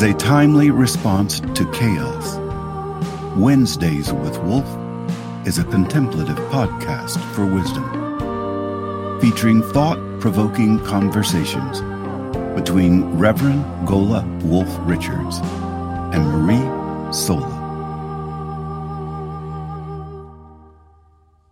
as 0.00 0.04
a 0.04 0.14
timely 0.14 0.70
response 0.70 1.40
to 1.40 1.70
chaos. 1.72 2.38
Wednesdays 3.36 4.10
with 4.10 4.38
Wolf 4.44 4.64
is 5.46 5.58
a 5.58 5.64
contemplative 5.64 6.38
podcast 6.48 7.18
for 7.34 7.44
wisdom, 7.44 7.84
featuring 9.20 9.62
thought 9.62 9.98
provoking 10.18 10.82
conversations 10.86 11.82
between 12.58 13.18
Reverend 13.18 13.62
Gola 13.86 14.24
Wolf 14.42 14.74
Richards 14.88 15.40
and 16.14 16.24
Marie 16.32 17.12
Sola. 17.12 17.58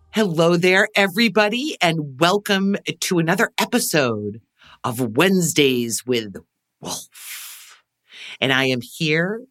Hello 0.09 0.57
there, 0.57 0.87
everybody, 0.95 1.77
and 1.81 2.19
welcome 2.19 2.77
to 3.01 3.19
another 3.19 3.51
episode 3.59 4.41
of 4.83 5.17
Wednesdays 5.17 6.03
with 6.03 6.37
Wolf. 6.81 7.38
And 8.39 8.53
I 8.53 8.65
am 8.65 8.79
here 8.81 9.41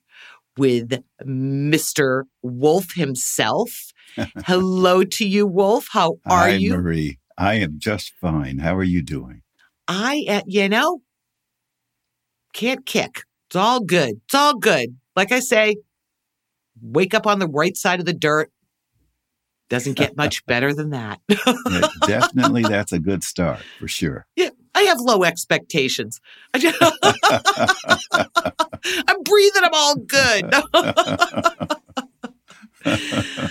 with 0.57 1.03
Mr. 1.25 2.25
Wolf 2.43 2.93
himself. 2.95 3.93
Hello 4.45 5.05
to 5.05 5.27
you, 5.27 5.47
Wolf. 5.47 5.89
How 5.91 6.19
are 6.27 6.49
Hi, 6.49 6.55
you? 6.55 6.77
Marie. 6.77 7.19
I 7.37 7.55
am 7.55 7.75
just 7.79 8.13
fine. 8.21 8.59
How 8.59 8.75
are 8.75 8.83
you 8.83 9.03
doing? 9.03 9.43
I, 9.87 10.25
uh, 10.29 10.43
you 10.47 10.69
know, 10.69 11.03
can't 12.53 12.85
kick. 12.85 13.23
It's 13.49 13.57
all 13.57 13.81
good. 13.81 14.21
It's 14.25 14.35
all 14.35 14.57
good. 14.57 14.97
Like 15.15 15.33
I 15.33 15.41
say, 15.41 15.77
wake 16.83 17.15
up 17.15 17.27
on 17.27 17.39
the 17.39 17.47
right 17.47 17.77
side 17.77 18.01
of 18.01 18.07
the 18.07 18.13
dirt. 18.13 18.51
Doesn't 19.71 19.95
get 19.95 20.17
much 20.17 20.45
better 20.47 20.75
than 20.75 20.91
that. 20.91 21.21
Yeah, 21.29 21.89
definitely, 22.07 22.63
that's 22.63 22.93
a 22.93 22.99
good 22.99 23.23
start 23.23 23.61
for 23.79 23.87
sure. 23.87 24.27
yeah, 24.37 24.51
I 24.75 24.83
have 24.83 24.99
low 25.01 25.25
expectations. 25.25 26.21
I'm 29.09 29.23
breathing. 29.23 29.63
I'm 29.65 29.75
all 29.75 29.97
good. 29.97 30.55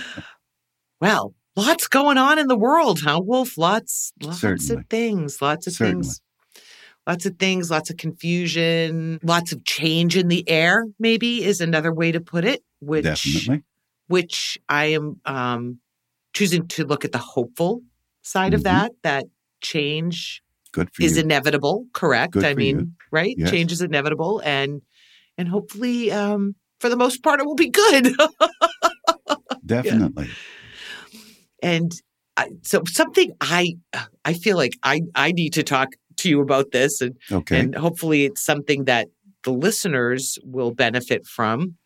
well, 1.00 1.34
lots 1.56 1.88
going 1.88 2.18
on 2.18 2.38
in 2.38 2.46
the 2.48 2.56
world, 2.56 3.00
huh, 3.00 3.20
Wolf? 3.22 3.56
Lots, 3.58 4.12
lots 4.22 4.40
Certainly. 4.40 4.80
of 4.82 4.86
things. 4.88 5.40
Lots 5.42 5.66
of 5.66 5.72
Certainly. 5.74 6.02
things. 6.04 6.20
Lots 7.06 7.24
of 7.24 7.36
things, 7.38 7.70
lots 7.70 7.88
of 7.88 7.96
confusion, 7.96 9.18
lots 9.22 9.52
of 9.52 9.64
change 9.64 10.14
in 10.14 10.28
the 10.28 10.46
air, 10.46 10.84
maybe 10.98 11.42
is 11.42 11.62
another 11.62 11.90
way 11.90 12.12
to 12.12 12.20
put 12.20 12.44
it, 12.44 12.62
which 12.80 13.04
Definitely. 13.04 13.62
which 14.08 14.58
I 14.68 14.86
am 14.86 15.18
um 15.24 15.80
choosing 16.34 16.68
to 16.68 16.84
look 16.84 17.06
at 17.06 17.12
the 17.12 17.18
hopeful 17.18 17.80
side 18.20 18.52
of 18.52 18.60
Mhm. 18.60 18.64
that, 18.64 18.92
that 19.04 19.24
change 19.62 20.42
Good 20.72 20.90
for 20.92 21.02
is 21.02 21.16
you. 21.16 21.22
inevitable, 21.22 21.86
correct? 21.94 22.34
Good 22.34 22.44
I 22.44 22.52
mean, 22.52 22.78
you. 22.78 22.88
right? 23.10 23.34
Yes. 23.38 23.50
Change 23.50 23.72
is 23.72 23.80
inevitable 23.80 24.42
and 24.44 24.82
and 25.38 25.48
hopefully 25.48 26.10
um 26.12 26.54
for 26.80 26.88
the 26.90 26.96
most 26.96 27.22
part 27.22 27.40
it 27.40 27.46
will 27.46 27.54
be 27.54 27.70
good. 27.70 28.12
Definitely. 29.66 30.28
and 31.62 31.92
I, 32.36 32.50
so 32.62 32.82
something 32.86 33.32
I 33.40 33.76
I 34.24 34.34
feel 34.34 34.56
like 34.56 34.76
I 34.82 35.02
I 35.14 35.32
need 35.32 35.54
to 35.54 35.62
talk 35.62 35.88
to 36.18 36.28
you 36.28 36.40
about 36.40 36.72
this 36.72 37.00
and 37.00 37.16
Okay. 37.30 37.60
and 37.60 37.74
hopefully 37.74 38.24
it's 38.24 38.44
something 38.44 38.84
that 38.84 39.08
the 39.44 39.52
listeners 39.52 40.38
will 40.44 40.72
benefit 40.72 41.26
from. 41.26 41.76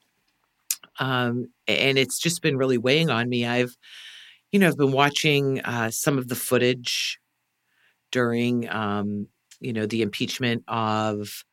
Um, 0.99 1.47
and 1.67 1.99
it's 1.99 2.19
just 2.19 2.43
been 2.43 2.57
really 2.57 2.79
weighing 2.79 3.11
on 3.11 3.29
me. 3.29 3.47
I've, 3.47 3.77
you 4.51 4.59
know, 4.59 4.69
I've 4.69 4.77
been 4.77 4.93
watching 4.93 5.61
uh, 5.63 5.91
some 5.91 6.19
of 6.19 6.29
the 6.29 6.35
footage 6.35 7.19
during, 8.11 8.69
um, 8.71 9.27
you 9.61 9.73
know, 9.73 9.87
the 9.87 10.03
impeachment 10.03 10.65
of 10.69 11.45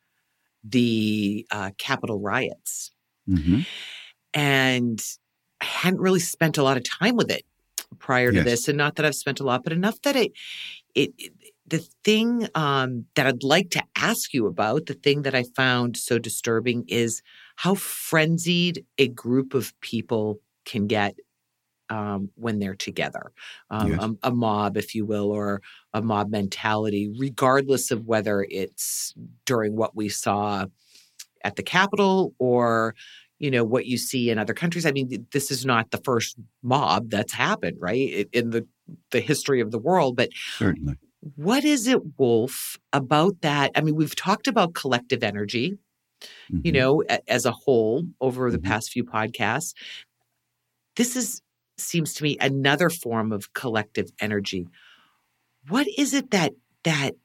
the 0.63 1.45
uh, 1.51 1.71
Capitol 1.77 2.19
riots, 2.19 2.91
hmm 3.27 3.61
and 4.33 5.01
I 5.61 5.65
hadn't 5.65 5.99
really 6.01 6.19
spent 6.19 6.57
a 6.57 6.63
lot 6.63 6.77
of 6.77 6.83
time 6.83 7.15
with 7.15 7.31
it 7.31 7.43
prior 7.99 8.31
to 8.31 8.37
Yes. 8.37 8.45
this, 8.45 8.67
and 8.67 8.77
not 8.77 8.95
that 8.95 9.05
I've 9.05 9.15
spent 9.15 9.39
a 9.39 9.43
lot, 9.43 9.63
but 9.63 9.73
enough 9.73 10.01
that 10.03 10.15
it, 10.15 10.31
it, 10.95 11.11
it- 11.17 11.33
the 11.67 11.87
thing 12.03 12.47
um, 12.55 13.05
that 13.15 13.27
I'd 13.27 13.43
like 13.43 13.69
to 13.71 13.83
ask 13.95 14.33
you 14.33 14.47
about, 14.47 14.87
the 14.87 14.95
thing 14.95 15.21
that 15.21 15.35
I 15.35 15.43
found 15.55 15.97
so 15.97 16.17
disturbing 16.17 16.83
is 16.87 17.21
how 17.57 17.75
frenzied 17.75 18.83
a 18.97 19.07
group 19.07 19.53
of 19.53 19.79
people 19.79 20.39
can 20.65 20.87
get 20.87 21.13
um, 21.89 22.29
when 22.35 22.59
they're 22.59 22.75
together, 22.75 23.31
um, 23.71 23.87
Yes. 23.89 24.03
a, 24.23 24.29
a 24.29 24.31
mob, 24.31 24.77
if 24.77 24.95
you 24.95 25.05
will, 25.05 25.31
or 25.31 25.61
a 25.93 26.01
mob 26.01 26.29
mentality, 26.31 27.11
regardless 27.17 27.91
of 27.91 28.05
whether 28.05 28.45
it's 28.49 29.13
during 29.45 29.75
what 29.75 29.95
we 29.95 30.09
saw 30.09 30.65
at 31.43 31.55
the 31.55 31.63
Capitol 31.63 32.33
or 32.39 32.95
you 33.39 33.49
know 33.51 33.63
what 33.63 33.85
you 33.85 33.97
see 33.97 34.29
in 34.29 34.37
other 34.37 34.53
countries. 34.53 34.85
I 34.85 34.91
mean, 34.91 35.25
this 35.31 35.51
is 35.51 35.65
not 35.65 35.91
the 35.91 35.99
first 35.99 36.37
mob 36.63 37.09
that's 37.09 37.33
happened, 37.33 37.77
right, 37.79 38.27
in 38.33 38.49
the 38.51 38.67
the 39.11 39.21
history 39.21 39.61
of 39.61 39.71
the 39.71 39.79
world, 39.79 40.15
but 40.17 40.29
Certainly. 40.57 40.99
what 41.35 41.65
is 41.65 41.87
it, 41.87 41.99
Wolf, 42.17 42.77
about 42.93 43.41
that? 43.41 43.71
I 43.75 43.81
mean, 43.81 43.95
we've 43.95 44.15
talked 44.15 44.47
about 44.47 44.73
collective 44.73 45.23
energy, 45.23 45.77
you 46.63 46.71
Mhm. 46.71 46.73
know, 46.73 47.03
a- 47.09 47.31
as 47.31 47.45
a 47.45 47.51
whole 47.51 48.03
over 48.21 48.51
the 48.51 48.59
Mhm. 48.59 48.63
past 48.63 48.91
few 48.91 49.03
podcasts. 49.05 49.73
This 50.95 51.15
is 51.15 51.41
seems 51.79 52.13
to 52.15 52.23
me 52.23 52.37
another 52.39 52.89
form 52.89 53.31
of 53.31 53.53
collective 53.53 54.09
energy. 54.19 54.67
What 55.67 55.87
is 55.97 56.13
it 56.13 56.31
that 56.31 56.53
that 56.83 57.15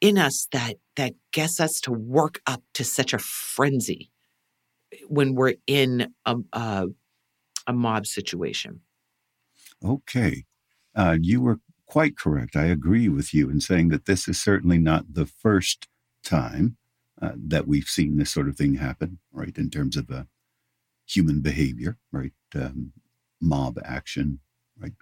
in 0.00 0.18
us 0.18 0.48
that 0.52 0.74
that 0.96 1.14
gets 1.32 1.60
us 1.60 1.80
to 1.82 1.92
work 1.92 2.40
up 2.46 2.62
to 2.74 2.84
such 2.84 3.12
a 3.12 3.18
frenzy 3.18 4.10
when 5.06 5.34
we're 5.34 5.54
in 5.66 6.12
a 6.24 6.36
a, 6.52 6.86
a 7.66 7.72
mob 7.72 8.06
situation? 8.06 8.80
Okay. 9.84 10.44
Uh, 10.94 11.16
you 11.20 11.40
were 11.40 11.60
quite 11.86 12.16
correct. 12.16 12.56
I 12.56 12.64
agree 12.64 13.08
with 13.08 13.32
you 13.32 13.48
in 13.50 13.60
saying 13.60 13.88
that 13.88 14.06
this 14.06 14.28
is 14.28 14.40
certainly 14.40 14.78
not 14.78 15.14
the 15.14 15.26
first 15.26 15.88
time 16.24 16.76
uh, 17.20 17.32
that 17.34 17.66
we've 17.66 17.88
seen 17.88 18.16
this 18.16 18.30
sort 18.30 18.48
of 18.48 18.56
thing 18.56 18.74
happen, 18.74 19.18
right, 19.32 19.56
in 19.56 19.70
terms 19.70 19.96
of 19.96 20.10
uh, 20.10 20.24
human 21.06 21.40
behavior, 21.40 21.98
right, 22.12 22.32
um, 22.54 22.92
mob 23.40 23.78
action, 23.84 24.40
right, 24.78 24.92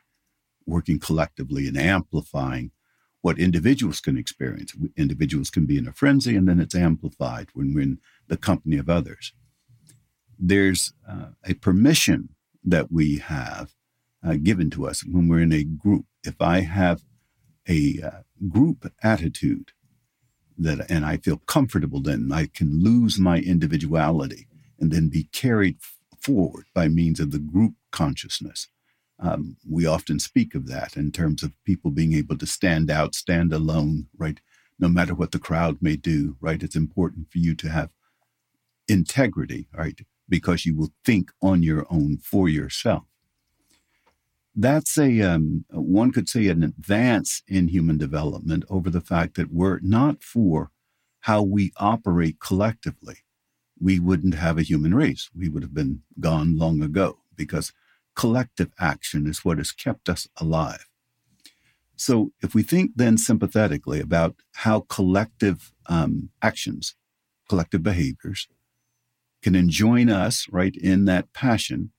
working 0.67 0.99
collectively 0.99 1.67
and 1.67 1.77
amplifying 1.77 2.71
what 3.23 3.39
individuals 3.39 4.01
can 4.01 4.17
experience. 4.17 4.73
Individuals 4.97 5.51
can 5.51 5.67
be 5.67 5.79
in 5.79 5.89
a 5.89 5.93
frenzy 5.93 6.37
and 6.37 6.49
then 6.49 6.61
it's 6.61 6.75
amplified 6.75 7.49
when 7.55 7.75
we're 7.75 7.81
in 7.81 7.99
the 8.29 8.37
company 8.37 8.77
of 8.77 8.89
others. 8.89 9.33
There's 10.39 10.93
uh, 11.09 11.31
a 11.45 11.55
permission 11.55 12.31
that 12.63 12.93
we 12.93 13.19
have 13.19 13.73
uh, 14.25 14.35
given 14.35 14.71
to 14.71 14.87
us 14.87 15.05
when 15.05 15.29
we're 15.29 15.41
in 15.41 15.53
a 15.53 15.65
group. 15.65 16.07
If 16.25 16.41
I 16.41 16.61
have 16.61 17.03
a 17.69 18.01
uh, 18.03 18.11
group 18.49 18.93
attitude 19.03 19.73
that, 20.59 20.91
and 20.91 21.05
I 21.05 21.17
feel 21.17 21.39
comfortable, 21.39 22.01
then 22.01 22.31
I 22.33 22.47
can 22.47 22.83
lose 22.83 23.19
my 23.19 23.39
individuality 23.39 24.47
and 24.79 24.91
then 24.91 25.09
be 25.09 25.25
carried 25.33 25.79
forward 26.21 26.67
by 26.75 26.89
means 26.89 27.21
of 27.21 27.31
the 27.31 27.39
group 27.39 27.75
consciousness. 27.97 28.69
Um, 29.19 29.57
we 29.69 29.87
often 29.87 30.19
speak 30.19 30.55
of 30.55 30.67
that 30.69 30.97
in 30.97 31.11
terms 31.11 31.43
of 31.43 31.53
people 31.65 31.91
being 31.91 32.13
able 32.13 32.37
to 32.39 32.47
stand 32.47 32.91
out, 32.91 33.15
stand 33.15 33.53
alone, 33.53 34.09
right? 34.19 34.39
No 34.79 34.89
matter 34.89 35.15
what 35.15 35.33
the 35.33 35.39
crowd 35.39 35.79
may 35.81 35.97
do, 35.97 36.37
right? 36.41 36.63
It's 36.63 36.77
important 36.77 37.31
for 37.31 37.39
you 37.39 37.55
to 37.55 37.69
have 37.71 37.91
integrity, 38.89 39.69
right? 39.73 39.99
Because 40.29 40.67
you 40.67 40.77
will 40.77 40.93
think 41.05 41.31
on 41.41 41.63
your 41.63 41.87
own 41.91 42.19
for 42.19 42.49
yourself 42.49 43.05
that's 44.57 44.97
a 44.97 45.21
um, 45.21 45.65
one 45.71 46.11
could 46.11 46.29
say 46.29 46.49
an 46.49 46.63
advance 46.63 47.43
in 47.47 47.69
human 47.69 47.99
development 47.99 48.65
over 48.71 48.89
the 48.89 49.03
fact 49.03 49.37
that 49.37 49.53
were 49.53 49.77
it 49.77 49.85
not 49.85 50.23
for 50.23 50.71
how 51.21 51.43
we 51.43 51.73
operate 51.77 52.41
collectively, 52.41 53.17
we 53.79 53.99
wouldn't 53.99 54.35
have 54.35 54.57
a 54.57 54.63
human 54.63 54.95
race. 54.95 55.29
We 55.37 55.49
would 55.49 55.63
have 55.63 55.75
been 55.75 56.03
gone 56.19 56.57
long 56.57 56.83
ago 56.83 57.19
because 57.35 57.73
collective 58.17 58.73
action 58.79 59.27
is 59.27 59.45
what 59.45 59.59
has 59.59 59.73
kept 59.73 60.09
us 60.09 60.29
alive. 60.39 60.87
So, 61.95 62.33
if 62.43 62.55
we 62.55 62.63
think 62.63 62.93
then 62.97 63.17
sympathetically 63.17 64.01
about 64.01 64.37
how 64.55 64.81
collective 64.81 65.73
um, 65.87 66.31
actions, 66.43 66.95
collective 67.49 67.83
behaviors, 67.83 68.49
can 69.43 69.55
enjoin 69.55 70.11
us 70.11 70.47
right 70.51 70.77
in 70.77 71.05
that 71.07 71.33
passion, 71.33 71.93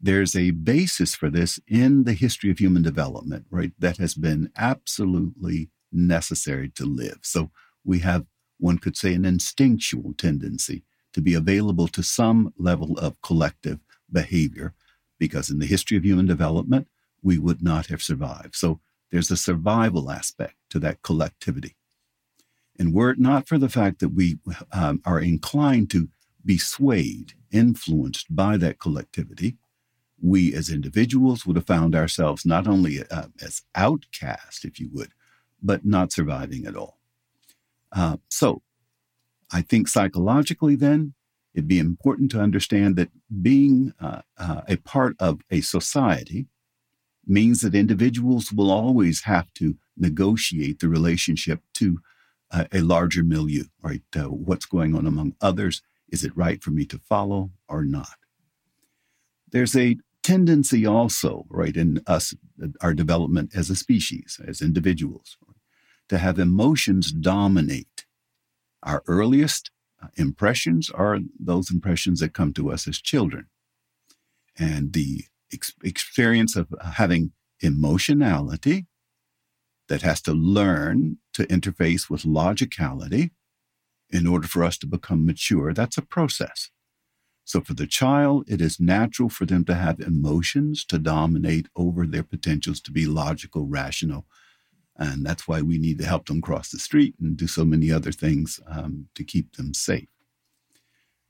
there's 0.00 0.34
a 0.34 0.50
basis 0.50 1.14
for 1.14 1.30
this 1.30 1.60
in 1.68 2.04
the 2.04 2.12
history 2.12 2.50
of 2.50 2.58
human 2.58 2.82
development, 2.82 3.46
right? 3.50 3.72
That 3.78 3.98
has 3.98 4.14
been 4.14 4.50
absolutely 4.56 5.70
necessary 5.92 6.68
to 6.70 6.84
live. 6.84 7.18
So 7.22 7.50
we 7.84 8.00
have, 8.00 8.26
one 8.58 8.78
could 8.78 8.96
say, 8.96 9.14
an 9.14 9.24
instinctual 9.24 10.14
tendency 10.18 10.82
to 11.12 11.20
be 11.20 11.34
available 11.34 11.88
to 11.88 12.02
some 12.02 12.52
level 12.58 12.98
of 12.98 13.20
collective 13.22 13.78
behavior, 14.10 14.74
because 15.18 15.50
in 15.50 15.58
the 15.58 15.66
history 15.66 15.96
of 15.96 16.04
human 16.04 16.26
development, 16.26 16.88
we 17.22 17.38
would 17.38 17.62
not 17.62 17.86
have 17.86 18.02
survived. 18.02 18.54
So 18.54 18.80
there's 19.10 19.30
a 19.30 19.36
survival 19.36 20.10
aspect 20.10 20.54
to 20.70 20.78
that 20.80 21.02
collectivity. 21.02 21.76
And 22.78 22.92
were 22.92 23.10
it 23.10 23.18
not 23.18 23.48
for 23.48 23.58
the 23.58 23.68
fact 23.68 24.00
that 24.00 24.10
we 24.10 24.38
um, 24.72 25.00
are 25.04 25.20
inclined 25.20 25.90
to 25.90 26.08
be 26.44 26.58
swayed, 26.58 27.32
influenced 27.50 28.34
by 28.34 28.56
that 28.58 28.78
collectivity, 28.78 29.56
we 30.20 30.54
as 30.54 30.70
individuals 30.70 31.44
would 31.44 31.56
have 31.56 31.66
found 31.66 31.94
ourselves 31.94 32.46
not 32.46 32.66
only 32.66 33.02
uh, 33.10 33.26
as 33.42 33.62
outcast, 33.74 34.64
if 34.64 34.78
you 34.78 34.88
would, 34.92 35.12
but 35.62 35.84
not 35.84 36.12
surviving 36.12 36.66
at 36.66 36.76
all. 36.76 36.98
Uh, 37.92 38.16
so 38.28 38.62
I 39.52 39.62
think 39.62 39.88
psychologically, 39.88 40.76
then, 40.76 41.14
it'd 41.56 41.66
be 41.66 41.78
important 41.78 42.30
to 42.30 42.40
understand 42.40 42.96
that 42.96 43.08
being 43.42 43.94
uh, 43.98 44.20
uh, 44.36 44.60
a 44.68 44.76
part 44.76 45.16
of 45.18 45.40
a 45.50 45.62
society 45.62 46.46
means 47.26 47.62
that 47.62 47.74
individuals 47.74 48.52
will 48.52 48.70
always 48.70 49.22
have 49.22 49.52
to 49.54 49.76
negotiate 49.96 50.80
the 50.80 50.88
relationship 50.88 51.60
to 51.72 51.98
uh, 52.50 52.66
a 52.72 52.82
larger 52.82 53.22
milieu, 53.22 53.64
right? 53.80 54.02
Uh, 54.14 54.24
what's 54.24 54.66
going 54.66 54.94
on 54.94 55.06
among 55.06 55.34
others? 55.40 55.80
Is 56.10 56.22
it 56.22 56.36
right 56.36 56.62
for 56.62 56.70
me 56.70 56.84
to 56.84 56.98
follow 56.98 57.50
or 57.68 57.84
not? 57.84 58.18
There's 59.50 59.74
a 59.74 59.96
tendency 60.22 60.84
also, 60.84 61.46
right, 61.48 61.74
in 61.74 62.02
us, 62.06 62.34
our 62.82 62.92
development 62.92 63.52
as 63.56 63.70
a 63.70 63.76
species, 63.76 64.38
as 64.46 64.60
individuals, 64.60 65.38
to 66.10 66.18
have 66.18 66.38
emotions 66.38 67.12
dominate. 67.12 68.04
Our 68.82 69.02
earliest 69.08 69.70
impressions 70.14 70.90
are 70.90 71.18
those 71.38 71.70
impressions 71.70 72.20
that 72.20 72.34
come 72.34 72.52
to 72.54 72.70
us 72.70 72.86
as 72.88 73.00
children. 73.00 73.46
And 74.58 74.92
the 74.92 75.24
ex- 75.52 75.74
experience 75.82 76.56
of 76.56 76.68
having 76.82 77.32
emotionality 77.60 78.86
that 79.88 80.02
has 80.02 80.20
to 80.22 80.32
learn 80.32 81.18
to 81.34 81.46
interface 81.46 82.10
with 82.10 82.22
logicality 82.22 83.30
in 84.10 84.26
order 84.26 84.46
for 84.46 84.64
us 84.64 84.78
to 84.78 84.86
become 84.86 85.26
mature, 85.26 85.72
that's 85.72 85.98
a 85.98 86.02
process. 86.02 86.70
So 87.44 87.60
for 87.60 87.74
the 87.74 87.86
child, 87.86 88.44
it 88.48 88.60
is 88.60 88.80
natural 88.80 89.28
for 89.28 89.46
them 89.46 89.64
to 89.66 89.74
have 89.74 90.00
emotions 90.00 90.84
to 90.86 90.98
dominate 90.98 91.68
over 91.76 92.04
their 92.06 92.24
potentials 92.24 92.80
to 92.82 92.90
be 92.90 93.06
logical, 93.06 93.66
rational. 93.66 94.26
And 94.98 95.26
that's 95.26 95.46
why 95.46 95.60
we 95.60 95.78
need 95.78 95.98
to 95.98 96.06
help 96.06 96.26
them 96.26 96.40
cross 96.40 96.70
the 96.70 96.78
street 96.78 97.14
and 97.20 97.36
do 97.36 97.46
so 97.46 97.64
many 97.64 97.92
other 97.92 98.12
things 98.12 98.60
um, 98.66 99.08
to 99.14 99.24
keep 99.24 99.56
them 99.56 99.74
safe. 99.74 100.08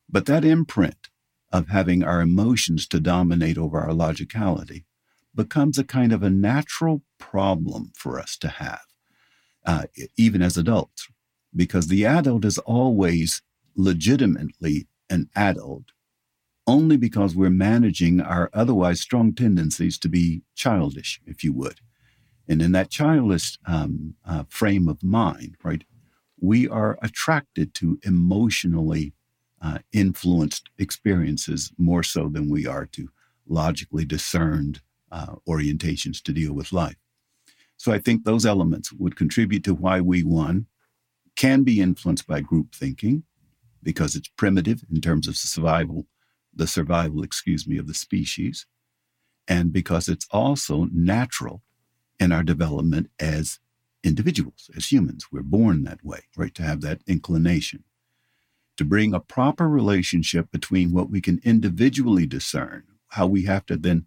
But 0.08 0.26
that 0.26 0.44
imprint 0.44 1.08
of 1.52 1.68
having 1.68 2.04
our 2.04 2.20
emotions 2.20 2.86
to 2.88 3.00
dominate 3.00 3.58
over 3.58 3.80
our 3.80 3.90
logicality 3.90 4.84
becomes 5.34 5.78
a 5.78 5.84
kind 5.84 6.12
of 6.12 6.22
a 6.22 6.30
natural 6.30 7.02
problem 7.18 7.92
for 7.94 8.18
us 8.18 8.36
to 8.38 8.48
have, 8.48 8.86
uh, 9.64 9.84
even 10.16 10.42
as 10.42 10.56
adults, 10.56 11.08
because 11.54 11.88
the 11.88 12.06
adult 12.06 12.44
is 12.44 12.58
always 12.58 13.42
legitimately 13.74 14.86
an 15.10 15.28
adult 15.34 15.92
only 16.66 16.96
because 16.96 17.36
we're 17.36 17.50
managing 17.50 18.20
our 18.20 18.50
otherwise 18.52 19.00
strong 19.00 19.32
tendencies 19.32 19.98
to 19.98 20.08
be 20.08 20.42
childish, 20.54 21.20
if 21.24 21.44
you 21.44 21.52
would. 21.52 21.80
And 22.48 22.62
in 22.62 22.72
that 22.72 22.90
childless 22.90 23.58
um, 23.66 24.14
uh, 24.24 24.44
frame 24.48 24.88
of 24.88 25.02
mind, 25.02 25.56
right, 25.64 25.82
we 26.40 26.68
are 26.68 26.98
attracted 27.02 27.74
to 27.74 27.98
emotionally 28.04 29.14
uh, 29.60 29.78
influenced 29.92 30.68
experiences 30.78 31.72
more 31.78 32.02
so 32.02 32.28
than 32.28 32.50
we 32.50 32.66
are 32.66 32.86
to 32.86 33.08
logically 33.48 34.04
discerned 34.04 34.80
uh, 35.10 35.34
orientations 35.48 36.22
to 36.22 36.32
deal 36.32 36.52
with 36.52 36.72
life. 36.72 36.96
So 37.76 37.92
I 37.92 37.98
think 37.98 38.24
those 38.24 38.46
elements 38.46 38.92
would 38.92 39.16
contribute 39.16 39.64
to 39.64 39.74
why 39.74 40.00
we, 40.00 40.22
one, 40.22 40.66
can 41.36 41.62
be 41.62 41.80
influenced 41.80 42.26
by 42.26 42.40
group 42.40 42.74
thinking 42.74 43.24
because 43.82 44.14
it's 44.14 44.28
primitive 44.36 44.82
in 44.90 45.00
terms 45.00 45.28
of 45.28 45.36
survival 45.36 46.06
the 46.56 46.66
survival, 46.66 47.22
excuse 47.22 47.68
me, 47.68 47.76
of 47.78 47.86
the 47.86 47.94
species, 47.94 48.66
and 49.46 49.72
because 49.72 50.08
it's 50.08 50.26
also 50.30 50.88
natural 50.90 51.62
in 52.18 52.32
our 52.32 52.42
development 52.42 53.10
as 53.18 53.58
individuals, 54.02 54.70
as 54.76 54.92
humans. 54.92 55.26
We're 55.30 55.42
born 55.42 55.84
that 55.84 56.04
way, 56.04 56.20
right? 56.36 56.54
To 56.54 56.62
have 56.62 56.80
that 56.82 57.02
inclination. 57.06 57.84
To 58.76 58.84
bring 58.84 59.14
a 59.14 59.20
proper 59.20 59.68
relationship 59.68 60.50
between 60.50 60.92
what 60.92 61.10
we 61.10 61.20
can 61.20 61.40
individually 61.44 62.26
discern, 62.26 62.84
how 63.08 63.26
we 63.26 63.44
have 63.44 63.64
to 63.66 63.76
then 63.76 64.06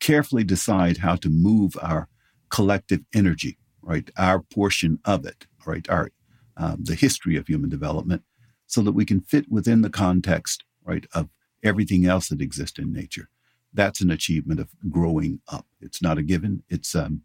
carefully 0.00 0.44
decide 0.44 0.98
how 0.98 1.16
to 1.16 1.28
move 1.28 1.76
our 1.82 2.08
collective 2.48 3.00
energy, 3.14 3.58
right? 3.82 4.10
Our 4.16 4.40
portion 4.40 5.00
of 5.04 5.24
it, 5.26 5.46
right? 5.66 5.88
Our 5.88 6.10
um, 6.56 6.84
the 6.84 6.94
history 6.94 7.36
of 7.36 7.46
human 7.46 7.68
development, 7.68 8.22
so 8.66 8.80
that 8.82 8.92
we 8.92 9.04
can 9.04 9.20
fit 9.20 9.50
within 9.50 9.82
the 9.82 9.90
context, 9.90 10.64
right, 10.82 11.06
of 11.12 11.28
everything 11.62 12.06
else 12.06 12.28
that 12.28 12.40
exists 12.40 12.78
in 12.78 12.92
nature. 12.92 13.28
That's 13.74 14.00
an 14.00 14.10
achievement 14.10 14.60
of 14.60 14.70
growing 14.88 15.40
up. 15.48 15.66
It's 15.82 16.00
not 16.00 16.16
a 16.16 16.22
given. 16.22 16.62
It's 16.70 16.94
um, 16.94 17.22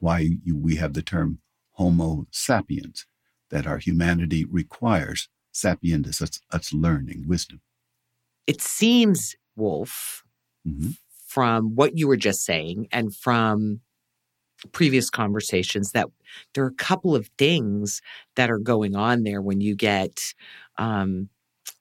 why 0.00 0.28
you, 0.42 0.56
we 0.56 0.76
have 0.76 0.94
the 0.94 1.02
term 1.02 1.38
Homo 1.72 2.26
sapiens, 2.30 3.06
that 3.50 3.66
our 3.66 3.78
humanity 3.78 4.44
requires 4.44 5.28
sapientis, 5.52 6.18
that's, 6.18 6.40
that's 6.50 6.72
learning, 6.72 7.24
wisdom. 7.26 7.60
It 8.46 8.60
seems, 8.60 9.36
Wolf, 9.56 10.24
mm-hmm. 10.66 10.90
from 11.26 11.74
what 11.74 11.96
you 11.96 12.08
were 12.08 12.16
just 12.16 12.44
saying 12.44 12.88
and 12.92 13.14
from 13.14 13.80
previous 14.72 15.10
conversations, 15.10 15.92
that 15.92 16.08
there 16.54 16.64
are 16.64 16.68
a 16.68 16.74
couple 16.74 17.14
of 17.14 17.30
things 17.38 18.02
that 18.36 18.50
are 18.50 18.58
going 18.58 18.94
on 18.94 19.22
there 19.22 19.40
when 19.40 19.60
you 19.60 19.74
get 19.74 20.34
um, 20.76 21.28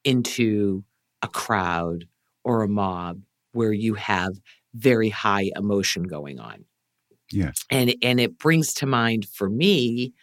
into 0.04 0.83
a 1.21 1.27
crowd 1.27 2.06
or 2.44 2.63
a 2.63 2.69
mob 2.69 3.21
where 3.51 3.74
you 3.74 3.95
have 3.95 4.39
very 4.74 5.10
high 5.10 5.51
emotion 5.56 6.04
going 6.04 6.39
on. 6.39 6.66
Yes. 7.31 7.63
And 7.69 7.93
and 8.01 8.19
it 8.19 8.37
brings 8.37 8.73
to 8.75 8.85
mind 8.85 9.27
for 9.33 9.49
me 9.49 10.13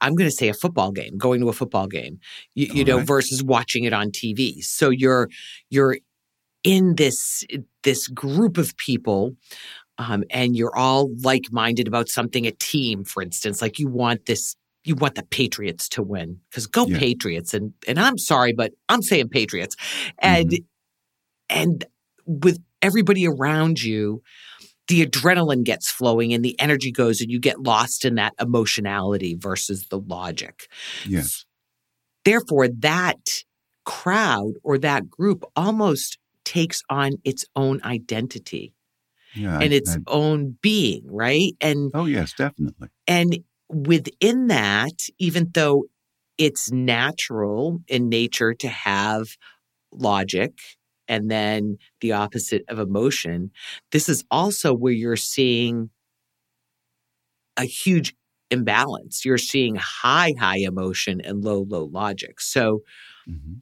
I'm 0.00 0.14
going 0.14 0.30
to 0.30 0.34
say 0.36 0.48
a 0.48 0.54
football 0.54 0.92
game, 0.92 1.18
going 1.18 1.40
to 1.40 1.48
a 1.48 1.52
football 1.52 1.88
game, 1.88 2.20
you, 2.54 2.66
you 2.66 2.84
know, 2.84 2.98
right. 2.98 3.06
versus 3.06 3.42
watching 3.42 3.82
it 3.82 3.92
on 3.92 4.10
TV. 4.12 4.62
So 4.62 4.90
you're 4.90 5.28
you're 5.68 5.98
in 6.62 6.94
this 6.96 7.44
this 7.82 8.08
group 8.08 8.58
of 8.58 8.76
people 8.76 9.34
um, 9.98 10.22
and 10.30 10.54
you're 10.54 10.76
all 10.76 11.10
like-minded 11.22 11.88
about 11.88 12.08
something 12.08 12.46
a 12.46 12.50
team 12.50 13.04
for 13.04 13.22
instance 13.22 13.62
like 13.62 13.78
you 13.78 13.88
want 13.88 14.26
this 14.26 14.56
you 14.88 14.94
want 14.94 15.14
the 15.14 15.22
Patriots 15.22 15.88
to 15.90 16.02
win 16.02 16.40
because 16.50 16.66
go 16.66 16.86
yeah. 16.86 16.98
Patriots 16.98 17.52
and 17.54 17.74
and 17.86 18.00
I'm 18.00 18.18
sorry, 18.18 18.52
but 18.52 18.72
I'm 18.88 19.02
saying 19.02 19.28
Patriots, 19.28 19.76
and 20.18 20.50
mm-hmm. 20.50 21.58
and 21.58 21.84
with 22.24 22.58
everybody 22.80 23.26
around 23.26 23.82
you, 23.82 24.22
the 24.88 25.04
adrenaline 25.04 25.64
gets 25.64 25.90
flowing 25.90 26.32
and 26.32 26.44
the 26.44 26.58
energy 26.58 26.90
goes, 26.90 27.20
and 27.20 27.30
you 27.30 27.38
get 27.38 27.60
lost 27.60 28.04
in 28.04 28.16
that 28.16 28.34
emotionality 28.40 29.34
versus 29.34 29.86
the 29.88 29.98
logic. 29.98 30.68
Yes. 31.06 31.44
Therefore, 32.24 32.68
that 32.68 33.44
crowd 33.84 34.54
or 34.62 34.78
that 34.78 35.08
group 35.08 35.44
almost 35.54 36.18
takes 36.44 36.82
on 36.90 37.12
its 37.24 37.44
own 37.54 37.80
identity. 37.84 38.72
Yeah, 39.34 39.58
and 39.60 39.72
I, 39.72 39.76
its 39.76 39.94
I, 39.94 40.00
own 40.06 40.56
being, 40.62 41.02
right? 41.06 41.52
And 41.60 41.90
oh 41.94 42.06
yes, 42.06 42.32
definitely. 42.32 42.88
And 43.06 43.38
within 43.68 44.46
that, 44.46 45.02
even 45.18 45.50
though 45.52 45.84
it's 46.38 46.72
natural 46.72 47.80
in 47.88 48.08
nature 48.08 48.54
to 48.54 48.68
have 48.68 49.36
logic 49.92 50.52
and 51.08 51.30
then 51.30 51.78
the 52.00 52.12
opposite 52.12 52.64
of 52.68 52.78
emotion, 52.78 53.50
this 53.92 54.08
is 54.08 54.24
also 54.30 54.74
where 54.74 54.92
you're 54.92 55.16
seeing 55.16 55.90
a 57.56 57.64
huge 57.64 58.14
imbalance. 58.50 59.24
You're 59.24 59.38
seeing 59.38 59.74
high, 59.76 60.34
high 60.38 60.58
emotion 60.58 61.20
and 61.20 61.44
low, 61.44 61.66
low 61.68 61.84
logic. 61.84 62.40
So 62.40 62.82
mm-hmm. 63.28 63.54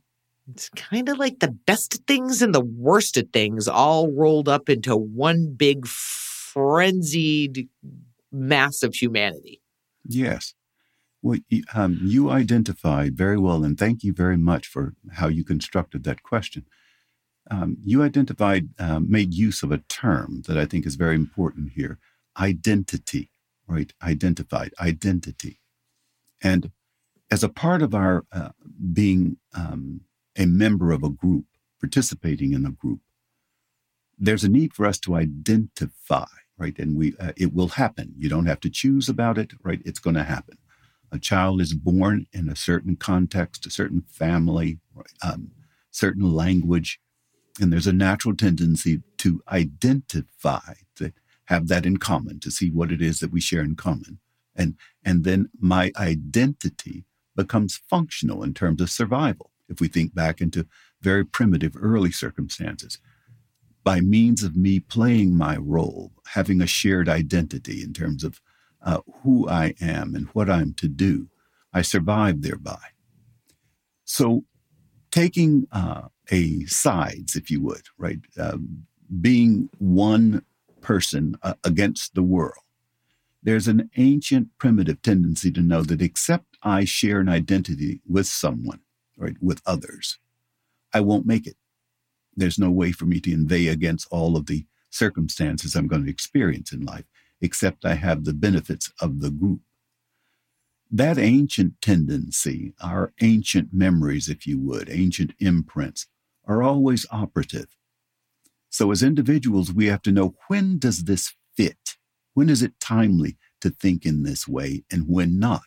it's 0.50 0.68
kind 0.70 1.08
of 1.08 1.18
like 1.18 1.40
the 1.40 1.56
best 1.66 1.94
of 1.94 2.00
things 2.06 2.42
and 2.42 2.54
the 2.54 2.64
worst 2.64 3.16
of 3.16 3.30
things 3.32 3.68
all 3.68 4.12
rolled 4.12 4.48
up 4.48 4.68
into 4.68 4.96
one 4.96 5.54
big 5.56 5.86
frenzied 5.86 7.68
mass 8.30 8.82
of 8.82 8.94
humanity. 8.94 9.60
Yes. 10.04 10.54
Well, 11.22 11.38
um, 11.74 11.98
you 12.02 12.30
identified 12.30 13.16
very 13.16 13.38
well, 13.38 13.64
and 13.64 13.76
thank 13.76 14.04
you 14.04 14.12
very 14.12 14.36
much 14.36 14.68
for 14.68 14.94
how 15.14 15.26
you 15.26 15.42
constructed 15.42 16.04
that 16.04 16.22
question. 16.22 16.66
Um, 17.50 17.78
you 17.84 18.02
identified, 18.02 18.68
um, 18.78 19.10
made 19.10 19.34
use 19.34 19.62
of 19.62 19.72
a 19.72 19.78
term 19.78 20.42
that 20.48 20.58
I 20.58 20.66
think 20.66 20.86
is 20.86 20.96
very 20.96 21.14
important 21.14 21.72
here 21.72 21.98
identity, 22.38 23.30
right? 23.66 23.92
Identified, 24.02 24.74
identity. 24.78 25.60
And 26.42 26.70
as 27.30 27.42
a 27.42 27.48
part 27.48 27.82
of 27.82 27.94
our 27.94 28.24
uh, 28.30 28.50
being 28.92 29.38
um, 29.54 30.02
a 30.36 30.46
member 30.46 30.92
of 30.92 31.02
a 31.02 31.08
group, 31.08 31.46
participating 31.80 32.52
in 32.52 32.66
a 32.66 32.70
group, 32.70 33.00
there's 34.18 34.44
a 34.44 34.50
need 34.50 34.74
for 34.74 34.86
us 34.86 34.98
to 35.00 35.14
identify 35.14 36.26
right? 36.58 36.78
And 36.78 36.96
we, 36.96 37.14
uh, 37.18 37.32
it 37.36 37.52
will 37.52 37.68
happen. 37.68 38.14
You 38.16 38.28
don't 38.28 38.46
have 38.46 38.60
to 38.60 38.70
choose 38.70 39.08
about 39.08 39.38
it, 39.38 39.52
right? 39.62 39.80
It's 39.84 39.98
going 39.98 40.16
to 40.16 40.24
happen. 40.24 40.58
A 41.12 41.18
child 41.18 41.60
is 41.60 41.74
born 41.74 42.26
in 42.32 42.48
a 42.48 42.56
certain 42.56 42.96
context, 42.96 43.66
a 43.66 43.70
certain 43.70 44.02
family, 44.08 44.78
um, 45.22 45.50
certain 45.90 46.32
language, 46.34 47.00
and 47.60 47.72
there's 47.72 47.86
a 47.86 47.92
natural 47.92 48.36
tendency 48.36 49.02
to 49.18 49.42
identify, 49.48 50.74
to 50.96 51.12
have 51.46 51.68
that 51.68 51.86
in 51.86 51.96
common, 51.96 52.40
to 52.40 52.50
see 52.50 52.70
what 52.70 52.92
it 52.92 53.00
is 53.00 53.20
that 53.20 53.32
we 53.32 53.40
share 53.40 53.62
in 53.62 53.76
common. 53.76 54.18
And, 54.54 54.76
and 55.04 55.24
then 55.24 55.48
my 55.58 55.92
identity 55.96 57.04
becomes 57.34 57.80
functional 57.88 58.42
in 58.42 58.54
terms 58.54 58.80
of 58.80 58.90
survival. 58.90 59.50
If 59.68 59.80
we 59.80 59.88
think 59.88 60.14
back 60.14 60.40
into 60.40 60.66
very 61.00 61.24
primitive 61.24 61.74
early 61.78 62.12
circumstances, 62.12 62.98
by 63.84 64.00
means 64.00 64.42
of 64.42 64.56
me 64.56 64.80
playing 64.80 65.36
my 65.36 65.56
role, 65.56 66.12
having 66.26 66.60
a 66.60 66.66
shared 66.66 67.08
identity 67.08 67.82
in 67.82 67.92
terms 67.92 68.24
of 68.24 68.40
uh, 68.82 69.00
who 69.22 69.48
I 69.48 69.74
am 69.80 70.14
and 70.14 70.26
what 70.28 70.50
I'm 70.50 70.74
to 70.74 70.88
do, 70.88 71.28
I 71.72 71.82
survive 71.82 72.42
thereby. 72.42 72.78
So, 74.04 74.44
taking 75.10 75.66
uh, 75.72 76.08
a 76.30 76.64
sides, 76.64 77.36
if 77.36 77.50
you 77.50 77.60
would, 77.62 77.82
right, 77.98 78.18
um, 78.38 78.86
being 79.20 79.68
one 79.78 80.44
person 80.80 81.36
uh, 81.42 81.54
against 81.64 82.14
the 82.14 82.22
world, 82.22 82.64
there's 83.42 83.68
an 83.68 83.90
ancient 83.96 84.48
primitive 84.58 85.00
tendency 85.02 85.52
to 85.52 85.60
know 85.60 85.82
that 85.82 86.02
except 86.02 86.56
I 86.62 86.84
share 86.84 87.20
an 87.20 87.28
identity 87.28 88.00
with 88.08 88.26
someone, 88.26 88.80
right, 89.16 89.36
with 89.40 89.62
others, 89.64 90.18
I 90.92 91.00
won't 91.00 91.26
make 91.26 91.46
it. 91.46 91.56
There's 92.36 92.58
no 92.58 92.70
way 92.70 92.92
for 92.92 93.04
me 93.04 93.20
to 93.20 93.32
inveigh 93.32 93.68
against 93.68 94.08
all 94.10 94.36
of 94.36 94.46
the 94.46 94.66
circumstances 94.90 95.74
I'm 95.74 95.86
going 95.86 96.04
to 96.04 96.10
experience 96.10 96.72
in 96.72 96.84
life, 96.84 97.04
except 97.40 97.84
I 97.84 97.94
have 97.94 98.24
the 98.24 98.32
benefits 98.32 98.92
of 99.00 99.20
the 99.20 99.30
group. 99.30 99.60
That 100.90 101.18
ancient 101.18 101.80
tendency, 101.80 102.72
our 102.82 103.12
ancient 103.20 103.72
memories, 103.72 104.28
if 104.28 104.46
you 104.46 104.58
would, 104.60 104.88
ancient 104.88 105.32
imprints, 105.38 106.06
are 106.46 106.62
always 106.62 107.06
operative. 107.10 107.76
So 108.70 108.90
as 108.90 109.02
individuals, 109.02 109.72
we 109.72 109.86
have 109.86 110.02
to 110.02 110.12
know 110.12 110.34
when 110.48 110.78
does 110.78 111.04
this 111.04 111.34
fit? 111.56 111.96
When 112.34 112.50
is 112.50 112.62
it 112.62 112.78
timely 112.80 113.38
to 113.60 113.70
think 113.70 114.04
in 114.04 114.22
this 114.22 114.46
way 114.46 114.84
and 114.90 115.08
when 115.08 115.38
not? 115.38 115.62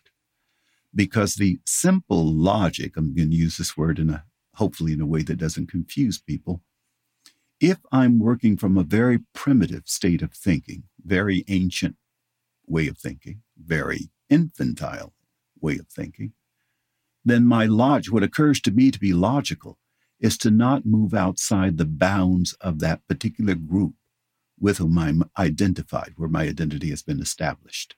Because 0.94 1.36
the 1.36 1.60
simple 1.66 2.26
logic, 2.26 2.96
I'm 2.96 3.16
going 3.16 3.32
to 3.32 3.36
use 3.36 3.58
this 3.58 3.76
word 3.76 4.00
in 4.00 4.10
a 4.10 4.26
hopefully 4.56 4.92
in 4.92 5.02
a 5.02 5.06
way 5.06 5.24
that 5.24 5.38
doesn't 5.38 5.72
confuse 5.72 6.20
people. 6.20 6.62
If 7.62 7.80
I'm 7.92 8.20
working 8.20 8.58
from 8.58 8.78
a 8.78 8.84
very 8.84 9.20
primitive 9.34 9.84
state 9.86 10.22
of 10.22 10.34
thinking, 10.34 10.84
very 11.04 11.46
ancient 11.48 11.96
way 12.68 12.88
of 12.88 12.98
thinking, 12.98 13.42
very 13.58 14.10
infantile 14.30 15.14
way 15.62 15.78
of 15.78 15.88
thinking, 15.88 16.34
then 17.24 17.46
my 17.46 17.66
log, 17.66 18.10
what 18.10 18.24
occurs 18.24 18.60
to 18.62 18.72
me 18.72 18.92
to 18.92 19.00
be 19.00 19.14
logical 19.14 19.78
is 20.20 20.38
to 20.40 20.52
not 20.52 20.86
move 20.86 21.14
outside 21.14 21.78
the 21.78 21.86
bounds 21.86 22.54
of 22.62 22.80
that 22.80 23.08
particular 23.08 23.56
group 23.56 23.94
with 24.60 24.78
whom 24.78 24.98
I'm 24.98 25.24
identified, 25.38 26.14
where 26.18 26.30
my 26.30 26.44
identity 26.44 26.90
has 26.90 27.02
been 27.02 27.22
established. 27.22 27.96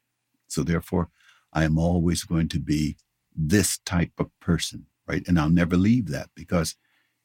So 0.47 0.63
therefore, 0.63 1.09
I 1.51 1.63
am 1.63 1.77
always 1.77 2.23
going 2.23 2.47
to 2.49 2.59
be 2.59 2.97
this 3.35 3.79
type 3.79 4.11
of 4.19 4.29
person 4.39 4.85
right? 5.11 5.27
And 5.27 5.39
I'll 5.39 5.49
never 5.49 5.75
leave 5.75 6.07
that 6.07 6.29
because 6.35 6.75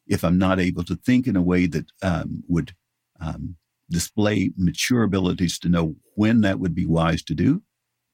if 0.07 0.25
I'm 0.25 0.39
not 0.39 0.59
able 0.59 0.85
to 0.85 0.97
think 0.97 1.27
in 1.27 1.37
a 1.37 1.43
way 1.43 1.67
that 1.67 1.87
um, 2.03 2.43
would 2.49 2.75
um, 3.21 3.57
display 3.89 4.51
mature 4.57 5.05
abilities 5.05 5.59
to 5.61 5.69
know 5.69 5.97
when 6.15 6.41
that 6.41 6.59
would 6.59 6.75
be 6.75 6.87
wise 6.87 7.23
to 7.25 7.35
do 7.35 7.63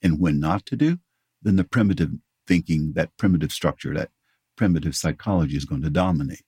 and 0.03 0.21
when 0.21 0.39
not 0.39 0.67
to 0.67 0.77
do, 0.77 0.99
then 1.43 1.57
the 1.57 1.65
primitive 1.65 2.11
thinking, 2.47 2.93
that 2.95 3.17
primitive 3.17 3.53
structure, 3.53 3.95
that 3.95 4.11
primitive 4.57 4.95
psychology 4.95 5.57
is 5.57 5.65
going 5.65 5.83
to 5.83 5.91
dominate. 5.91 6.45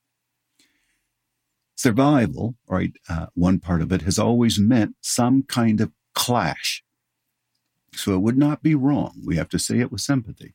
Survival, 1.77 2.57
right, 2.69 2.93
uh, 3.09 3.27
one 3.35 3.59
part 3.59 3.83
of 3.83 3.93
it 3.93 4.03
has 4.03 4.19
always 4.19 4.59
meant 4.59 4.95
some 5.01 5.43
kind 5.43 5.81
of 5.81 5.93
clash. 6.15 6.85
So 7.95 8.15
it 8.15 8.23
would 8.23 8.39
not 8.39 8.63
be 8.63 8.75
wrong. 8.75 9.23
We 9.25 9.37
have 9.37 9.49
to 9.51 9.59
say 9.59 9.81
it 9.81 9.91
with 9.91 10.01
sympathy 10.01 10.55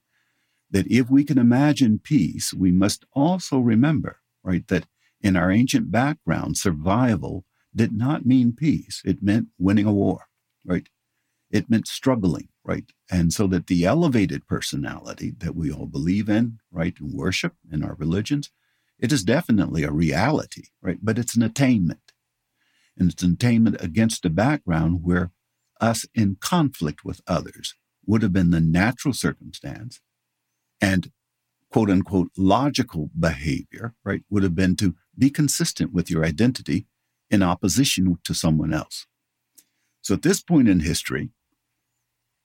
that 0.71 0.87
if 0.87 1.09
we 1.09 1.23
can 1.23 1.37
imagine 1.37 1.99
peace, 1.99 2.53
we 2.53 2.71
must 2.71 3.05
also 3.13 3.59
remember, 3.59 4.19
right, 4.43 4.67
that 4.67 4.85
in 5.21 5.35
our 5.35 5.51
ancient 5.51 5.91
background, 5.91 6.57
survival 6.57 7.45
did 7.75 7.91
not 7.91 8.25
mean 8.25 8.53
peace. 8.53 9.01
It 9.05 9.23
meant 9.23 9.47
winning 9.57 9.85
a 9.85 9.93
war, 9.93 10.27
right? 10.65 10.87
It 11.51 11.69
meant 11.69 11.87
struggling, 11.87 12.49
right? 12.63 12.85
And 13.09 13.33
so 13.33 13.47
that 13.47 13.67
the 13.67 13.85
elevated 13.85 14.47
personality 14.47 15.33
that 15.39 15.55
we 15.55 15.71
all 15.71 15.87
believe 15.87 16.29
in, 16.29 16.59
right, 16.71 16.95
and 16.99 17.13
worship 17.13 17.55
in 17.71 17.83
our 17.83 17.95
religions, 17.95 18.51
it 18.99 19.11
is 19.11 19.23
definitely 19.23 19.83
a 19.83 19.91
reality, 19.91 20.65
right? 20.81 20.99
But 21.01 21.17
it's 21.17 21.35
an 21.35 21.43
attainment. 21.43 22.11
And 22.97 23.11
it's 23.11 23.23
an 23.23 23.33
attainment 23.33 23.77
against 23.79 24.25
a 24.25 24.29
background 24.29 24.99
where 25.03 25.31
us 25.79 26.05
in 26.13 26.37
conflict 26.39 27.05
with 27.05 27.21
others 27.25 27.75
would 28.05 28.21
have 28.21 28.33
been 28.33 28.51
the 28.51 28.59
natural 28.59 29.13
circumstance 29.13 30.01
and 30.81 31.11
quote 31.71 31.89
unquote 31.89 32.31
logical 32.35 33.09
behavior, 33.17 33.93
right, 34.03 34.23
would 34.29 34.43
have 34.43 34.55
been 34.55 34.75
to 34.77 34.95
be 35.17 35.29
consistent 35.29 35.93
with 35.93 36.09
your 36.09 36.25
identity 36.25 36.87
in 37.29 37.43
opposition 37.43 38.17
to 38.23 38.33
someone 38.33 38.73
else. 38.73 39.05
So 40.01 40.15
at 40.15 40.23
this 40.23 40.41
point 40.41 40.67
in 40.67 40.79
history, 40.79 41.29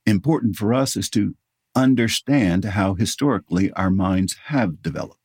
important 0.07 0.57
for 0.57 0.75
us 0.75 0.97
is 0.97 1.09
to 1.11 1.35
understand 1.75 2.65
how 2.65 2.95
historically 2.95 3.73
our 3.73 3.91
minds 3.91 4.37
have 4.47 4.83
developed, 4.83 5.24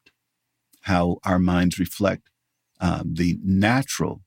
how 0.89 1.19
our 1.23 1.37
minds 1.37 1.77
reflect 1.77 2.23
um, 2.81 3.13
the 3.13 3.37
natural 3.43 4.23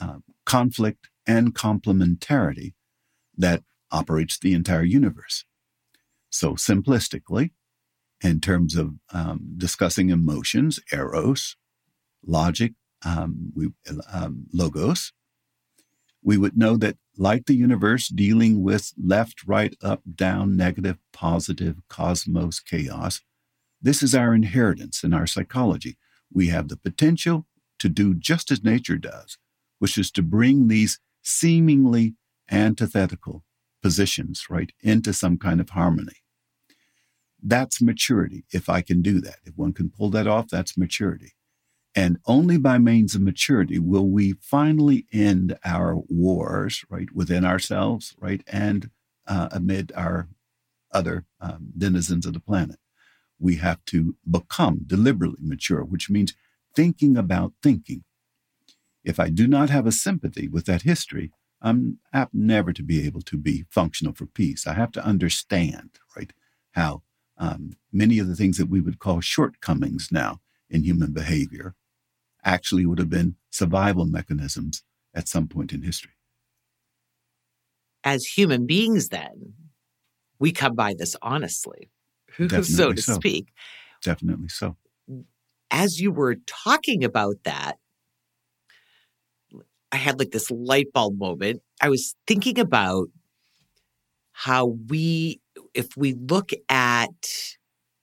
uh, 0.00 0.18
conflict 0.44 1.08
and 1.26 1.52
complementarity 1.52 2.74
that 3.36 3.64
operates 3.90 4.38
the 4.38 4.54
entire 4.54 4.84
universe. 4.84 5.44
So 6.30 6.52
simplistically, 6.52 7.50
in 8.22 8.40
terms 8.40 8.76
of 8.76 8.94
um, 9.12 9.54
discussing 9.56 10.10
emotions, 10.10 10.78
eros, 10.92 11.56
logic, 12.24 12.72
um, 13.04 13.52
we, 13.56 13.64
um, 14.12 14.46
logos, 14.52 15.12
we 16.22 16.36
would 16.38 16.56
know 16.56 16.76
that, 16.76 16.96
like 17.18 17.46
the 17.46 17.54
universe 17.54 18.08
dealing 18.08 18.62
with 18.62 18.92
left, 18.96 19.36
right, 19.46 19.74
up, 19.82 20.02
down, 20.14 20.56
negative, 20.56 20.98
positive, 21.12 21.76
cosmos, 21.88 22.60
chaos, 22.60 23.22
this 23.86 24.02
is 24.02 24.16
our 24.16 24.34
inheritance 24.34 25.04
in 25.04 25.14
our 25.14 25.28
psychology. 25.28 25.96
We 26.32 26.48
have 26.48 26.66
the 26.66 26.76
potential 26.76 27.46
to 27.78 27.88
do 27.88 28.14
just 28.14 28.50
as 28.50 28.64
nature 28.64 28.96
does, 28.96 29.38
which 29.78 29.96
is 29.96 30.10
to 30.12 30.22
bring 30.22 30.66
these 30.66 30.98
seemingly 31.22 32.16
antithetical 32.50 33.44
positions, 33.82 34.46
right, 34.50 34.72
into 34.80 35.12
some 35.12 35.38
kind 35.38 35.60
of 35.60 35.70
harmony. 35.70 36.16
That's 37.40 37.80
maturity. 37.80 38.44
If 38.50 38.68
I 38.68 38.82
can 38.82 39.02
do 39.02 39.20
that, 39.20 39.36
if 39.44 39.56
one 39.56 39.72
can 39.72 39.90
pull 39.90 40.10
that 40.10 40.26
off, 40.26 40.48
that's 40.48 40.76
maturity. 40.76 41.34
And 41.94 42.18
only 42.26 42.58
by 42.58 42.78
means 42.78 43.14
of 43.14 43.20
maturity 43.20 43.78
will 43.78 44.08
we 44.08 44.32
finally 44.40 45.06
end 45.12 45.56
our 45.64 45.94
wars, 46.08 46.84
right, 46.90 47.10
within 47.14 47.44
ourselves, 47.44 48.16
right, 48.18 48.42
and 48.48 48.90
uh, 49.28 49.48
amid 49.52 49.92
our 49.94 50.28
other 50.92 51.24
um, 51.40 51.68
denizens 51.78 52.26
of 52.26 52.32
the 52.32 52.40
planet. 52.40 52.78
We 53.38 53.56
have 53.56 53.84
to 53.86 54.16
become 54.28 54.80
deliberately 54.86 55.40
mature, 55.42 55.84
which 55.84 56.10
means 56.10 56.34
thinking 56.74 57.16
about 57.16 57.52
thinking. 57.62 58.04
If 59.04 59.20
I 59.20 59.30
do 59.30 59.46
not 59.46 59.70
have 59.70 59.86
a 59.86 59.92
sympathy 59.92 60.48
with 60.48 60.66
that 60.66 60.82
history, 60.82 61.32
I'm 61.62 61.98
apt 62.12 62.34
never 62.34 62.72
to 62.72 62.82
be 62.82 63.06
able 63.06 63.22
to 63.22 63.36
be 63.36 63.64
functional 63.70 64.14
for 64.14 64.26
peace. 64.26 64.66
I 64.66 64.74
have 64.74 64.92
to 64.92 65.04
understand, 65.04 65.90
right, 66.16 66.32
how 66.72 67.02
um, 67.38 67.76
many 67.92 68.18
of 68.18 68.28
the 68.28 68.36
things 68.36 68.58
that 68.58 68.68
we 68.68 68.80
would 68.80 68.98
call 68.98 69.20
shortcomings 69.20 70.08
now 70.10 70.40
in 70.68 70.82
human 70.82 71.12
behavior 71.12 71.74
actually 72.44 72.86
would 72.86 72.98
have 72.98 73.10
been 73.10 73.36
survival 73.50 74.06
mechanisms 74.06 74.82
at 75.14 75.28
some 75.28 75.48
point 75.48 75.72
in 75.72 75.82
history. 75.82 76.12
As 78.04 78.24
human 78.24 78.66
beings, 78.66 79.08
then, 79.08 79.54
we 80.38 80.52
come 80.52 80.74
by 80.74 80.94
this 80.94 81.16
honestly, 81.22 81.90
so 82.62 82.92
to 82.92 83.02
so. 83.02 83.14
speak. 83.14 83.48
Definitely 84.02 84.48
so. 84.48 84.76
As 85.70 86.00
you 86.00 86.12
were 86.12 86.36
talking 86.46 87.04
about 87.04 87.36
that, 87.44 87.78
I 89.92 89.96
had 89.96 90.18
like 90.18 90.30
this 90.30 90.50
light 90.50 90.92
bulb 90.92 91.18
moment. 91.18 91.62
I 91.80 91.88
was 91.88 92.14
thinking 92.26 92.58
about 92.58 93.08
how 94.32 94.76
we 94.88 95.40
if 95.74 95.96
we 95.96 96.14
look 96.14 96.50
at 96.68 97.08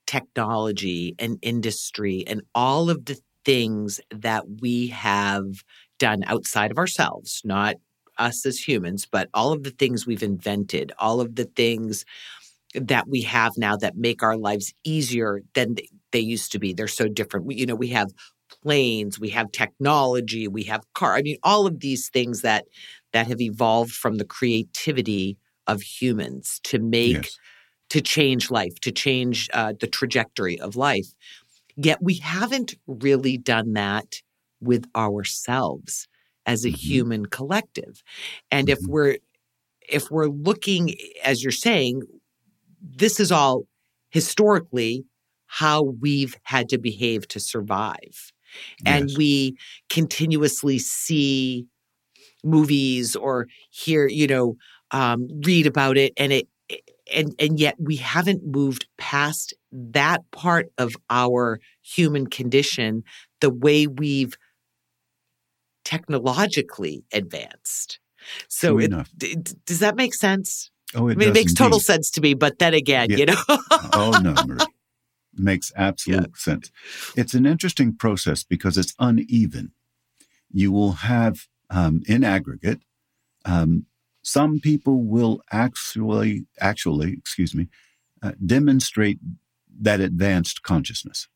technology 0.07 1.15
and 1.19 1.37
industry 1.41 2.23
and 2.27 2.41
all 2.53 2.89
of 2.89 3.05
the 3.05 3.19
things 3.45 3.99
that 4.09 4.43
we 4.61 4.87
have 4.87 5.63
done 5.99 6.23
outside 6.25 6.71
of 6.71 6.77
ourselves, 6.77 7.41
not 7.43 7.75
us 8.17 8.45
as 8.45 8.59
humans, 8.59 9.07
but 9.09 9.29
all 9.33 9.51
of 9.51 9.63
the 9.63 9.71
things 9.71 10.05
we've 10.05 10.23
invented, 10.23 10.91
all 10.99 11.19
of 11.21 11.35
the 11.35 11.45
things 11.45 12.05
that 12.75 13.07
we 13.07 13.21
have 13.21 13.57
now 13.57 13.75
that 13.77 13.97
make 13.97 14.23
our 14.23 14.37
lives 14.37 14.73
easier 14.83 15.41
than 15.53 15.75
they 16.11 16.19
used 16.19 16.51
to 16.51 16.59
be. 16.59 16.73
They're 16.73 16.87
so 16.87 17.07
different. 17.07 17.45
We, 17.45 17.55
you 17.55 17.65
know, 17.65 17.75
we 17.75 17.89
have 17.89 18.11
planes, 18.61 19.19
we 19.19 19.29
have 19.29 19.51
technology, 19.51 20.47
we 20.47 20.63
have 20.63 20.81
car. 20.93 21.15
I 21.15 21.21
mean, 21.21 21.37
all 21.43 21.65
of 21.65 21.79
these 21.79 22.09
things 22.09 22.41
that 22.41 22.65
that 23.11 23.27
have 23.27 23.41
evolved 23.41 23.91
from 23.91 24.17
the 24.17 24.25
creativity 24.25 25.37
of 25.67 25.81
humans 25.81 26.59
to 26.63 26.79
make 26.79 27.23
yes. 27.23 27.37
to 27.89 28.01
change 28.01 28.51
life, 28.51 28.79
to 28.81 28.91
change 28.91 29.49
uh, 29.53 29.73
the 29.79 29.87
trajectory 29.87 30.59
of 30.59 30.75
life. 30.75 31.07
Yet 31.75 32.01
we 32.01 32.15
haven't 32.15 32.75
really 32.87 33.37
done 33.37 33.73
that 33.73 34.21
with 34.61 34.85
ourselves 34.95 36.07
as 36.45 36.65
a 36.65 36.69
mm-hmm. 36.69 36.75
human 36.75 37.25
collective. 37.25 38.03
And 38.51 38.67
mm-hmm. 38.67 38.83
if 38.83 38.87
we're 38.87 39.17
if 39.87 40.09
we're 40.09 40.27
looking 40.27 40.95
as 41.23 41.43
you're 41.43 41.51
saying 41.51 42.01
this 42.83 43.19
is 43.19 43.31
all 43.31 43.63
historically 44.09 45.05
how 45.47 45.83
we've 45.83 46.35
had 46.43 46.69
to 46.69 46.77
behave 46.77 47.27
to 47.29 47.39
survive. 47.39 48.31
Yes. 48.85 49.01
And 49.01 49.11
we 49.17 49.57
continuously 49.89 50.77
see 50.79 51.65
movies 52.43 53.15
or 53.15 53.47
hear, 53.71 54.07
you 54.07 54.27
know, 54.27 54.55
um, 54.91 55.27
read 55.43 55.65
about 55.65 55.97
it 55.97 56.13
and 56.17 56.31
it 56.31 56.47
and 57.13 57.35
and 57.39 57.59
yet 57.59 57.75
we 57.79 57.95
haven't 57.95 58.45
moved 58.45 58.87
past 58.97 59.53
that 59.71 60.21
part 60.31 60.67
of 60.77 60.95
our 61.09 61.59
human 61.81 62.27
condition 62.27 63.03
the 63.41 63.49
way 63.49 63.87
we've 63.87 64.35
technologically 65.83 67.03
advanced 67.11 67.99
so 68.47 68.77
it, 68.79 68.91
d- 69.17 69.35
does 69.65 69.79
that 69.79 69.95
make 69.95 70.13
sense 70.13 70.71
oh 70.95 71.07
it 71.07 71.13
i 71.13 71.15
mean 71.15 71.29
it 71.29 71.33
makes 71.33 71.51
indeed. 71.51 71.57
total 71.57 71.79
sense 71.79 72.09
to 72.11 72.21
me 72.21 72.33
but 72.33 72.59
then 72.59 72.73
again 72.73 73.09
yeah. 73.09 73.17
you 73.17 73.25
know 73.25 73.41
oh 73.49 74.19
no 74.21 74.33
Marie. 74.45 74.65
makes 75.35 75.71
absolute 75.77 76.21
yeah. 76.21 76.35
sense 76.35 76.71
it's 77.15 77.33
an 77.33 77.45
interesting 77.45 77.95
process 77.95 78.43
because 78.43 78.77
it's 78.77 78.93
uneven 78.99 79.71
you 80.51 80.71
will 80.71 80.93
have 80.93 81.47
um, 81.69 82.01
in 82.07 82.23
aggregate 82.23 82.81
um, 83.45 83.85
some 84.21 84.59
people 84.59 85.03
will 85.03 85.41
actually 85.51 86.45
actually 86.59 87.13
excuse 87.13 87.53
me 87.53 87.67
uh, 88.21 88.31
demonstrate 88.45 89.19
that 89.81 89.99
advanced 89.99 90.63
consciousness 90.63 91.27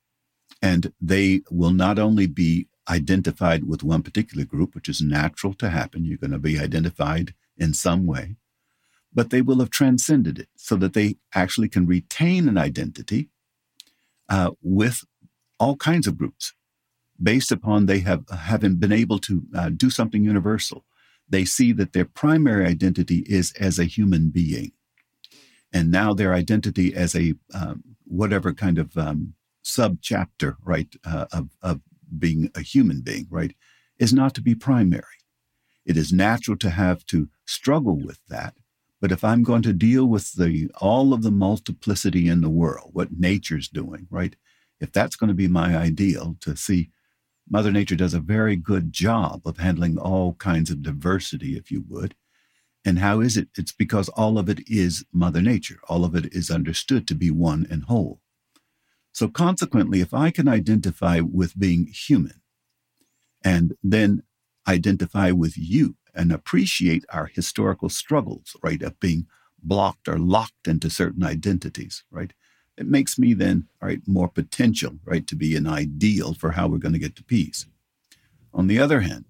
and 0.61 0.93
they 1.01 1.41
will 1.51 1.71
not 1.71 1.99
only 1.99 2.27
be 2.27 2.67
identified 2.89 3.65
with 3.65 3.83
one 3.83 4.01
particular 4.01 4.45
group 4.45 4.73
which 4.73 4.87
is 4.87 5.01
natural 5.01 5.53
to 5.53 5.69
happen 5.69 6.05
you're 6.05 6.17
going 6.17 6.31
to 6.31 6.39
be 6.39 6.59
identified 6.59 7.33
in 7.57 7.73
some 7.73 8.05
way 8.05 8.35
but 9.13 9.29
they 9.29 9.41
will 9.41 9.59
have 9.59 9.69
transcended 9.69 10.39
it 10.39 10.49
so 10.55 10.75
that 10.75 10.93
they 10.93 11.17
actually 11.33 11.69
can 11.69 11.85
retain 11.85 12.47
an 12.47 12.57
identity 12.57 13.29
uh, 14.29 14.51
with 14.61 15.03
all 15.59 15.75
kinds 15.75 16.07
of 16.07 16.17
groups 16.17 16.53
based 17.21 17.51
upon 17.51 17.85
they 17.85 17.99
have 17.99 18.23
having 18.29 18.75
been 18.75 18.91
able 18.91 19.17
to 19.17 19.43
uh, 19.55 19.69
do 19.69 19.89
something 19.89 20.23
universal 20.23 20.85
they 21.29 21.45
see 21.45 21.71
that 21.73 21.93
their 21.93 22.05
primary 22.05 22.65
identity 22.65 23.23
is 23.27 23.51
as 23.53 23.77
a 23.77 23.85
human 23.85 24.29
being. 24.29 24.71
And 25.73 25.91
now 25.91 26.13
their 26.13 26.33
identity 26.33 26.95
as 26.95 27.15
a 27.15 27.33
um, 27.53 27.83
whatever 28.05 28.53
kind 28.53 28.77
of 28.77 28.97
um, 28.97 29.33
sub 29.61 29.97
chapter, 30.01 30.57
right, 30.63 30.87
uh, 31.05 31.25
of, 31.31 31.49
of 31.61 31.81
being 32.17 32.49
a 32.55 32.61
human 32.61 33.01
being, 33.01 33.27
right, 33.29 33.53
is 33.99 34.13
not 34.13 34.33
to 34.35 34.41
be 34.41 34.55
primary. 34.55 35.03
It 35.85 35.97
is 35.97 36.13
natural 36.13 36.57
to 36.57 36.69
have 36.69 37.05
to 37.07 37.29
struggle 37.45 37.97
with 37.97 38.19
that. 38.29 38.53
But 38.99 39.11
if 39.11 39.23
I'm 39.23 39.43
going 39.43 39.61
to 39.63 39.73
deal 39.73 40.05
with 40.05 40.33
the 40.33 40.69
all 40.81 41.13
of 41.13 41.21
the 41.21 41.31
multiplicity 41.31 42.27
in 42.27 42.41
the 42.41 42.49
world, 42.49 42.91
what 42.93 43.19
nature's 43.19 43.67
doing, 43.67 44.07
right? 44.09 44.35
If 44.79 44.91
that's 44.91 45.15
going 45.15 45.27
to 45.27 45.35
be 45.35 45.47
my 45.47 45.77
ideal, 45.77 46.37
to 46.41 46.55
see 46.55 46.91
Mother 47.49 47.71
Nature 47.71 47.95
does 47.95 48.13
a 48.13 48.19
very 48.19 48.55
good 48.55 48.91
job 48.91 49.41
of 49.45 49.57
handling 49.57 49.97
all 49.97 50.33
kinds 50.35 50.69
of 50.69 50.81
diversity, 50.81 51.57
if 51.57 51.71
you 51.71 51.83
would. 51.87 52.15
And 52.83 52.99
how 52.99 53.19
is 53.19 53.37
it? 53.37 53.49
It's 53.57 53.71
because 53.71 54.09
all 54.09 54.37
of 54.37 54.49
it 54.49 54.61
is 54.67 55.05
Mother 55.11 55.41
Nature. 55.41 55.79
All 55.89 56.05
of 56.05 56.15
it 56.15 56.33
is 56.33 56.49
understood 56.49 57.07
to 57.07 57.15
be 57.15 57.29
one 57.29 57.67
and 57.69 57.83
whole. 57.83 58.21
So 59.11 59.27
consequently, 59.27 59.99
if 59.99 60.13
I 60.13 60.31
can 60.31 60.47
identify 60.47 61.19
with 61.19 61.59
being 61.59 61.87
human 61.87 62.41
and 63.43 63.73
then 63.83 64.23
identify 64.67 65.31
with 65.31 65.57
you 65.57 65.96
and 66.17 66.31
appreciate 66.31 67.05
our 67.13 67.27
historical 67.27 67.89
struggles, 67.89 68.55
right, 68.61 68.81
of 68.81 68.99
being 68.99 69.27
blocked 69.61 70.07
or 70.07 70.17
locked 70.17 70.67
into 70.67 70.89
certain 70.89 71.23
identities, 71.23 72.03
right? 72.11 72.33
it 72.77 72.87
makes 72.87 73.17
me 73.17 73.33
then, 73.33 73.67
right, 73.81 74.01
more 74.07 74.29
potential, 74.29 74.99
right, 75.03 75.25
to 75.27 75.35
be 75.35 75.55
an 75.55 75.67
ideal 75.67 76.33
for 76.33 76.51
how 76.51 76.67
we're 76.67 76.77
going 76.77 76.93
to 76.93 76.99
get 76.99 77.15
to 77.15 77.23
peace. 77.23 77.65
On 78.53 78.67
the 78.67 78.79
other 78.79 79.01
hand, 79.01 79.25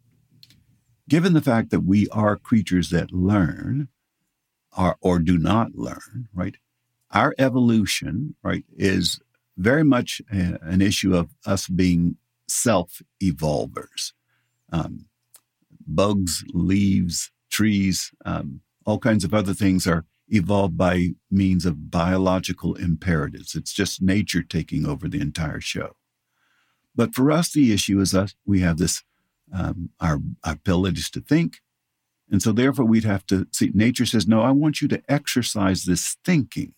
given 1.07 1.33
the 1.33 1.41
fact 1.41 1.71
that 1.71 1.79
we 1.81 2.09
are 2.09 2.35
creatures 2.35 2.89
that 2.89 3.13
learn 3.13 3.87
or, 4.77 4.97
or 5.01 5.19
do 5.19 5.37
not 5.37 5.75
learn, 5.75 6.27
right, 6.33 6.57
our 7.11 7.33
evolution, 7.37 8.35
right, 8.43 8.65
is 8.75 9.19
very 9.57 9.83
much 9.83 10.21
a, 10.31 10.59
an 10.61 10.81
issue 10.81 11.15
of 11.15 11.29
us 11.45 11.67
being 11.67 12.17
self 12.49 13.01
evolvers. 13.21 14.13
Um, 14.71 15.05
bugs, 15.87 16.43
leaves, 16.53 17.31
trees, 17.49 18.11
um, 18.25 18.61
all 18.85 18.99
kinds 18.99 19.23
of 19.23 19.33
other 19.33 19.53
things 19.53 19.87
are 19.87 20.05
evolved 20.29 20.77
by 20.77 21.09
means 21.31 21.65
of 21.65 21.89
biological 21.89 22.75
imperatives. 22.75 23.55
It's 23.55 23.73
just 23.73 24.01
nature 24.01 24.43
taking 24.43 24.85
over 24.85 25.07
the 25.07 25.21
entire 25.21 25.61
show. 25.61 25.95
But 26.95 27.13
for 27.13 27.31
us, 27.31 27.51
the 27.51 27.71
issue 27.73 27.99
is 27.99 28.13
us, 28.15 28.35
we 28.45 28.61
have 28.61 28.77
this, 28.77 29.03
um, 29.53 29.89
our, 29.99 30.19
our 30.43 30.53
abilities 30.53 31.09
to 31.11 31.21
think. 31.21 31.61
And 32.29 32.41
so 32.41 32.51
therefore 32.51 32.85
we'd 32.85 33.03
have 33.05 33.25
to 33.27 33.47
see, 33.51 33.71
nature 33.73 34.05
says, 34.05 34.27
no, 34.27 34.41
I 34.41 34.51
want 34.51 34.81
you 34.81 34.87
to 34.89 35.01
exercise 35.07 35.85
this 35.85 36.17
thinking 36.25 36.73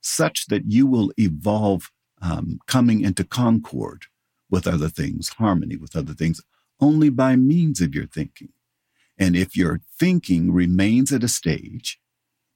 such 0.00 0.46
that 0.46 0.70
you 0.70 0.86
will 0.86 1.12
evolve 1.18 1.90
um, 2.22 2.60
coming 2.66 3.00
into 3.00 3.24
concord 3.24 4.04
with 4.48 4.66
other 4.66 4.88
things, 4.88 5.30
harmony 5.30 5.76
with 5.76 5.96
other 5.96 6.14
things, 6.14 6.40
only 6.80 7.08
by 7.08 7.36
means 7.36 7.80
of 7.80 7.94
your 7.94 8.06
thinking. 8.06 8.50
And 9.18 9.36
if 9.36 9.56
your 9.56 9.80
thinking 9.98 10.52
remains 10.52 11.12
at 11.12 11.24
a 11.24 11.28
stage 11.28 11.98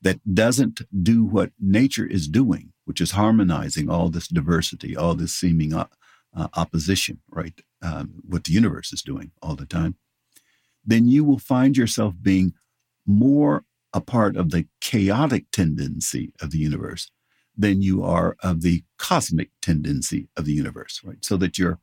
that 0.02 0.34
doesn't 0.34 0.82
do 1.02 1.24
what 1.24 1.52
nature 1.58 2.06
is 2.06 2.28
doing, 2.28 2.72
which 2.84 3.00
is 3.00 3.12
harmonizing 3.12 3.88
all 3.88 4.08
this 4.08 4.28
diversity, 4.28 4.96
all 4.96 5.14
this 5.14 5.32
seeming 5.32 5.74
uh, 5.74 5.86
uh, 6.34 6.48
opposition, 6.54 7.20
right? 7.30 7.60
Um, 7.82 8.14
what 8.26 8.44
the 8.44 8.52
universe 8.52 8.92
is 8.92 9.02
doing 9.02 9.32
all 9.42 9.56
the 9.56 9.66
time, 9.66 9.96
then 10.84 11.06
you 11.08 11.24
will 11.24 11.38
find 11.38 11.76
yourself 11.76 12.14
being 12.20 12.54
more 13.06 13.64
a 13.92 14.00
part 14.00 14.36
of 14.36 14.50
the 14.50 14.66
chaotic 14.80 15.46
tendency 15.50 16.32
of 16.40 16.50
the 16.50 16.58
universe 16.58 17.10
than 17.56 17.82
you 17.82 18.02
are 18.04 18.36
of 18.42 18.62
the 18.62 18.84
cosmic 18.98 19.50
tendency 19.60 20.28
of 20.36 20.44
the 20.44 20.52
universe, 20.52 21.00
right? 21.04 21.24
So 21.24 21.36
that 21.38 21.58
your 21.58 21.78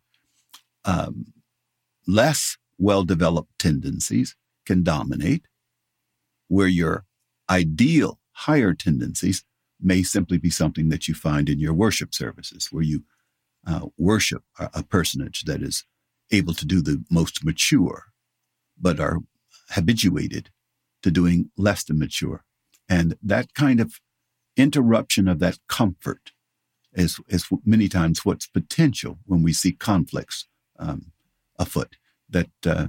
um, 0.85 1.25
less 2.07 2.57
well 2.77 3.03
developed 3.03 3.51
tendencies 3.59 4.35
can 4.65 4.83
dominate, 4.83 5.45
where 6.47 6.67
your 6.67 7.05
ideal 7.49 8.19
higher 8.31 8.73
tendencies 8.73 9.43
may 9.79 10.03
simply 10.03 10.37
be 10.37 10.49
something 10.49 10.89
that 10.89 11.07
you 11.07 11.13
find 11.13 11.49
in 11.49 11.59
your 11.59 11.73
worship 11.73 12.13
services, 12.13 12.69
where 12.71 12.83
you 12.83 13.03
uh, 13.65 13.87
worship 13.97 14.43
a, 14.59 14.83
personage 14.83 15.43
that 15.43 15.61
is 15.61 15.83
able 16.31 16.53
to 16.53 16.65
do 16.65 16.81
the 16.81 17.03
most 17.11 17.43
mature, 17.43 18.05
but 18.79 18.99
are 18.99 19.19
habituated 19.71 20.49
to 21.03 21.11
doing 21.11 21.51
less 21.57 21.83
than 21.83 21.99
mature. 21.99 22.43
And 22.89 23.15
that 23.21 23.53
kind 23.53 23.79
of 23.79 23.99
interruption 24.55 25.27
of 25.27 25.39
that 25.39 25.59
comfort 25.67 26.31
is, 26.93 27.19
is 27.27 27.47
many 27.65 27.89
times 27.89 28.25
what's 28.25 28.47
potential 28.47 29.19
when 29.25 29.43
we 29.43 29.53
see 29.53 29.73
conflicts 29.73 30.47
um, 30.79 31.11
afoot. 31.57 31.95
That 32.29 32.49
uh, 32.65 32.87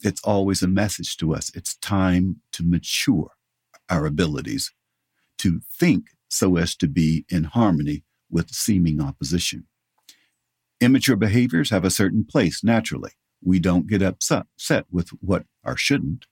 it's 0.00 0.22
always 0.22 0.62
a 0.62 0.68
message 0.68 1.16
to 1.18 1.34
us. 1.34 1.50
It's 1.54 1.76
time 1.76 2.40
to 2.52 2.62
mature 2.62 3.30
our 3.88 4.06
abilities 4.06 4.72
to 5.38 5.60
think 5.78 6.06
so 6.28 6.56
as 6.56 6.76
to 6.76 6.86
be 6.86 7.24
in 7.28 7.44
harmony 7.44 8.04
with 8.30 8.50
seeming 8.50 9.00
opposition. 9.00 9.66
Immature 10.80 11.16
behaviors 11.16 11.70
have 11.70 11.84
a 11.84 11.90
certain 11.90 12.24
place 12.24 12.62
naturally. 12.62 13.12
We 13.42 13.58
don't 13.58 13.86
get 13.86 14.02
upset, 14.02 14.46
with 14.90 15.08
what 15.20 15.44
or 15.64 15.76
shouldn't, 15.76 16.26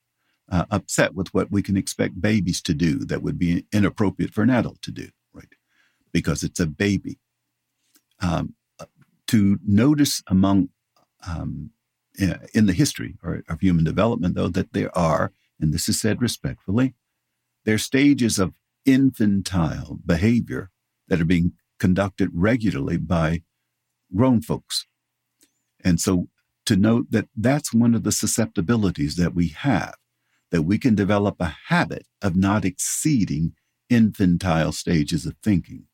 uh, 0.51 0.67
upset 0.71 1.15
with 1.15 1.33
what 1.33 1.51
we 1.51 1.63
can 1.63 1.77
expect 1.77 2.21
babies 2.21 2.61
to 2.63 2.75
do 2.75 2.99
that 3.07 3.23
would 3.23 3.39
be 3.39 3.65
inappropriate 3.73 4.35
for 4.35 4.43
an 4.43 4.51
adult 4.51 4.83
to 4.83 4.93
do, 4.93 5.09
right? 5.33 5.55
Because 6.13 6.43
it's 6.43 6.61
a 6.61 6.67
baby. 6.67 7.19
Um, 8.21 8.55
to 9.29 9.59
notice 9.67 10.23
among 10.29 10.69
um, 11.27 11.71
in 12.55 12.67
the 12.67 12.73
history 12.73 13.17
of 13.49 13.61
human 13.61 13.85
development, 13.85 14.35
though, 14.35 14.49
that 14.49 14.73
there 14.73 14.97
are, 14.97 15.33
and 15.61 15.73
this 15.73 15.89
is 15.89 16.01
said 16.01 16.23
respectfully, 16.23 16.95
there 17.65 17.75
are 17.75 17.79
stages 17.79 18.39
of 18.39 18.55
infantile 18.85 19.99
behavior 20.05 20.71
that 21.09 21.21
are 21.21 21.27
being 21.27 21.53
conducted 21.79 22.31
regularly 22.33 22.97
by 22.97 23.43
grown 24.15 24.41
folks. 24.41 24.87
And 25.85 26.01
so 26.01 26.29
to 26.65 26.77
note 26.77 27.07
that 27.11 27.29
that's 27.37 27.75
one 27.75 27.95
of 27.95 28.03
the 28.03 28.13
susceptibilities 28.13 29.17
that 29.17 29.35
we 29.35 29.49
have, 29.49 29.95
that 30.51 30.63
we 30.63 30.79
can 30.79 30.95
develop 30.95 31.37
a 31.41 31.57
habit 31.69 32.07
of 32.23 32.37
not 32.37 32.65
exceeding 32.65 33.53
infantile 33.89 34.73
stages 34.73 35.27
of 35.27 35.37
thinking, 35.43 35.85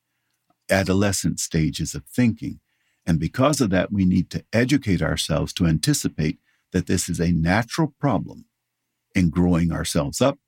adolescent 0.71 1.41
stages 1.41 1.95
of 1.95 2.05
thinking. 2.05 2.61
And 3.07 3.19
because 3.19 3.61
of 3.61 3.71
that, 3.71 3.93
we 3.93 4.05
need 4.05 4.31
to 4.31 4.45
educate 4.53 5.03
ourselves 5.03 5.53
to 5.55 5.67
anticipate 5.67 6.39
that 6.73 6.87
this 6.87 7.09
is 7.09 7.21
a 7.21 7.33
natural 7.33 7.95
problem 7.99 8.47
in 9.15 9.31
growing 9.31 9.73
ourselves 9.73 10.21
up. 10.21 10.39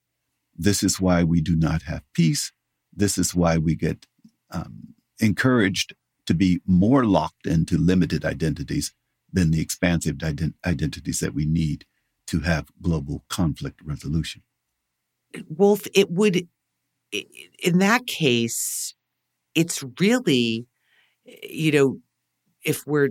This 0.57 0.83
is 0.83 1.01
why 1.01 1.25
we 1.25 1.41
do 1.41 1.57
not 1.57 1.83
have 1.83 2.03
peace. 2.15 2.53
This 2.93 3.19
is 3.19 3.35
why 3.35 3.59
we 3.59 3.75
get 3.75 4.07
um, 4.51 4.95
encouraged 5.19 5.95
to 6.27 6.35
be 6.35 6.61
more 6.67 7.05
locked 7.05 7.47
into 7.47 7.77
limited 7.77 8.25
identities 8.25 8.95
than 9.33 9.51
the 9.51 9.61
expansive 9.61 10.17
ident- 10.17 10.55
identities 10.65 11.21
that 11.21 11.35
we 11.35 11.45
need 11.45 11.85
to 12.29 12.41
have 12.41 12.71
global 12.81 13.25
conflict 13.29 13.81
resolution. 13.85 14.43
Wolf, 15.49 15.87
it 15.93 16.11
would, 16.11 16.49
in 17.13 17.79
that 17.79 18.07
case, 18.07 18.95
it's 19.55 19.85
really, 20.01 20.67
you 21.43 21.73
know, 21.73 21.99
if 22.65 22.87
we're, 22.87 23.11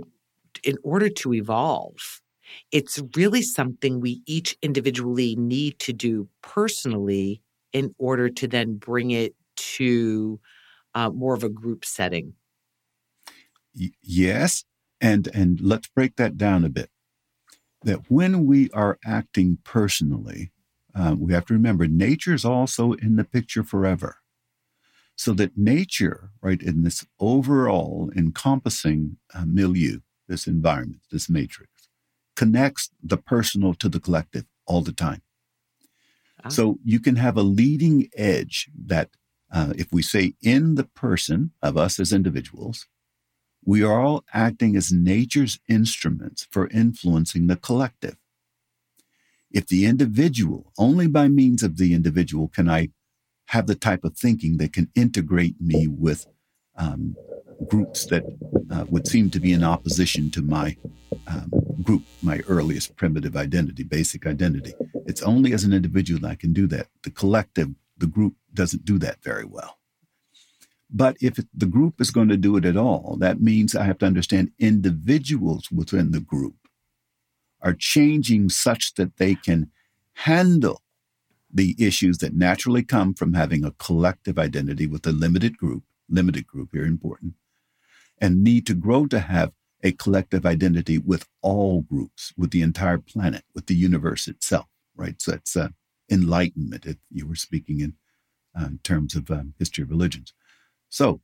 in 0.63 0.77
order 0.83 1.09
to 1.09 1.33
evolve, 1.33 2.21
it's 2.71 3.01
really 3.15 3.41
something 3.41 3.99
we 3.99 4.21
each 4.25 4.57
individually 4.61 5.35
need 5.35 5.79
to 5.79 5.93
do 5.93 6.27
personally 6.41 7.41
in 7.71 7.95
order 7.97 8.29
to 8.29 8.47
then 8.47 8.75
bring 8.75 9.11
it 9.11 9.35
to 9.55 10.39
uh, 10.93 11.09
more 11.09 11.33
of 11.33 11.43
a 11.43 11.49
group 11.49 11.85
setting. 11.85 12.33
Y- 13.75 13.91
yes, 14.01 14.63
and, 15.01 15.27
and 15.33 15.59
let's 15.61 15.87
break 15.87 16.15
that 16.17 16.37
down 16.37 16.63
a 16.63 16.69
bit. 16.69 16.89
That 17.83 18.09
when 18.09 18.45
we 18.45 18.69
are 18.71 18.99
acting 19.05 19.57
personally, 19.63 20.51
uh, 20.95 21.15
we 21.17 21.33
have 21.33 21.45
to 21.47 21.53
remember 21.53 21.87
nature 21.87 22.33
is 22.33 22.45
also 22.45 22.93
in 22.93 23.15
the 23.15 23.23
picture 23.23 23.63
forever. 23.63 24.17
So 25.15 25.33
that 25.33 25.57
nature, 25.57 26.31
right, 26.41 26.61
in 26.61 26.83
this 26.83 27.05
overall 27.19 28.11
encompassing 28.15 29.17
uh, 29.33 29.45
milieu, 29.45 29.99
this 30.27 30.47
environment, 30.47 31.01
this 31.11 31.29
matrix, 31.29 31.71
connects 32.35 32.89
the 33.01 33.17
personal 33.17 33.73
to 33.75 33.89
the 33.89 33.99
collective 33.99 34.45
all 34.65 34.81
the 34.81 34.91
time. 34.91 35.21
Ah. 36.43 36.49
So 36.49 36.79
you 36.83 36.99
can 36.99 37.17
have 37.17 37.37
a 37.37 37.43
leading 37.43 38.09
edge 38.15 38.69
that, 38.85 39.09
uh, 39.51 39.73
if 39.77 39.93
we 39.93 40.01
say 40.01 40.33
in 40.41 40.75
the 40.75 40.85
person 40.85 41.51
of 41.61 41.77
us 41.77 41.99
as 41.99 42.11
individuals, 42.11 42.87
we 43.65 43.83
are 43.83 44.01
all 44.01 44.25
acting 44.33 44.75
as 44.75 44.91
nature's 44.91 45.59
instruments 45.69 46.47
for 46.51 46.67
influencing 46.69 47.47
the 47.47 47.55
collective. 47.55 48.17
If 49.51 49.67
the 49.67 49.85
individual, 49.85 50.73
only 50.77 51.07
by 51.07 51.27
means 51.27 51.61
of 51.61 51.77
the 51.77 51.93
individual 51.93 52.47
can 52.47 52.67
I 52.67 52.89
have 53.47 53.67
the 53.67 53.75
type 53.75 54.03
of 54.03 54.17
thinking 54.17 54.57
that 54.57 54.73
can 54.73 54.89
integrate 54.95 55.59
me 55.59 55.87
with 55.87 56.25
um, 56.75 57.15
groups 57.67 58.05
that 58.07 58.23
uh, 58.71 58.85
would 58.89 59.07
seem 59.07 59.29
to 59.29 59.39
be 59.39 59.53
in 59.53 59.63
opposition 59.63 60.29
to 60.31 60.41
my 60.41 60.75
um, 61.27 61.51
group, 61.83 62.03
my 62.21 62.39
earliest 62.47 62.95
primitive 62.95 63.35
identity, 63.35 63.83
basic 63.83 64.25
identity. 64.25 64.73
It's 65.05 65.21
only 65.21 65.53
as 65.53 65.63
an 65.63 65.73
individual 65.73 66.21
that 66.21 66.31
I 66.31 66.35
can 66.35 66.53
do 66.53 66.67
that. 66.67 66.87
The 67.03 67.11
collective, 67.11 67.69
the 67.97 68.07
group 68.07 68.35
doesn't 68.53 68.85
do 68.85 68.97
that 68.99 69.23
very 69.23 69.45
well. 69.45 69.77
But 70.89 71.17
if 71.21 71.39
the 71.53 71.65
group 71.65 71.99
is 71.99 72.11
going 72.11 72.29
to 72.29 72.37
do 72.37 72.55
it 72.55 72.65
at 72.65 72.77
all, 72.77 73.17
that 73.19 73.41
means 73.41 73.75
I 73.75 73.83
have 73.83 73.97
to 73.99 74.05
understand 74.05 74.51
individuals 74.59 75.71
within 75.71 76.11
the 76.11 76.19
group 76.19 76.55
are 77.61 77.73
changing 77.73 78.49
such 78.49 78.93
that 78.95 79.17
they 79.17 79.33
can 79.33 79.71
handle 80.13 80.82
the 81.53 81.75
issues 81.77 82.17
that 82.17 82.35
naturally 82.35 82.83
come 82.83 83.13
from 83.13 83.33
having 83.33 83.63
a 83.63 83.71
collective 83.71 84.39
identity 84.39 84.87
with 84.87 85.05
a 85.05 85.11
limited 85.11 85.57
group, 85.57 85.83
limited 86.09 86.47
group 86.47 86.69
here 86.73 86.85
important, 86.85 87.33
and 88.19 88.43
need 88.43 88.65
to 88.65 88.73
grow 88.73 89.05
to 89.07 89.19
have 89.19 89.51
a 89.83 89.91
collective 89.91 90.45
identity 90.45 90.97
with 90.97 91.27
all 91.41 91.81
groups, 91.81 92.33
with 92.37 92.51
the 92.51 92.61
entire 92.61 92.97
planet, 92.97 93.43
with 93.53 93.67
the 93.67 93.75
universe 93.75 94.27
itself, 94.27 94.67
right? 94.95 95.21
So 95.21 95.33
it's 95.33 95.55
uh, 95.55 95.69
enlightenment, 96.09 96.85
if 96.85 96.97
you 97.11 97.27
were 97.27 97.35
speaking 97.35 97.81
in, 97.81 97.93
uh, 98.57 98.69
terms 98.83 99.15
of 99.15 99.29
um, 99.29 99.53
history 99.59 99.83
of 99.83 99.89
religions. 99.89 100.33
So 100.89 101.21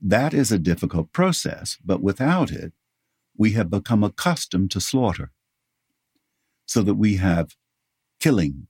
that 0.00 0.32
is 0.32 0.52
a 0.52 0.58
difficult 0.58 1.12
process, 1.12 1.78
but 1.84 2.02
without 2.02 2.50
it, 2.50 2.72
we 3.36 3.52
have 3.52 3.70
become 3.70 4.04
accustomed 4.04 4.70
to 4.70 4.80
slaughter. 4.80 5.32
So 6.66 6.82
that 6.82 6.94
we 6.94 7.16
have 7.16 7.56
killing, 8.20 8.68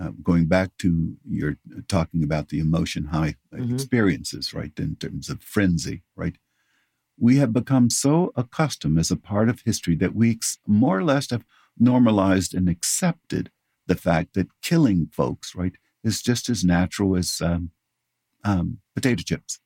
uh, 0.00 0.10
going 0.22 0.46
back 0.46 0.70
to 0.78 1.16
your 1.28 1.56
talking 1.88 2.24
about 2.24 2.48
the 2.48 2.58
emotion 2.58 3.06
high 3.06 3.36
mm-hmm. 3.52 3.74
experiences, 3.74 4.52
right, 4.52 4.72
in 4.78 4.96
terms 4.96 5.30
of 5.30 5.42
frenzy, 5.42 6.02
right? 6.16 6.36
We 7.18 7.36
have 7.36 7.52
become 7.52 7.90
so 7.90 8.32
accustomed 8.34 8.98
as 8.98 9.10
a 9.10 9.16
part 9.16 9.48
of 9.48 9.60
history 9.60 9.94
that 9.96 10.14
we 10.14 10.32
ex- 10.32 10.58
more 10.66 10.98
or 10.98 11.04
less 11.04 11.30
have 11.30 11.44
normalized 11.78 12.54
and 12.54 12.68
accepted 12.68 13.50
the 13.86 13.94
fact 13.94 14.34
that 14.34 14.48
killing 14.62 15.08
folks, 15.12 15.54
right, 15.54 15.76
is 16.02 16.22
just 16.22 16.48
as 16.48 16.64
natural 16.64 17.16
as 17.16 17.40
um, 17.40 17.70
um, 18.42 18.78
potato 18.94 19.22
chips. 19.22 19.60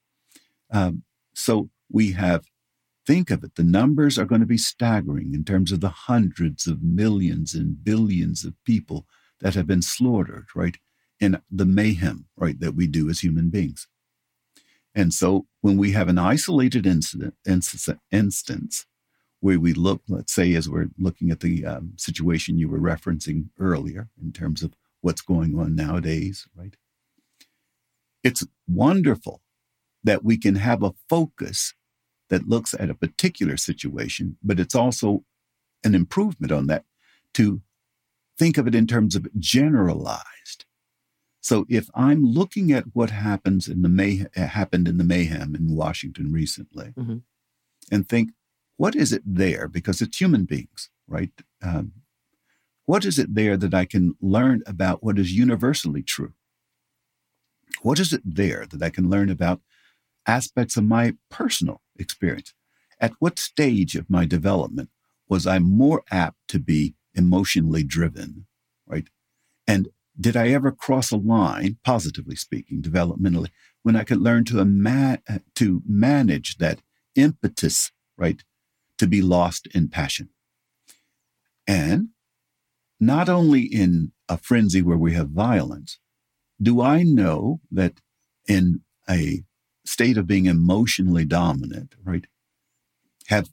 Um, 0.71 1.05
so 1.35 1.71
we 1.91 2.13
have, 2.13 2.45
think 3.07 3.31
of 3.31 3.43
it, 3.43 3.55
the 3.55 3.65
numbers 3.65 4.19
are 4.19 4.27
going 4.27 4.43
to 4.43 4.47
be 4.47 4.59
staggering 4.59 5.33
in 5.33 5.45
terms 5.45 5.73
of 5.73 5.81
the 5.81 5.89
hundreds 5.89 6.67
of 6.67 6.83
millions 6.83 7.55
and 7.55 7.83
billions 7.83 8.45
of 8.45 8.63
people 8.65 9.07
that 9.41 9.55
have 9.55 9.67
been 9.67 9.83
slaughtered, 9.83 10.47
right? 10.55 10.77
In 11.21 11.41
the 11.51 11.65
mayhem, 11.65 12.27
right, 12.37 12.59
that 12.61 12.75
we 12.75 12.87
do 12.87 13.09
as 13.09 13.21
human 13.21 13.51
beings. 13.51 13.89
And 14.95 15.13
so 15.13 15.47
when 15.61 15.77
we 15.77 15.93
have 15.93 16.09
an 16.09 16.19
isolated 16.19 16.87
incident, 16.87 17.35
instance 18.11 18.87
where 19.41 19.61
we 19.61 19.73
look, 19.73 20.03
let's 20.09 20.35
say, 20.35 20.55
as 20.55 20.69
we're 20.69 20.89
looking 20.99 21.31
at 21.31 21.41
the 21.41 21.65
um, 21.65 21.93
situation 21.97 22.59
you 22.59 22.69
were 22.69 22.81
referencing 22.81 23.49
earlier 23.59 24.09
in 24.21 24.33
terms 24.33 24.63
of 24.63 24.75
what's 25.01 25.21
going 25.21 25.59
on 25.59 25.77
nowadays, 25.77 26.47
right? 26.57 26.75
It's 28.25 28.45
wonderful 28.67 29.41
that 30.03 30.25
we 30.25 30.37
can 30.37 30.57
have 30.57 30.83
a 30.83 30.95
focus 31.09 31.75
that 32.31 32.49
looks 32.49 32.75
at 32.75 32.91
a 32.91 32.95
particular 32.95 33.57
situation, 33.57 34.37
but 34.43 34.59
it's 34.59 34.75
also 34.75 35.25
an 35.85 35.95
improvement 35.95 36.53
on 36.53 36.67
that 36.67 36.85
to 37.35 37.63
think 38.39 38.59
of 38.59 38.67
it 38.67 38.75
in 38.75 38.87
terms 38.87 39.17
of 39.17 39.27
generalized. 39.39 40.65
So 41.41 41.67
if 41.69 41.89
I'm 41.95 42.25
looking 42.25 42.73
at 42.73 42.85
what 42.95 43.11
happens 43.11 43.69
in 43.69 43.83
the 43.83 43.89
may 43.89 44.27
happened 44.35 44.87
in 44.87 44.99
the 44.99 45.05
mayhem 45.05 45.55
in 45.55 45.75
Washington 45.75 46.33
recently, 46.33 46.93
mm-hmm. 46.99 47.19
and 47.91 48.09
think, 48.09 48.31
what 48.77 48.95
is 48.95 49.13
it 49.13 49.23
there? 49.25 49.67
Because 49.67 50.01
it's 50.01 50.21
human 50.21 50.45
beings, 50.45 50.91
right? 51.07 51.33
Um, 51.63 51.93
what 52.87 53.05
is 53.05 53.19
it 53.19 53.35
there 53.35 53.57
that 53.57 53.75
I 53.75 53.85
can 53.85 54.17
learn 54.21 54.63
about 54.67 55.03
what 55.03 55.19
is 55.19 55.33
universally 55.33 56.03
true? 56.03 56.33
What 57.83 57.99
is 57.99 58.13
it 58.13 58.23
there 58.25 58.67
that 58.71 58.83
I 58.83 58.91
can 58.91 59.11
learn 59.11 59.31
about 59.31 59.61
aspects 60.29 60.77
of 60.77 60.85
my 60.85 61.15
personal 61.31 61.81
experience. 61.99 62.53
At 63.01 63.15
what 63.19 63.39
stage 63.39 63.97
of 63.97 64.11
my 64.11 64.27
development 64.27 64.91
was 65.29 65.47
I 65.47 65.59
more 65.59 66.03
apt 66.11 66.37
to 66.49 66.61
be 66.61 66.95
emotionally 67.19 67.83
driven, 67.83 68.47
right? 68.87 69.09
And 69.67 69.89
did 70.19 70.37
I 70.37 70.49
ever 70.49 70.73
cross 70.73 71.11
a 71.11 71.17
line, 71.17 71.79
positively 71.85 72.37
speaking, 72.37 72.81
developmentally, 72.81 73.51
when 73.83 73.97
I 73.97 74.05
could 74.05 74.21
learn 74.21 74.45
to, 74.47 74.61
ima- 74.61 75.19
to 75.57 75.83
manage 75.87 76.57
that 76.57 76.81
impetus, 77.15 77.93
right, 78.17 78.43
to 78.99 79.07
be 79.07 79.21
lost 79.21 79.67
in 79.69 79.89
passion? 79.89 80.31
And 81.67 82.09
not 82.99 83.29
only 83.29 83.63
in 83.63 84.13
a 84.29 84.39
frenzy 84.39 84.83
where 84.83 84.97
we 84.97 85.13
have 85.15 85.29
violence, 85.29 85.99
do 86.61 86.81
I 86.81 87.03
know 87.03 87.61
that 87.71 88.01
in 88.49 88.81
a 89.09 89.45
state 89.85 90.17
of 90.17 90.27
being 90.27 90.47
emotionally 90.47 91.25
dominant, 91.25 91.95
right? 92.03 92.27
Have 93.29 93.51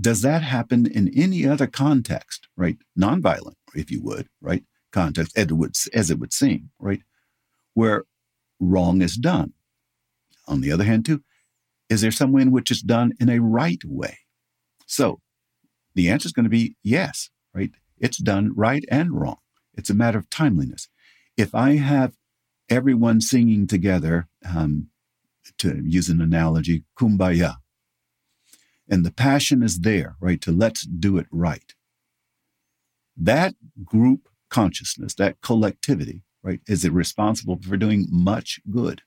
does 0.00 0.22
that 0.22 0.42
happen 0.42 0.86
in 0.86 1.12
any 1.14 1.46
other 1.46 1.66
context, 1.66 2.48
right? 2.56 2.78
Nonviolent, 2.98 3.56
if 3.74 3.90
you 3.90 4.02
would, 4.02 4.28
right? 4.40 4.64
Context, 4.92 5.36
as 5.36 5.44
it 5.44 5.52
would, 5.52 5.76
as 5.92 6.10
it 6.10 6.18
would 6.18 6.32
seem, 6.32 6.70
right? 6.78 7.02
Where 7.74 8.04
wrong 8.58 9.02
is 9.02 9.16
done. 9.16 9.52
On 10.46 10.62
the 10.62 10.72
other 10.72 10.84
hand, 10.84 11.04
too, 11.04 11.22
is 11.90 12.00
there 12.00 12.10
some 12.10 12.32
way 12.32 12.42
in 12.42 12.50
which 12.50 12.70
it's 12.70 12.82
done 12.82 13.12
in 13.20 13.28
a 13.28 13.38
right 13.38 13.82
way? 13.84 14.18
So 14.86 15.20
the 15.94 16.08
answer 16.08 16.26
is 16.26 16.32
going 16.32 16.44
to 16.44 16.50
be 16.50 16.76
yes, 16.82 17.28
right? 17.54 17.70
It's 17.98 18.18
done 18.18 18.52
right 18.56 18.84
and 18.90 19.12
wrong. 19.12 19.38
It's 19.74 19.90
a 19.90 19.94
matter 19.94 20.18
of 20.18 20.30
timeliness. 20.30 20.88
If 21.36 21.54
I 21.54 21.76
have 21.76 22.14
everyone 22.70 23.20
singing 23.20 23.66
together, 23.66 24.28
um, 24.48 24.88
to 25.58 25.82
use 25.84 26.08
an 26.08 26.20
analogy, 26.20 26.84
kumbaya. 26.98 27.56
And 28.88 29.04
the 29.04 29.12
passion 29.12 29.62
is 29.62 29.80
there, 29.80 30.16
right? 30.20 30.40
To 30.42 30.52
let's 30.52 30.82
do 30.82 31.18
it 31.18 31.26
right. 31.30 31.74
That 33.16 33.54
group 33.84 34.28
consciousness, 34.48 35.14
that 35.14 35.40
collectivity, 35.42 36.22
right, 36.42 36.60
is 36.66 36.84
it 36.84 36.92
responsible 36.92 37.58
for 37.60 37.76
doing 37.76 38.06
much 38.10 38.60
good. 38.70 39.02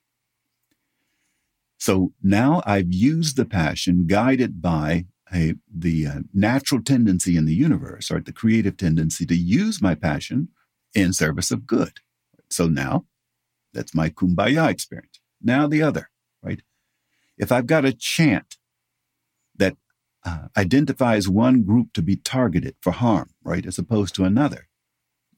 So 1.79 2.13
now 2.21 2.61
I've 2.65 2.93
used 2.93 3.37
the 3.37 3.45
passion 3.45 4.05
guided 4.05 4.61
by 4.61 5.05
a, 5.33 5.55
the 5.73 6.05
uh, 6.05 6.19
natural 6.33 6.83
tendency 6.83 7.37
in 7.37 7.45
the 7.45 7.55
universe, 7.55 8.11
right, 8.11 8.23
the 8.23 8.33
creative 8.33 8.77
tendency 8.77 9.25
to 9.25 9.35
use 9.35 9.81
my 9.81 9.95
passion 9.95 10.49
in 10.93 11.13
service 11.13 11.49
of 11.51 11.65
good. 11.65 11.93
So 12.49 12.67
now 12.67 13.05
that's 13.73 13.95
my 13.95 14.09
kumbaya 14.09 14.69
experience. 14.69 15.19
Now 15.41 15.67
the 15.67 15.81
other, 15.81 16.09
right? 16.43 16.61
If 17.37 17.51
I've 17.51 17.65
got 17.65 17.85
a 17.85 17.93
chant 17.93 18.57
uh, 20.25 20.47
identifies 20.55 21.27
one 21.27 21.63
group 21.63 21.93
to 21.93 22.01
be 22.01 22.15
targeted 22.15 22.75
for 22.81 22.91
harm, 22.91 23.31
right, 23.43 23.65
as 23.65 23.77
opposed 23.79 24.15
to 24.15 24.23
another, 24.23 24.67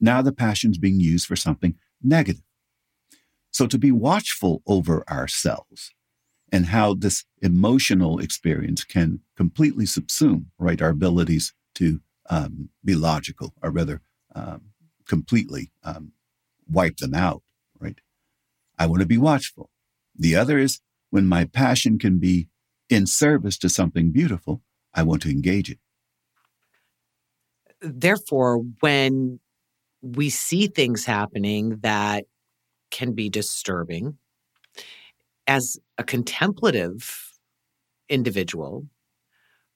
now 0.00 0.20
the 0.22 0.32
passion's 0.32 0.78
being 0.78 1.00
used 1.00 1.26
for 1.26 1.36
something 1.36 1.76
negative. 2.02 2.42
So 3.50 3.66
to 3.66 3.78
be 3.78 3.92
watchful 3.92 4.62
over 4.66 5.08
ourselves 5.08 5.92
and 6.52 6.66
how 6.66 6.94
this 6.94 7.24
emotional 7.40 8.18
experience 8.18 8.84
can 8.84 9.20
completely 9.36 9.86
subsume, 9.86 10.46
right, 10.58 10.82
our 10.82 10.90
abilities 10.90 11.54
to 11.76 12.00
um, 12.28 12.70
be 12.84 12.94
logical, 12.94 13.54
or 13.62 13.70
rather, 13.70 14.00
um, 14.34 14.62
completely 15.06 15.70
um, 15.82 16.12
wipe 16.68 16.96
them 16.96 17.14
out, 17.14 17.42
right? 17.78 18.00
I 18.78 18.86
want 18.86 19.00
to 19.00 19.06
be 19.06 19.18
watchful. 19.18 19.70
The 20.16 20.36
other 20.36 20.58
is 20.58 20.80
when 21.10 21.26
my 21.26 21.44
passion 21.44 21.98
can 21.98 22.18
be 22.18 22.48
in 22.88 23.06
service 23.06 23.56
to 23.58 23.68
something 23.68 24.10
beautiful, 24.10 24.62
I 24.94 25.02
want 25.02 25.22
to 25.22 25.30
engage 25.30 25.70
it. 25.70 25.78
Therefore, 27.80 28.58
when 28.80 29.40
we 30.00 30.30
see 30.30 30.68
things 30.68 31.04
happening 31.04 31.78
that 31.80 32.24
can 32.90 33.12
be 33.12 33.28
disturbing, 33.28 34.18
as 35.46 35.78
a 35.98 36.04
contemplative 36.04 37.32
individual, 38.08 38.86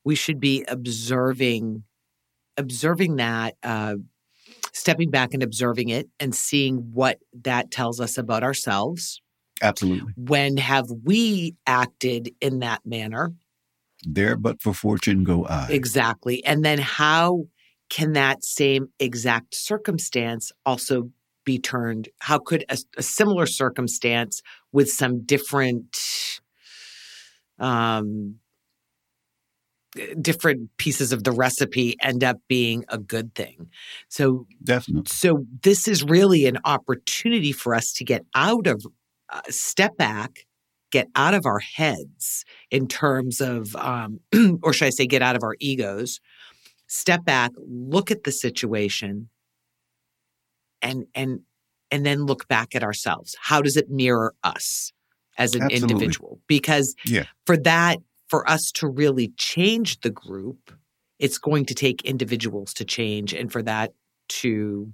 we 0.05 0.15
should 0.15 0.41
be 0.41 0.65
observing 0.69 1.83
observing 2.57 3.17
that 3.17 3.57
uh, 3.63 3.95
stepping 4.73 5.11
back 5.11 5.33
and 5.33 5.43
observing 5.43 5.89
it 5.91 6.09
and 6.19 6.35
seeing 6.35 6.79
what 6.93 7.19
that 7.43 7.71
tells 7.71 8.01
us 8.01 8.19
about 8.19 8.43
ourselves. 8.43 9.21
Absolutely. 9.63 10.13
When 10.17 10.57
have 10.57 10.87
we 11.05 11.57
acted 11.67 12.31
in 12.41 12.61
that 12.61 12.81
manner? 12.85 13.33
There 14.15 14.37
but 14.37 14.61
for 14.61 14.75
fortune 14.75 15.25
go 15.25 15.45
I. 15.47 15.69
Exactly. 15.71 16.45
And 16.45 16.65
then 16.65 16.79
how 16.79 17.47
can 17.91 18.13
that 18.13 18.45
same 18.45 18.89
exact 18.99 19.55
circumstance 19.55 20.53
also 20.67 21.11
be 21.45 21.59
turned? 21.59 22.09
How 22.21 22.39
could 22.39 22.65
a, 22.69 22.79
a 22.97 23.03
similar 23.03 23.47
circumstance 23.47 24.43
with 24.73 24.91
some 24.91 25.25
different 25.25 25.97
um, 27.59 28.37
different 30.21 30.71
pieces 30.77 31.13
of 31.13 31.25
the 31.25 31.33
recipe 31.33 31.97
end 32.03 32.23
up 32.23 32.39
being 32.49 32.85
a 32.89 32.99
good 32.99 33.35
thing. 33.35 33.71
So 34.09 34.47
definitely. 34.63 35.09
So 35.09 35.45
this 35.63 35.89
is 35.89 36.03
really 36.03 36.47
an 36.47 36.59
opportunity 36.65 37.53
for 37.53 37.75
us 37.75 37.93
to 37.95 38.05
get 38.05 38.25
out 38.35 38.67
of 38.67 38.85
uh, 39.31 39.41
step 39.49 39.97
back, 39.97 40.47
get 40.91 41.09
out 41.15 41.35
of 41.35 41.47
our 41.47 41.59
heads 41.59 42.45
in 42.71 42.89
terms 42.89 43.41
of, 43.41 43.75
um, 43.77 44.21
or 44.63 44.73
should 44.73 44.87
I 44.87 44.91
say, 44.91 45.07
get 45.07 45.23
out 45.23 45.37
of 45.37 45.43
our 45.43 45.57
egos. 45.61 46.21
Step 46.87 47.25
back, 47.25 47.51
look 47.57 48.11
at 48.11 48.25
the 48.25 48.33
situation, 48.33 49.29
and 50.81 51.05
and 51.15 51.41
and 51.91 52.05
then 52.05 52.25
look 52.25 52.49
back 52.49 52.75
at 52.75 52.83
ourselves. 52.83 53.37
How 53.41 53.61
does 53.61 53.77
it 53.77 53.91
mirror 53.91 54.35
us 54.43 54.93
as 55.37 55.55
an 55.55 55.63
Absolutely. 55.63 55.93
individual? 55.95 56.41
Because 56.47 56.95
yeah. 57.05 57.25
for 57.45 57.57
that 57.59 57.99
for 58.29 58.49
us 58.49 58.71
to 58.73 58.89
really 58.89 59.33
change 59.37 60.01
the 60.01 60.11
group, 60.11 60.73
it's 61.19 61.39
going 61.39 61.65
to 61.67 61.75
take 61.75 62.03
individuals 62.05 62.73
to 62.75 62.85
change 62.85 63.35
and 63.35 63.51
for 63.51 63.63
that 63.63 63.93
to 64.29 64.93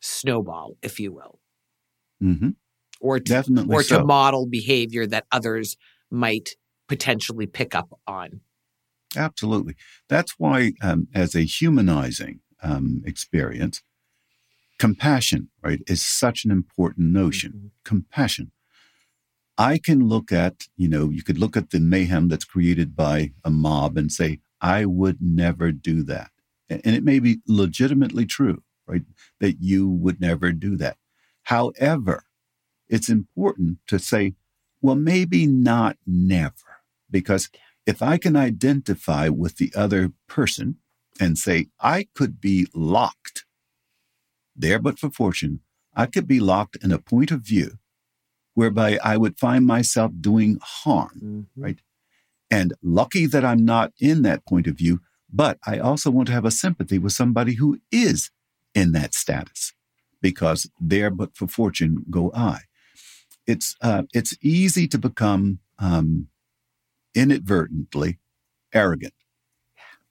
snowball, 0.00 0.76
if 0.82 0.98
you 0.98 1.12
will. 1.12 1.38
Mm-hmm. 2.22 2.50
Or 3.00 3.18
to, 3.18 3.24
Definitely 3.24 3.74
or 3.74 3.82
so. 3.82 3.98
to 3.98 4.04
model 4.04 4.46
behavior 4.46 5.06
that 5.06 5.26
others 5.32 5.76
might 6.10 6.50
potentially 6.88 7.46
pick 7.46 7.74
up 7.74 7.98
on. 8.06 8.40
Absolutely. 9.16 9.74
That's 10.08 10.34
why, 10.38 10.74
um, 10.82 11.08
as 11.14 11.34
a 11.34 11.42
humanizing 11.42 12.40
um, 12.62 13.02
experience, 13.06 13.82
compassion, 14.78 15.48
right, 15.62 15.80
is 15.86 16.02
such 16.02 16.44
an 16.44 16.50
important 16.50 17.12
notion. 17.12 17.52
Mm-hmm. 17.52 17.66
Compassion. 17.84 18.52
I 19.58 19.78
can 19.78 20.08
look 20.08 20.32
at, 20.32 20.68
you 20.76 20.88
know, 20.88 21.10
you 21.10 21.22
could 21.22 21.38
look 21.38 21.56
at 21.56 21.70
the 21.70 21.80
mayhem 21.80 22.28
that's 22.28 22.44
created 22.44 22.96
by 22.96 23.32
a 23.44 23.50
mob 23.50 23.96
and 23.96 24.10
say, 24.10 24.40
I 24.60 24.84
would 24.84 25.18
never 25.20 25.72
do 25.72 26.02
that. 26.04 26.30
And 26.68 26.94
it 26.94 27.04
may 27.04 27.18
be 27.18 27.40
legitimately 27.46 28.26
true, 28.26 28.62
right? 28.86 29.02
That 29.40 29.56
you 29.60 29.88
would 29.88 30.20
never 30.20 30.52
do 30.52 30.76
that. 30.76 30.96
However, 31.44 32.24
it's 32.90 33.08
important 33.08 33.78
to 33.86 33.98
say, 33.98 34.34
well, 34.82 34.96
maybe 34.96 35.46
not 35.46 35.96
never, 36.06 36.82
because 37.10 37.48
if 37.86 38.02
I 38.02 38.18
can 38.18 38.36
identify 38.36 39.28
with 39.28 39.56
the 39.56 39.72
other 39.74 40.12
person 40.26 40.76
and 41.18 41.38
say, 41.38 41.68
I 41.80 42.08
could 42.14 42.40
be 42.40 42.66
locked 42.74 43.44
there, 44.56 44.78
but 44.78 44.98
for 44.98 45.10
fortune, 45.10 45.60
I 45.94 46.06
could 46.06 46.26
be 46.26 46.40
locked 46.40 46.76
in 46.82 46.92
a 46.92 46.98
point 46.98 47.30
of 47.30 47.40
view 47.40 47.78
whereby 48.54 48.98
I 49.02 49.16
would 49.16 49.38
find 49.38 49.64
myself 49.64 50.12
doing 50.20 50.58
harm, 50.60 51.20
mm-hmm. 51.24 51.62
right? 51.62 51.78
And 52.50 52.74
lucky 52.82 53.26
that 53.26 53.44
I'm 53.44 53.64
not 53.64 53.92
in 54.00 54.22
that 54.22 54.44
point 54.44 54.66
of 54.66 54.76
view, 54.76 55.00
but 55.32 55.58
I 55.64 55.78
also 55.78 56.10
want 56.10 56.26
to 56.28 56.34
have 56.34 56.44
a 56.44 56.50
sympathy 56.50 56.98
with 56.98 57.12
somebody 57.12 57.54
who 57.54 57.78
is 57.92 58.30
in 58.74 58.92
that 58.92 59.14
status 59.14 59.72
because 60.20 60.68
there 60.80 61.10
but 61.10 61.36
for 61.36 61.46
fortune 61.46 62.04
go 62.10 62.32
I. 62.34 62.60
It's, 63.46 63.76
uh, 63.80 64.04
it's 64.12 64.36
easy 64.40 64.86
to 64.88 64.98
become 64.98 65.60
um, 65.78 66.28
inadvertently 67.14 68.18
arrogant 68.72 69.14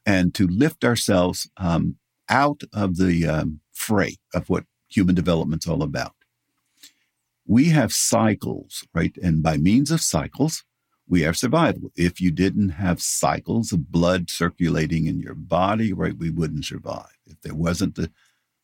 and 0.06 0.34
to 0.36 0.48
lift 0.48 0.84
ourselves 0.84 1.50
um, 1.58 1.98
out 2.28 2.62
of 2.74 2.98
the 2.98 3.28
um, 3.28 3.62
fray 3.72 4.18
of 4.34 4.50
what 4.50 4.66
human 4.90 5.16
development's 5.16 5.68
all 5.68 5.84
about 5.84 6.14
we 7.50 7.70
have 7.70 7.92
cycles, 7.92 8.86
right? 8.94 9.18
And 9.24 9.42
by 9.42 9.58
means 9.58 9.90
of 9.90 10.02
cycles, 10.02 10.64
we 11.08 11.22
have 11.22 11.36
survival. 11.36 11.92
If 11.96 12.22
you 12.22 12.30
didn't 12.30 12.70
have 12.70 13.02
cycles 13.02 13.72
of 13.72 13.92
blood 13.92 14.30
circulating 14.30 15.08
in 15.08 15.20
your 15.20 15.34
body, 15.34 15.92
right, 15.92 16.16
we 16.16 16.30
wouldn't 16.30 16.66
survive. 16.66 17.18
If 17.26 17.42
there 17.42 17.56
wasn't 17.56 17.96
the 17.96 18.12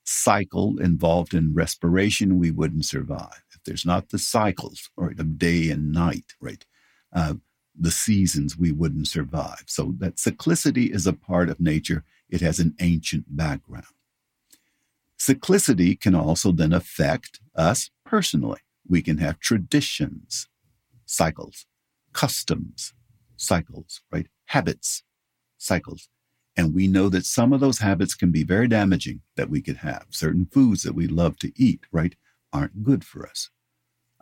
cycle 0.04 0.80
involved 0.80 1.34
in 1.34 1.56
respiration, 1.56 2.38
we 2.38 2.51
wouldn't 2.51 2.86
survive. 2.86 3.43
There's 3.65 3.86
not 3.86 4.10
the 4.10 4.19
cycles, 4.19 4.89
right, 4.95 5.19
of 5.19 5.38
day 5.38 5.69
and 5.69 5.91
night, 5.91 6.34
right, 6.39 6.65
uh, 7.13 7.36
the 7.78 7.91
seasons, 7.91 8.58
we 8.58 8.71
wouldn't 8.71 9.08
survive. 9.08 9.63
So 9.67 9.95
that 9.97 10.15
cyclicity 10.15 10.93
is 10.93 11.06
a 11.06 11.13
part 11.13 11.49
of 11.49 11.60
nature. 11.60 12.06
It 12.30 12.41
has 12.41 12.60
an 12.60 12.75
ancient 12.80 13.36
background. 13.36 13.86
Cyclicity 15.19 15.99
can 15.99 16.15
also 16.15 16.51
then 16.51 16.73
affect 16.73 17.39
us 17.56 17.89
personally 18.06 18.60
we 18.88 19.01
can 19.01 19.17
have 19.17 19.39
traditions, 19.39 20.47
cycles, 21.06 21.65
customs, 22.13 22.93
cycles, 23.36 24.01
right? 24.12 24.28
Habits, 24.45 25.04
cycles. 25.58 26.10
And 26.56 26.73
we 26.73 26.88
know 26.88 27.10
that 27.10 27.25
some 27.25 27.51
of 27.51 27.60
those 27.60 27.80
habits 27.80 28.15
can 28.15 28.32
be 28.32 28.43
very 28.43 28.67
damaging 28.67 29.21
that 29.36 29.49
we 29.49 29.62
could 29.62 29.78
have. 29.78 30.06
Certain 30.10 30.45
foods 30.45 30.84
that 30.84 30.95
we 30.95 31.08
love 31.08 31.38
to 31.39 31.51
eat, 31.56 31.82
right, 31.91 32.15
aren't 32.54 32.84
good 32.84 33.04
for 33.04 33.28
us. 33.28 33.49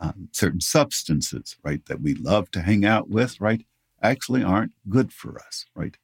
Um, 0.04 0.28
certain 0.34 0.60
substances, 0.60 1.56
right, 1.64 1.86
that 1.86 2.02
we 2.02 2.14
love 2.14 2.52
to 2.52 2.62
hang 2.62 2.84
out 2.84 3.10
with, 3.10 3.40
right, 3.40 3.66
actually 4.02 4.44
aren't 4.44 4.74
good 4.90 5.14
for 5.14 5.40
us, 5.40 5.66
right? 5.76 5.96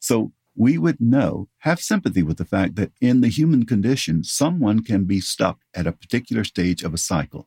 So 0.00 0.32
we 0.56 0.76
would 0.78 1.00
know, 1.00 1.48
have 1.58 1.78
sympathy 1.78 2.24
with 2.24 2.38
the 2.38 2.44
fact 2.44 2.74
that 2.74 2.90
in 3.00 3.20
the 3.20 3.28
human 3.28 3.66
condition, 3.66 4.24
someone 4.24 4.82
can 4.82 5.04
be 5.04 5.20
stuck 5.20 5.60
at 5.72 5.86
a 5.86 5.92
particular 5.92 6.42
stage 6.42 6.82
of 6.82 6.92
a 6.92 6.98
cycle. 6.98 7.46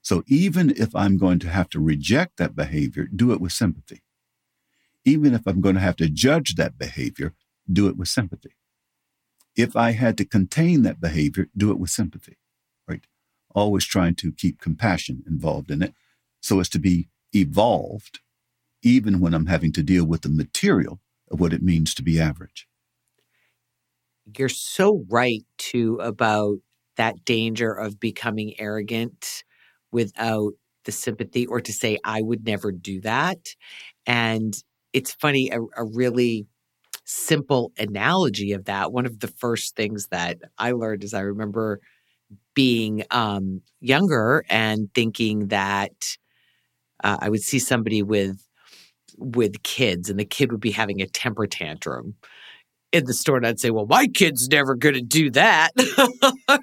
So 0.00 0.24
even 0.26 0.70
if 0.70 0.96
I'm 0.96 1.18
going 1.18 1.38
to 1.40 1.50
have 1.50 1.68
to 1.70 1.80
reject 1.80 2.38
that 2.38 2.56
behavior, 2.56 3.06
do 3.14 3.30
it 3.32 3.42
with 3.42 3.52
sympathy. 3.52 4.00
Even 5.04 5.34
if 5.34 5.46
I'm 5.46 5.60
going 5.60 5.74
to 5.74 5.82
have 5.82 5.96
to 5.96 6.08
judge 6.08 6.54
that 6.54 6.78
behavior, 6.78 7.34
do 7.70 7.88
it 7.88 7.98
with 7.98 8.08
sympathy. 8.08 8.54
If 9.54 9.76
I 9.76 9.90
had 9.90 10.16
to 10.16 10.24
contain 10.24 10.80
that 10.82 10.98
behavior, 10.98 11.48
do 11.54 11.70
it 11.70 11.78
with 11.78 11.90
sympathy? 11.90 12.38
Always 13.54 13.84
trying 13.84 14.14
to 14.16 14.32
keep 14.32 14.60
compassion 14.60 15.22
involved 15.26 15.70
in 15.70 15.82
it 15.82 15.94
so 16.40 16.60
as 16.60 16.68
to 16.70 16.78
be 16.78 17.08
evolved, 17.32 18.20
even 18.82 19.20
when 19.20 19.34
I'm 19.34 19.46
having 19.46 19.72
to 19.72 19.82
deal 19.82 20.04
with 20.04 20.22
the 20.22 20.28
material 20.28 21.00
of 21.30 21.40
what 21.40 21.52
it 21.52 21.62
means 21.62 21.94
to 21.94 22.02
be 22.02 22.20
average. 22.20 22.68
You're 24.36 24.48
so 24.48 25.04
right, 25.08 25.44
too, 25.58 25.98
about 26.00 26.58
that 26.96 27.24
danger 27.24 27.72
of 27.72 28.00
becoming 28.00 28.58
arrogant 28.58 29.44
without 29.90 30.52
the 30.84 30.92
sympathy 30.92 31.46
or 31.46 31.60
to 31.60 31.72
say, 31.72 31.98
I 32.04 32.22
would 32.22 32.44
never 32.44 32.72
do 32.72 33.00
that. 33.02 33.38
And 34.06 34.54
it's 34.92 35.12
funny, 35.12 35.50
a, 35.50 35.60
a 35.76 35.84
really 35.84 36.46
simple 37.04 37.72
analogy 37.78 38.52
of 38.52 38.64
that. 38.66 38.92
One 38.92 39.06
of 39.06 39.20
the 39.20 39.28
first 39.28 39.76
things 39.76 40.08
that 40.08 40.38
I 40.58 40.72
learned 40.72 41.04
is 41.04 41.14
I 41.14 41.20
remember 41.20 41.80
being 42.54 43.04
um, 43.10 43.60
younger 43.80 44.44
and 44.48 44.92
thinking 44.94 45.48
that 45.48 46.16
uh, 47.02 47.18
I 47.20 47.28
would 47.28 47.42
see 47.42 47.58
somebody 47.58 48.02
with 48.02 48.40
with 49.16 49.62
kids, 49.62 50.10
and 50.10 50.18
the 50.18 50.24
kid 50.24 50.50
would 50.50 50.60
be 50.60 50.72
having 50.72 51.00
a 51.00 51.06
temper 51.06 51.46
tantrum 51.46 52.14
in 52.92 53.04
the 53.06 53.14
store, 53.14 53.36
and 53.36 53.46
I'd 53.46 53.60
say, 53.60 53.70
"Well, 53.70 53.86
my 53.86 54.06
kid's 54.06 54.48
never 54.48 54.74
going 54.74 54.94
to 54.94 55.02
do 55.02 55.30
that, 55.30 55.70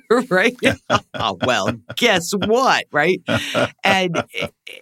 right?" 0.30 0.56
oh, 1.13 1.38
well, 1.45 1.73
guess 1.95 2.32
what, 2.32 2.86
right? 2.91 3.21
And 3.84 4.23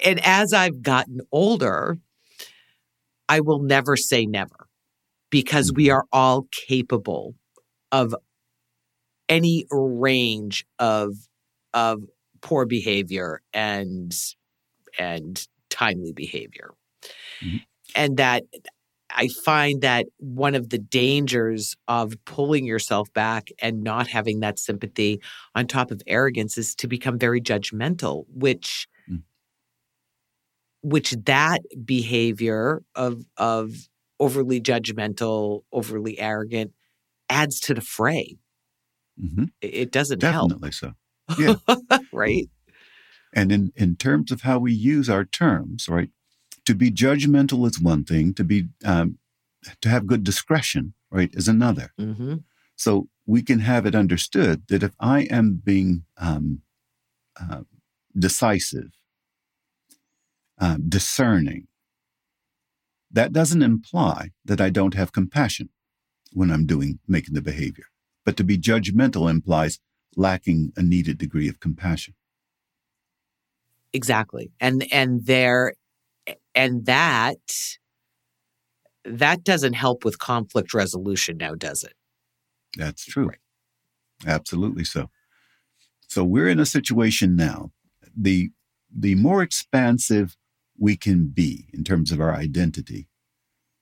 and 0.04 0.20
as 0.24 0.54
I've 0.54 0.82
gotten 0.82 1.22
older, 1.32 1.98
I 3.28 3.40
will 3.42 3.62
never 3.62 3.96
say 3.96 4.26
never 4.26 4.68
because 5.30 5.72
we 5.74 5.86
mm-hmm. 5.86 5.98
are 5.98 6.06
all 6.12 6.48
capable 6.52 7.36
of 7.92 8.16
any 9.30 9.66
range 9.72 10.66
of 10.80 11.14
of 11.74 12.04
poor 12.42 12.66
behavior 12.66 13.42
and 13.54 14.14
and 14.98 15.48
timely 15.70 16.12
behavior. 16.12 16.74
Mm-hmm. 17.44 17.58
And 17.96 18.18
that 18.18 18.44
I 19.10 19.28
find 19.28 19.82
that 19.82 20.06
one 20.18 20.56
of 20.56 20.70
the 20.70 20.78
dangers 20.78 21.76
of 21.88 22.14
pulling 22.26 22.66
yourself 22.66 23.12
back 23.14 23.50
and 23.60 23.84
not 23.84 24.08
having 24.08 24.42
that 24.42 24.60
sympathy 24.60 25.22
on 25.56 25.68
top 25.68 25.92
of 25.92 26.02
arrogance 26.06 26.58
is 26.58 26.76
to 26.76 26.88
become 26.88 27.18
very 27.18 27.42
judgmental, 27.42 28.26
which 28.34 28.88
mm. 29.10 29.22
which 30.82 31.16
that 31.26 31.62
behavior 31.84 32.84
of 32.96 33.26
of 33.38 33.90
overly 34.20 34.62
judgmental, 34.62 35.64
overly 35.72 36.20
arrogant 36.20 36.72
adds 37.30 37.60
to 37.62 37.74
the 37.74 37.82
fray. 37.82 38.38
Mm-hmm. 39.22 39.46
It 39.62 39.92
doesn't 39.92 40.20
Definitely 40.20 40.72
help. 40.72 40.74
so. 40.74 40.94
Yeah. 41.38 42.00
right. 42.14 42.50
And 43.34 43.52
in, 43.52 43.72
in 43.76 43.96
terms 43.96 44.32
of 44.32 44.42
how 44.42 44.60
we 44.60 44.74
use 44.74 45.10
our 45.10 45.26
terms, 45.26 45.88
right? 45.88 46.10
To 46.66 46.74
be 46.74 46.92
judgmental 46.92 47.68
is 47.68 47.80
one 47.80 48.04
thing. 48.04 48.34
To 48.36 48.44
be 48.44 48.68
um, 48.86 49.18
to 49.82 49.90
have 49.90 50.08
good 50.08 50.24
discretion, 50.24 50.94
right, 51.12 51.30
is 51.34 51.48
another. 51.48 51.92
Mm-hmm. 52.00 52.36
So 52.76 53.10
we 53.26 53.42
can 53.42 53.60
have 53.60 53.86
it 53.86 53.96
understood 53.96 54.64
that 54.70 54.84
if 54.84 54.94
I 55.00 55.22
am 55.24 55.62
being 55.64 56.06
um, 56.18 56.62
uh, 57.40 57.62
decisive, 58.18 58.92
uh, 60.60 60.78
discerning, 60.88 61.68
that 63.12 63.34
doesn't 63.34 63.64
imply 63.64 64.30
that 64.46 64.62
I 64.62 64.70
don't 64.70 64.94
have 64.94 65.12
compassion 65.12 65.70
when 66.32 66.52
I'm 66.52 66.66
doing 66.66 67.00
making 67.08 67.34
the 67.34 67.42
behavior. 67.42 67.86
But 68.30 68.38
to 68.38 68.44
be 68.44 68.60
judgmental 68.60 69.28
implies 69.28 69.80
lacking 70.16 70.72
a 70.78 70.84
needed 70.84 71.18
degree 71.18 71.50
of 71.50 71.60
compassion. 71.60 72.14
Exactly. 73.92 74.52
And 74.60 74.86
and 74.92 75.26
there 75.26 75.74
and 76.54 76.86
that 76.86 77.40
that 79.04 79.44
doesn't 79.44 79.74
help 79.74 80.06
with 80.06 80.20
conflict 80.20 80.76
resolution 80.76 81.38
now, 81.38 81.56
does 81.56 81.84
it? 81.84 81.94
That's 82.78 83.04
true. 83.04 83.30
Right. 83.30 83.40
Absolutely 84.28 84.84
so. 84.84 85.10
So 86.08 86.24
we're 86.24 86.50
in 86.50 86.60
a 86.60 86.68
situation 86.68 87.36
now. 87.36 87.72
The 88.16 88.52
the 88.96 89.16
more 89.16 89.42
expansive 89.42 90.38
we 90.78 90.96
can 90.98 91.30
be 91.30 91.66
in 91.74 91.84
terms 91.84 92.12
of 92.12 92.22
our 92.22 92.36
identity, 92.36 93.08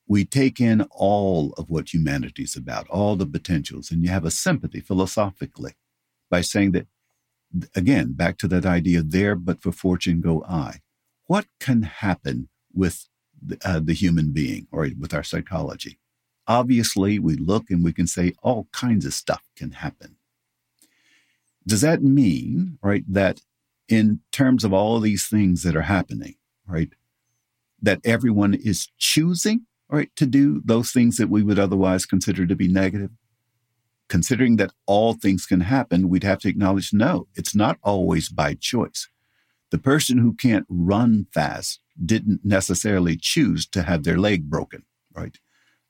we 0.08 0.24
take 0.24 0.60
in 0.62 0.88
all 0.92 1.54
of 1.58 1.70
what 1.70 1.94
humanity 1.94 2.44
is 2.44 2.56
about, 2.56 2.88
all 2.90 3.16
the 3.16 3.26
potentials, 3.26 3.92
and 3.92 4.04
you 4.04 4.10
have 4.10 4.26
a 4.26 4.32
sympathy 4.32 4.80
philosophically 4.80 5.74
by 6.30 6.42
saying 6.42 6.72
that, 6.72 6.88
again, 7.76 8.14
back 8.14 8.38
to 8.38 8.48
that 8.48 8.66
idea 8.66 9.02
there, 9.02 9.36
but 9.36 9.62
for 9.62 9.72
fortune 9.72 10.22
go 10.22 10.44
I. 10.48 10.80
What 11.26 11.46
can 11.60 11.84
happen 11.84 12.48
with 12.74 13.10
the, 13.42 13.58
uh, 13.66 13.82
the 13.84 13.94
human 13.94 14.32
being 14.32 14.68
or 14.72 14.88
with 14.98 15.14
our 15.14 15.24
psychology? 15.24 16.00
Obviously, 16.48 17.20
we 17.20 17.36
look 17.36 17.70
and 17.70 17.84
we 17.84 17.92
can 17.92 18.08
say 18.08 18.34
all 18.42 18.70
kinds 18.72 19.06
of 19.06 19.14
stuff 19.14 19.44
can 19.58 19.72
happen. 19.72 20.16
Does 21.66 21.82
that 21.82 22.02
mean, 22.02 22.80
right, 22.82 23.04
that 23.10 23.42
in 23.90 24.22
terms 24.32 24.64
of 24.64 24.72
all 24.72 25.02
these 25.02 25.28
things 25.28 25.64
that 25.64 25.76
are 25.76 25.82
happening, 25.82 26.36
right, 26.66 26.94
that 27.82 28.00
everyone 28.06 28.54
is 28.54 28.88
choosing 28.98 29.66
right, 29.90 30.10
to 30.16 30.26
do 30.26 30.62
those 30.66 30.92
things 30.92 31.18
that 31.18 31.30
we 31.30 31.44
would 31.44 31.60
otherwise 31.60 32.06
consider 32.06 32.46
to 32.46 32.56
be 32.56 32.68
negative? 32.68 33.12
Considering 34.10 34.56
that 34.58 34.72
all 34.86 35.14
things 35.14 35.46
can 35.46 35.62
happen, 35.62 36.10
we'd 36.10 36.24
have 36.24 36.40
to 36.40 36.50
acknowledge 36.50 36.94
no, 36.94 37.28
it's 37.36 37.56
not 37.56 37.78
always 37.84 38.30
by 38.30 38.54
choice. 38.54 39.10
The 39.70 39.78
person 39.78 40.18
who 40.18 40.34
can't 40.34 40.66
run 40.70 41.28
fast 41.34 41.82
didn't 42.04 42.42
necessarily 42.44 43.18
choose 43.18 43.66
to 43.68 43.84
have 43.84 44.04
their 44.04 44.18
leg 44.18 44.50
broken, 44.50 44.84
right? 45.14 45.38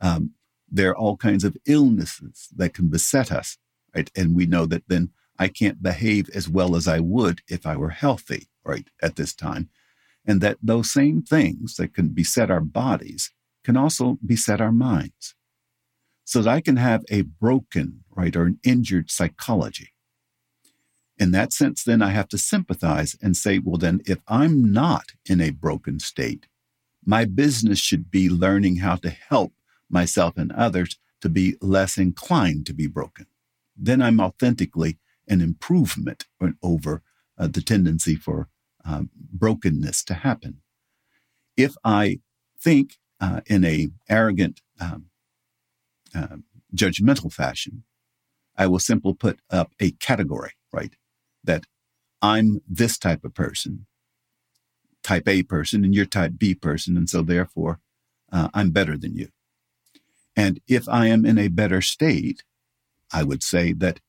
Um, 0.01 0.31
there 0.69 0.91
are 0.91 0.97
all 0.97 1.17
kinds 1.17 1.43
of 1.43 1.57
illnesses 1.65 2.49
that 2.55 2.73
can 2.73 2.87
beset 2.87 3.31
us, 3.31 3.57
right? 3.95 4.09
And 4.15 4.35
we 4.35 4.45
know 4.45 4.65
that 4.65 4.83
then 4.87 5.11
I 5.39 5.47
can't 5.47 5.83
behave 5.83 6.29
as 6.33 6.49
well 6.49 6.75
as 6.75 6.87
I 6.87 6.99
would 6.99 7.41
if 7.47 7.65
I 7.65 7.77
were 7.77 7.89
healthy, 7.89 8.47
right, 8.63 8.87
at 9.01 9.15
this 9.15 9.33
time. 9.33 9.69
And 10.25 10.41
that 10.41 10.57
those 10.61 10.91
same 10.91 11.21
things 11.21 11.75
that 11.75 11.93
can 11.93 12.09
beset 12.09 12.51
our 12.51 12.59
bodies 12.61 13.31
can 13.67 13.75
also 13.75 14.17
beset 14.25 14.61
our 14.61 14.71
minds. 14.71 15.35
So 16.23 16.41
that 16.41 16.49
I 16.49 16.61
can 16.61 16.77
have 16.77 17.03
a 17.09 17.23
broken, 17.23 18.05
right, 18.15 18.33
or 18.33 18.43
an 18.43 18.59
injured 18.63 19.11
psychology. 19.11 19.89
In 21.17 21.31
that 21.31 21.51
sense, 21.51 21.83
then 21.83 22.01
I 22.01 22.11
have 22.11 22.29
to 22.29 22.37
sympathize 22.37 23.17
and 23.21 23.35
say, 23.35 23.59
well, 23.59 23.75
then 23.75 23.99
if 24.05 24.19
I'm 24.25 24.71
not 24.71 25.11
in 25.25 25.41
a 25.41 25.49
broken 25.49 25.99
state, 25.99 26.47
my 27.05 27.25
business 27.25 27.79
should 27.79 28.09
be 28.09 28.29
learning 28.29 28.77
how 28.77 28.95
to 28.95 29.09
help 29.09 29.51
myself 29.89 30.37
and 30.37 30.53
others 30.53 30.97
to 31.19 31.27
be 31.27 31.57
less 31.59 31.97
inclined 31.97 32.65
to 32.67 32.73
be 32.73 32.87
broken. 32.87 33.25
Then 33.75 34.01
I'm 34.01 34.21
authentically 34.21 34.97
an 35.27 35.41
improvement 35.41 36.23
over 36.63 37.01
uh, 37.37 37.47
the 37.47 37.61
tendency 37.61 38.15
for 38.15 38.47
uh, 38.85 39.03
brokenness 39.13 40.05
to 40.05 40.13
happen. 40.13 40.61
If 41.57 41.75
I 41.83 42.19
think 42.57 42.97
uh, 43.19 43.41
in 43.47 43.63
a 43.65 43.89
arrogant, 44.09 44.61
um, 44.79 45.05
uh, 46.15 46.37
judgmental 46.75 47.31
fashion, 47.31 47.83
I 48.57 48.67
will 48.67 48.79
simply 48.79 49.13
put 49.13 49.39
up 49.49 49.71
a 49.79 49.91
category, 49.91 50.53
right? 50.71 50.95
That 51.43 51.65
I'm 52.21 52.61
this 52.67 52.97
type 52.97 53.23
of 53.23 53.33
person, 53.33 53.85
type 55.03 55.27
A 55.27 55.43
person, 55.43 55.83
and 55.83 55.93
you're 55.93 56.05
type 56.05 56.33
B 56.37 56.55
person, 56.55 56.97
and 56.97 57.09
so 57.09 57.21
therefore 57.21 57.79
uh, 58.31 58.49
I'm 58.53 58.71
better 58.71 58.97
than 58.97 59.15
you. 59.15 59.29
And 60.35 60.59
if 60.67 60.87
I 60.87 61.07
am 61.07 61.25
in 61.25 61.37
a 61.37 61.47
better 61.47 61.81
state, 61.81 62.43
I 63.11 63.23
would 63.23 63.41
say 63.41 63.73
that 63.73 63.99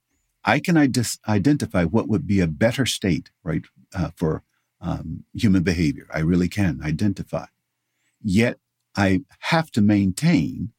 I 0.44 0.61
can 0.61 0.76
identify 0.76 1.84
what 1.84 2.09
would 2.09 2.26
be 2.26 2.40
a 2.40 2.46
better 2.46 2.86
state, 2.86 3.30
right, 3.42 3.64
uh, 3.94 4.11
for 4.16 4.42
um, 4.80 5.24
human 5.34 5.62
behavior. 5.62 6.06
I 6.12 6.20
really 6.20 6.48
can 6.48 6.80
identify. 6.82 7.46
Yet 8.22 8.59
I 8.97 9.20
have 9.41 9.70
to 9.72 9.80
maintain 9.80 10.72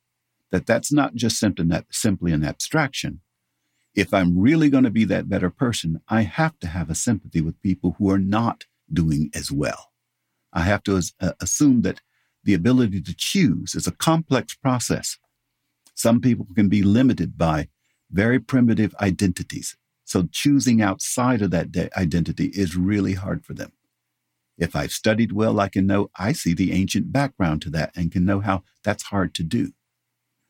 that 0.51 0.65
that's 0.65 0.91
not 0.91 1.15
just 1.15 1.37
simply 1.39 2.31
an 2.31 2.43
abstraction. 2.43 3.21
If 3.95 4.13
I'm 4.13 4.39
really 4.39 4.69
going 4.69 4.83
to 4.83 4.89
be 4.89 5.05
that 5.05 5.29
better 5.29 5.49
person, 5.49 6.01
I 6.07 6.21
have 6.21 6.59
to 6.59 6.67
have 6.67 6.89
a 6.89 6.95
sympathy 6.95 7.41
with 7.41 7.61
people 7.61 7.95
who 7.97 8.09
are 8.09 8.19
not 8.19 8.65
doing 8.91 9.29
as 9.35 9.51
well. 9.51 9.91
I 10.53 10.61
have 10.61 10.83
to 10.83 11.01
uh, 11.21 11.31
assume 11.41 11.81
that 11.83 12.01
the 12.43 12.53
ability 12.53 13.01
to 13.01 13.15
choose 13.15 13.75
is 13.75 13.87
a 13.87 13.91
complex 13.91 14.55
process. 14.55 15.17
Some 15.93 16.21
people 16.21 16.47
can 16.55 16.69
be 16.69 16.81
limited 16.81 17.37
by 17.37 17.67
very 18.11 18.39
primitive 18.39 18.95
identities. 19.01 19.75
So 20.05 20.27
choosing 20.31 20.81
outside 20.81 21.41
of 21.41 21.51
that 21.51 21.71
de- 21.71 21.99
identity 21.99 22.45
is 22.45 22.75
really 22.75 23.13
hard 23.13 23.45
for 23.45 23.53
them. 23.53 23.73
If 24.59 24.75
I've 24.75 24.91
studied 24.91 25.31
well, 25.31 25.59
I 25.59 25.69
can 25.69 25.87
know 25.87 26.11
I 26.17 26.33
see 26.33 26.53
the 26.53 26.73
ancient 26.73 27.11
background 27.11 27.61
to 27.63 27.69
that 27.71 27.91
and 27.95 28.11
can 28.11 28.25
know 28.25 28.41
how 28.41 28.63
that's 28.83 29.03
hard 29.03 29.33
to 29.35 29.43
do. 29.43 29.71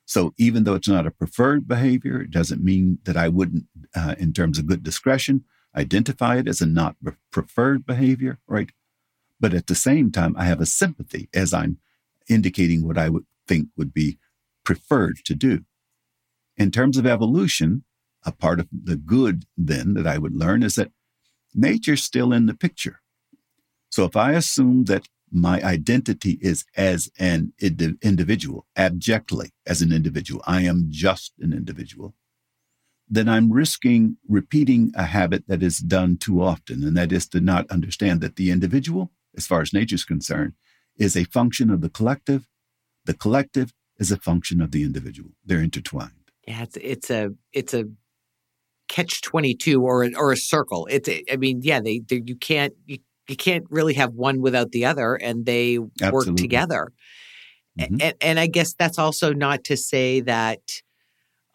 So 0.06 0.34
even 0.38 0.64
though 0.64 0.74
it's 0.74 0.88
not 0.88 1.06
a 1.06 1.12
preferred 1.12 1.68
behavior, 1.68 2.20
it 2.20 2.32
doesn't 2.32 2.64
mean 2.64 2.98
that 3.04 3.16
I 3.16 3.30
wouldn't, 3.30 3.66
uh, 3.96 4.16
in 4.18 4.34
terms 4.34 4.58
of 4.58 4.66
good 4.66 4.82
discretion, 4.82 5.46
identify 5.76 6.38
it 6.38 6.48
as 6.48 6.62
a 6.62 6.66
not 6.66 6.96
preferred 7.30 7.86
behavior, 7.86 8.40
right? 8.48 8.72
But 9.40 9.54
at 9.54 9.68
the 9.68 9.76
same 9.76 10.12
time, 10.12 10.36
I 10.36 10.46
have 10.46 10.60
a 10.60 10.66
sympathy 10.66 11.30
as 11.32 11.54
I'm 11.54 11.78
indicating 12.28 12.88
what 12.88 12.98
I 12.98 13.10
would 13.10 13.26
think 13.48 13.68
would 13.78 13.94
be 13.94 14.18
preferred 14.64 15.18
to 15.26 15.36
do. 15.36 15.66
In 16.58 16.72
terms 16.72 16.98
of 16.98 17.06
evolution, 17.06 17.84
a 18.26 18.32
part 18.32 18.60
of 18.60 18.68
the 18.72 18.96
good 18.96 19.46
then 19.56 19.94
that 19.94 20.08
I 20.08 20.18
would 20.18 20.36
learn 20.36 20.64
is 20.64 20.74
that 20.76 20.92
nature's 21.54 22.04
still 22.04 22.34
in 22.34 22.48
the 22.48 22.56
picture. 22.56 23.02
So 23.90 24.06
if 24.06 24.16
I 24.16 24.34
assume 24.34 24.86
that 24.86 25.08
my 25.32 25.62
identity 25.62 26.40
is 26.42 26.66
as 26.76 27.10
an 27.20 27.54
individual, 27.60 28.66
abjectly 28.76 29.52
as 29.66 29.82
an 29.82 29.92
individual, 29.92 30.42
I 30.48 30.62
am 30.62 30.88
just 30.90 31.34
an 31.40 31.54
individual, 31.54 32.16
then 33.08 33.28
I'm 33.28 33.52
risking 33.52 34.18
repeating 34.28 34.92
a 34.96 35.06
habit 35.06 35.46
that 35.48 35.64
is 35.64 35.80
done 35.80 36.18
too 36.18 36.42
often. 36.42 36.84
And 36.84 36.96
that 36.98 37.12
is 37.12 37.28
to 37.30 37.42
not 37.42 37.70
understand 37.72 38.22
that 38.22 38.36
the 38.36 38.52
individual, 38.52 39.12
as 39.36 39.48
far 39.48 39.62
as 39.62 39.74
nature 39.74 39.96
is 39.96 40.06
concerned, 40.06 40.54
is 40.98 41.16
a 41.16 41.24
function 41.26 41.70
of 41.70 41.82
the 41.82 41.90
collective. 41.90 42.48
The 43.06 43.16
collective 43.16 43.74
is 43.98 44.12
a 44.12 44.18
function 44.18 44.62
of 44.62 44.72
the 44.72 44.84
individual. 44.84 45.32
They're 45.44 45.62
intertwined. 45.62 46.12
Yeah, 46.48 46.64
it's, 46.64 46.78
it's 46.78 47.10
a, 47.10 47.32
it's 47.52 47.74
a, 47.74 47.86
catch 48.88 49.22
22 49.22 49.84
or 49.84 50.10
or 50.18 50.32
a 50.32 50.36
circle 50.36 50.88
it's 50.90 51.08
i 51.32 51.36
mean 51.36 51.60
yeah 51.62 51.80
they, 51.80 52.00
they 52.10 52.24
you 52.26 52.36
can't 52.36 52.74
you, 52.88 52.98
you 53.30 53.36
can't 53.36 53.66
really 53.70 53.94
have 53.94 54.14
one 54.14 54.42
without 54.42 54.72
the 54.72 54.86
other 54.86 55.16
and 55.16 55.46
they 55.46 55.78
Absolutely. 56.02 56.32
work 56.32 56.38
together 56.38 56.92
mm-hmm. 57.80 57.96
and, 58.02 58.14
and 58.22 58.40
i 58.40 58.48
guess 58.48 58.74
that's 58.74 59.00
also 59.00 59.34
not 59.34 59.64
to 59.64 59.78
say 59.78 60.20
that 60.22 60.62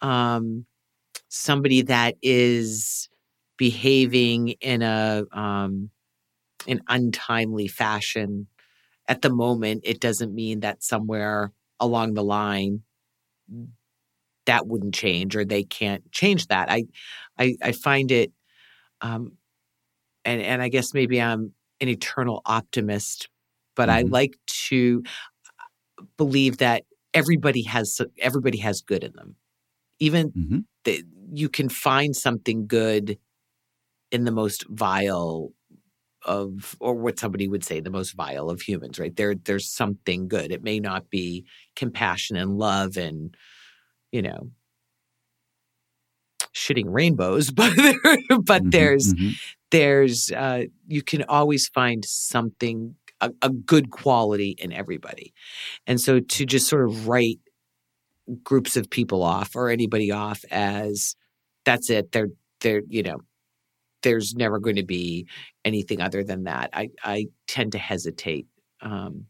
um 0.01 0.65
somebody 1.29 1.81
that 1.81 2.15
is 2.21 3.09
behaving 3.57 4.49
in 4.61 4.81
a 4.81 5.23
um, 5.31 5.89
an 6.67 6.81
untimely 6.87 7.67
fashion 7.67 8.47
at 9.07 9.21
the 9.21 9.29
moment, 9.29 9.81
it 9.83 9.99
doesn't 9.99 10.33
mean 10.33 10.61
that 10.61 10.83
somewhere 10.83 11.51
along 11.79 12.13
the 12.13 12.23
line 12.23 12.81
that 14.45 14.65
wouldn't 14.65 14.95
change 14.95 15.35
or 15.35 15.45
they 15.45 15.63
can't 15.63 16.11
change 16.11 16.47
that. 16.47 16.71
I 16.71 16.85
I, 17.37 17.55
I 17.61 17.71
find 17.71 18.11
it 18.11 18.31
um, 19.01 19.33
and 20.23 20.41
and 20.41 20.61
I 20.61 20.69
guess 20.69 20.93
maybe 20.93 21.21
I'm 21.21 21.51
an 21.81 21.89
eternal 21.89 22.41
optimist, 22.45 23.29
but 23.75 23.89
mm-hmm. 23.89 24.07
I 24.07 24.09
like 24.09 24.37
to 24.69 25.03
believe 26.17 26.57
that 26.57 26.83
everybody 27.13 27.63
has 27.63 28.01
everybody 28.19 28.59
has 28.59 28.81
good 28.81 29.03
in 29.03 29.13
them. 29.13 29.35
Even 29.99 30.31
mm-hmm. 30.31 30.59
the, 30.83 31.03
you 31.33 31.49
can 31.49 31.69
find 31.69 32.15
something 32.15 32.67
good 32.67 33.17
in 34.11 34.25
the 34.25 34.31
most 34.31 34.65
vile 34.69 35.51
of 36.25 36.75
or 36.79 36.95
what 36.95 37.19
somebody 37.19 37.47
would 37.47 37.63
say 37.63 37.79
the 37.79 37.89
most 37.89 38.15
vile 38.15 38.49
of 38.49 38.61
humans 38.61 38.97
right 38.97 39.15
there 39.15 39.35
there's 39.35 39.71
something 39.71 40.27
good 40.27 40.51
it 40.51 40.63
may 40.63 40.79
not 40.79 41.09
be 41.09 41.45
compassion 41.75 42.35
and 42.35 42.57
love 42.57 42.97
and 42.97 43.37
you 44.11 44.23
know 44.23 44.49
shitting 46.55 46.85
rainbows 46.87 47.51
but 47.51 47.75
there, 47.75 47.93
but 48.41 48.61
mm-hmm, 48.61 48.69
there's 48.69 49.13
mm-hmm. 49.13 49.29
there's 49.71 50.31
uh 50.31 50.63
you 50.87 51.01
can 51.01 51.23
always 51.23 51.67
find 51.67 52.05
something 52.05 52.95
a, 53.21 53.31
a 53.41 53.49
good 53.49 53.91
quality 53.91 54.55
in 54.57 54.71
everybody 54.71 55.33
and 55.85 55.99
so 55.99 56.19
to 56.19 56.45
just 56.45 56.67
sort 56.67 56.85
of 56.85 57.07
write 57.07 57.39
groups 58.43 58.75
of 58.75 58.89
people 58.89 59.23
off 59.23 59.55
or 59.55 59.69
anybody 59.69 60.11
off 60.11 60.43
as 60.51 61.15
that's 61.63 61.89
it. 61.89 62.11
They're 62.11 62.29
they're 62.61 62.83
you 62.87 63.03
know 63.03 63.17
there's 64.03 64.35
never 64.35 64.59
going 64.59 64.75
to 64.75 64.85
be 64.85 65.27
anything 65.63 66.01
other 66.01 66.23
than 66.23 66.45
that. 66.45 66.69
I 66.73 66.89
I 67.03 67.27
tend 67.47 67.73
to 67.73 67.77
hesitate 67.77 68.47
um, 68.81 69.25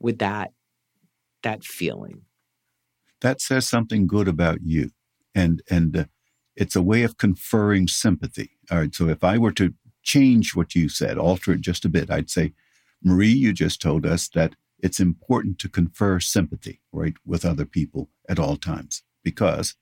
with 0.00 0.18
that 0.18 0.52
that 1.42 1.64
feeling. 1.64 2.22
That 3.20 3.40
says 3.40 3.68
something 3.68 4.06
good 4.06 4.28
about 4.28 4.58
you, 4.62 4.90
and 5.34 5.62
and 5.70 5.96
uh, 5.96 6.04
it's 6.58 6.74
a 6.74 6.82
way 6.82 7.04
of 7.04 7.16
conferring 7.18 7.86
sympathy. 7.86 8.50
All 8.70 8.78
right. 8.78 8.94
So 8.94 9.08
if 9.08 9.22
I 9.22 9.38
were 9.38 9.52
to 9.52 9.74
change 10.02 10.56
what 10.56 10.74
you 10.74 10.88
said, 10.88 11.16
alter 11.16 11.52
it 11.52 11.60
just 11.60 11.84
a 11.84 11.88
bit, 11.88 12.10
I'd 12.10 12.28
say, 12.28 12.52
Marie, 13.02 13.28
you 13.28 13.52
just 13.52 13.80
told 13.80 14.04
us 14.04 14.28
that 14.30 14.56
it's 14.80 14.98
important 14.98 15.60
to 15.60 15.68
confer 15.68 16.18
sympathy, 16.18 16.80
right, 16.92 17.14
with 17.24 17.44
other 17.44 17.64
people 17.64 18.08
at 18.28 18.40
all 18.40 18.56
times. 18.56 19.04
Because 19.22 19.76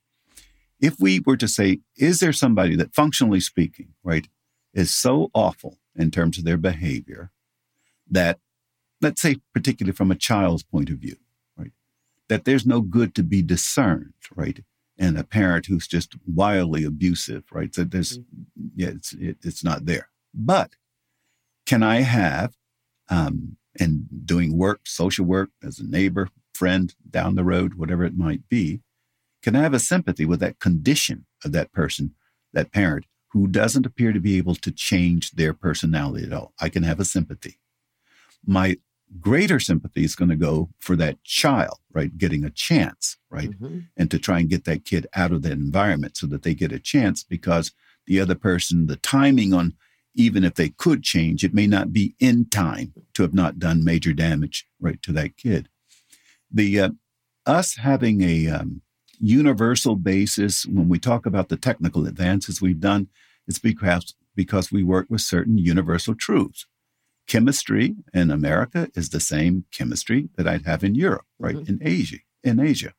if 0.78 1.00
we 1.00 1.20
were 1.20 1.38
to 1.38 1.48
say, 1.48 1.80
is 1.96 2.20
there 2.20 2.32
somebody 2.34 2.76
that 2.76 2.94
functionally 2.94 3.40
speaking, 3.40 3.94
right, 4.04 4.28
is 4.74 4.90
so 4.90 5.30
awful 5.32 5.78
in 5.94 6.10
terms 6.10 6.36
of 6.36 6.44
their 6.44 6.58
behavior 6.58 7.30
that, 8.10 8.38
let's 9.00 9.22
say, 9.22 9.36
particularly 9.54 9.96
from 9.96 10.10
a 10.10 10.14
child's 10.14 10.62
point 10.62 10.90
of 10.90 10.98
view, 10.98 11.16
right, 11.56 11.72
that 12.28 12.44
there's 12.44 12.66
no 12.66 12.82
good 12.82 13.14
to 13.14 13.22
be 13.22 13.40
discerned, 13.40 14.12
right, 14.34 14.62
and 14.98 15.18
a 15.18 15.24
parent 15.24 15.66
who's 15.66 15.86
just 15.86 16.14
wildly 16.26 16.84
abusive, 16.84 17.44
right? 17.52 17.74
So 17.74 17.84
there's, 17.84 18.18
mm-hmm. 18.18 18.68
yeah, 18.74 18.88
it's, 18.88 19.12
it, 19.12 19.38
it's 19.42 19.64
not 19.64 19.86
there. 19.86 20.08
But 20.32 20.72
can 21.66 21.82
I 21.82 22.00
have, 22.00 22.54
um, 23.08 23.56
and 23.78 24.06
doing 24.24 24.56
work, 24.56 24.80
social 24.84 25.24
work 25.24 25.50
as 25.62 25.78
a 25.78 25.86
neighbor, 25.86 26.28
friend 26.54 26.94
down 27.10 27.34
the 27.34 27.44
road, 27.44 27.74
whatever 27.74 28.04
it 28.04 28.16
might 28.16 28.48
be, 28.48 28.80
can 29.42 29.54
I 29.54 29.62
have 29.62 29.74
a 29.74 29.78
sympathy 29.78 30.24
with 30.24 30.40
that 30.40 30.58
condition 30.58 31.26
of 31.44 31.52
that 31.52 31.72
person, 31.72 32.14
that 32.52 32.72
parent 32.72 33.04
who 33.28 33.46
doesn't 33.46 33.84
appear 33.84 34.12
to 34.12 34.20
be 34.20 34.38
able 34.38 34.54
to 34.54 34.70
change 34.70 35.32
their 35.32 35.52
personality 35.52 36.24
at 36.24 36.32
all. 36.32 36.54
I 36.58 36.70
can 36.70 36.82
have 36.84 36.98
a 36.98 37.04
sympathy. 37.04 37.58
My 38.46 38.78
greater 39.20 39.60
sympathy 39.60 40.04
is 40.04 40.16
going 40.16 40.28
to 40.28 40.36
go 40.36 40.70
for 40.78 40.96
that 40.96 41.22
child, 41.24 41.78
right? 41.92 42.16
Getting 42.16 42.44
a 42.44 42.50
chance, 42.50 43.16
right? 43.30 43.50
Mm-hmm. 43.50 43.80
And 43.96 44.10
to 44.10 44.18
try 44.18 44.40
and 44.40 44.48
get 44.48 44.64
that 44.64 44.84
kid 44.84 45.06
out 45.14 45.32
of 45.32 45.42
that 45.42 45.52
environment 45.52 46.16
so 46.16 46.26
that 46.28 46.42
they 46.42 46.54
get 46.54 46.72
a 46.72 46.78
chance 46.78 47.22
because 47.22 47.72
the 48.06 48.20
other 48.20 48.34
person, 48.34 48.86
the 48.86 48.96
timing 48.96 49.52
on 49.52 49.74
even 50.16 50.44
if 50.44 50.54
they 50.54 50.70
could 50.70 51.02
change, 51.02 51.44
it 51.44 51.54
may 51.54 51.66
not 51.66 51.92
be 51.92 52.14
in 52.18 52.46
time 52.48 52.94
to 53.14 53.22
have 53.22 53.34
not 53.34 53.58
done 53.58 53.84
major 53.84 54.14
damage 54.14 54.66
right 54.80 55.00
to 55.02 55.12
that 55.12 55.36
kid. 55.36 55.68
The 56.50 56.80
uh, 56.80 56.90
us 57.44 57.76
having 57.76 58.22
a 58.22 58.48
um, 58.48 58.80
universal 59.20 59.94
basis 59.94 60.64
when 60.66 60.88
we 60.88 60.98
talk 60.98 61.26
about 61.26 61.48
the 61.48 61.56
technical 61.56 62.06
advances 62.06 62.62
we've 62.62 62.80
done, 62.80 63.08
it's 63.46 63.58
because 63.58 64.14
because 64.34 64.72
we 64.72 64.82
work 64.82 65.06
with 65.08 65.20
certain 65.20 65.58
universal 65.58 66.14
truths. 66.14 66.66
Chemistry 67.26 67.96
in 68.14 68.30
America 68.30 68.88
is 68.94 69.10
the 69.10 69.20
same 69.20 69.64
chemistry 69.72 70.28
that 70.36 70.46
I'd 70.46 70.66
have 70.66 70.84
in 70.84 70.94
Europe, 70.94 71.26
right? 71.38 71.56
Mm-hmm. 71.56 71.82
In 71.82 71.86
Asia, 71.86 72.18
in 72.44 72.60
Asia. 72.60 72.94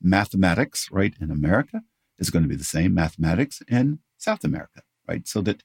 Mathematics, 0.00 0.88
right, 0.90 1.14
in 1.20 1.30
America 1.30 1.82
is 2.18 2.30
going 2.30 2.44
to 2.44 2.48
be 2.48 2.56
the 2.56 2.64
same 2.64 2.94
mathematics 2.94 3.62
in 3.68 3.98
South 4.16 4.44
America, 4.44 4.82
right? 5.08 5.26
So 5.26 5.40
that 5.42 5.62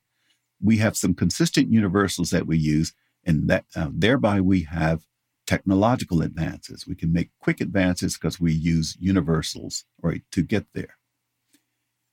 we 0.62 0.78
have 0.78 0.98
some 0.98 1.14
consistent 1.14 1.72
universals 1.72 2.32
that 2.32 2.48
we 2.48 2.58
use, 2.58 2.94
and 3.24 3.48
that 3.50 3.66
uh, 3.76 3.90
thereby 3.92 4.42
we 4.42 4.62
have 4.64 5.06
technological 5.46 6.22
advances. 6.22 6.88
We 6.88 6.96
can 6.96 7.14
make 7.14 7.30
quick 7.40 7.62
advances 7.62 8.18
because 8.18 8.40
we 8.40 8.52
use 8.52 8.98
universals 9.00 9.86
right 10.02 10.24
to 10.32 10.42
get 10.42 10.66
there. 10.74 10.98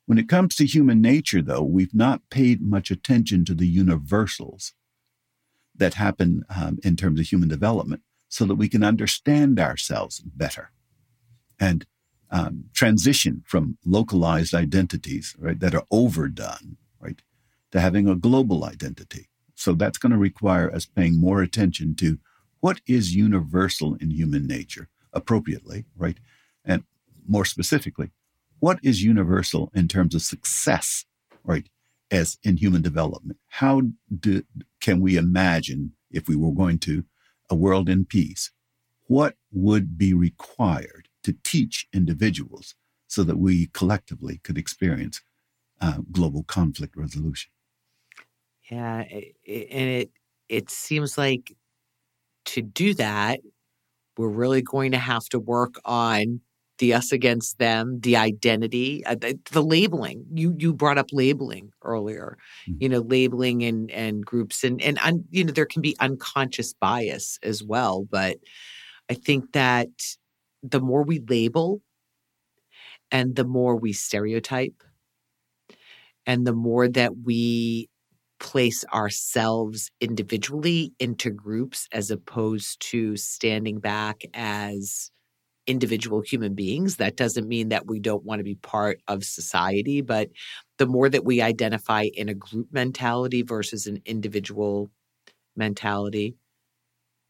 When 0.04 0.18
it 0.18 0.28
comes 0.28 0.54
to 0.56 0.66
human 0.66 1.00
nature, 1.00 1.40
though, 1.40 1.62
we've 1.62 1.94
not 1.94 2.28
paid 2.28 2.60
much 2.60 2.90
attention 2.90 3.44
to 3.46 3.54
the 3.54 3.66
universals 3.66 4.74
that 5.74 5.94
happen 5.94 6.44
um, 6.54 6.78
in 6.82 6.96
terms 6.96 7.18
of 7.20 7.26
human 7.26 7.48
development 7.48 8.02
so 8.28 8.44
that 8.44 8.54
we 8.54 8.68
can 8.68 8.82
understand 8.82 9.58
ourselves 9.58 10.20
better 10.20 10.70
and 11.60 11.86
um, 12.30 12.64
transition 12.72 13.42
from 13.46 13.76
localized 13.84 14.54
identities 14.54 15.36
right, 15.38 15.60
that 15.60 15.74
are 15.74 15.84
overdone 15.90 16.76
right, 16.98 17.20
to 17.70 17.80
having 17.80 18.08
a 18.08 18.16
global 18.16 18.64
identity. 18.64 19.28
So 19.54 19.74
that's 19.74 19.98
going 19.98 20.12
to 20.12 20.18
require 20.18 20.72
us 20.72 20.86
paying 20.86 21.20
more 21.20 21.42
attention 21.42 21.94
to 21.96 22.18
what 22.60 22.80
is 22.86 23.14
universal 23.14 23.96
in 23.96 24.10
human 24.10 24.46
nature 24.46 24.88
appropriately, 25.12 25.84
right? 25.96 26.18
And 26.64 26.84
more 27.28 27.44
specifically, 27.44 28.10
what 28.60 28.78
is 28.82 29.02
universal 29.02 29.70
in 29.74 29.88
terms 29.88 30.14
of 30.14 30.22
success, 30.22 31.04
right? 31.44 31.68
As 32.12 32.38
in 32.44 32.58
human 32.58 32.82
development, 32.82 33.40
how 33.48 33.82
do, 34.20 34.44
can 34.80 35.00
we 35.00 35.16
imagine 35.16 35.94
if 36.12 36.28
we 36.28 36.36
were 36.36 36.52
going 36.52 36.78
to 36.80 37.04
a 37.50 37.56
world 37.56 37.88
in 37.88 38.04
peace? 38.04 38.52
What 39.08 39.36
would 39.50 39.98
be 39.98 40.14
required 40.14 41.08
to 41.24 41.34
teach 41.42 41.88
individuals 41.92 42.76
so 43.08 43.24
that 43.24 43.38
we 43.38 43.68
collectively 43.68 44.38
could 44.44 44.58
experience 44.58 45.22
uh, 45.80 46.00
global 46.12 46.44
conflict 46.44 46.96
resolution? 46.96 47.52
Yeah, 48.70 49.00
and 49.02 49.24
it 49.46 50.12
it 50.48 50.70
seems 50.70 51.18
like 51.18 51.56
to 52.46 52.62
do 52.62 52.94
that, 52.94 53.40
we're 54.18 54.28
really 54.28 54.62
going 54.62 54.92
to 54.92 54.98
have 54.98 55.24
to 55.30 55.40
work 55.40 55.76
on 55.84 56.40
the 56.82 56.92
us 56.94 57.12
against 57.12 57.60
them, 57.60 58.00
the 58.00 58.16
identity, 58.16 59.06
uh, 59.06 59.14
the, 59.14 59.38
the, 59.52 59.62
labeling. 59.62 60.26
You 60.34 60.56
you 60.58 60.74
brought 60.74 60.98
up 60.98 61.06
labeling 61.12 61.70
earlier. 61.82 62.36
Mm-hmm. 62.68 62.82
You 62.82 62.88
know, 62.88 62.98
labeling 62.98 63.62
and 63.62 63.88
and 63.92 64.26
groups 64.26 64.64
and 64.64 64.82
and 64.82 64.98
un, 64.98 65.24
you 65.30 65.44
know 65.44 65.52
there 65.52 65.64
can 65.64 65.80
be 65.80 65.96
unconscious 66.00 66.74
bias 66.74 67.38
as 67.44 67.62
well. 67.62 68.04
But 68.10 68.38
I 69.08 69.14
think 69.14 69.52
that 69.52 69.90
the 70.64 70.80
more 70.80 71.04
we 71.04 71.20
label, 71.20 71.80
and 73.12 73.36
the 73.36 73.44
more 73.44 73.76
we 73.76 73.92
stereotype, 73.92 74.82
and 76.26 76.44
the 76.44 76.52
more 76.52 76.88
that 76.88 77.12
we 77.18 77.88
place 78.40 78.84
ourselves 78.92 79.88
individually 80.00 80.92
into 80.98 81.30
groups 81.30 81.86
as 81.92 82.10
opposed 82.10 82.80
to 82.80 83.16
standing 83.16 83.78
back 83.78 84.22
as 84.34 85.12
individual 85.66 86.20
human 86.20 86.54
beings. 86.54 86.96
That 86.96 87.16
doesn't 87.16 87.48
mean 87.48 87.68
that 87.68 87.86
we 87.86 88.00
don't 88.00 88.24
want 88.24 88.40
to 88.40 88.44
be 88.44 88.56
part 88.56 89.00
of 89.08 89.24
society, 89.24 90.00
but 90.00 90.28
the 90.78 90.86
more 90.86 91.08
that 91.08 91.24
we 91.24 91.40
identify 91.40 92.06
in 92.14 92.28
a 92.28 92.34
group 92.34 92.68
mentality 92.72 93.42
versus 93.42 93.86
an 93.86 94.02
individual 94.04 94.90
mentality, 95.56 96.36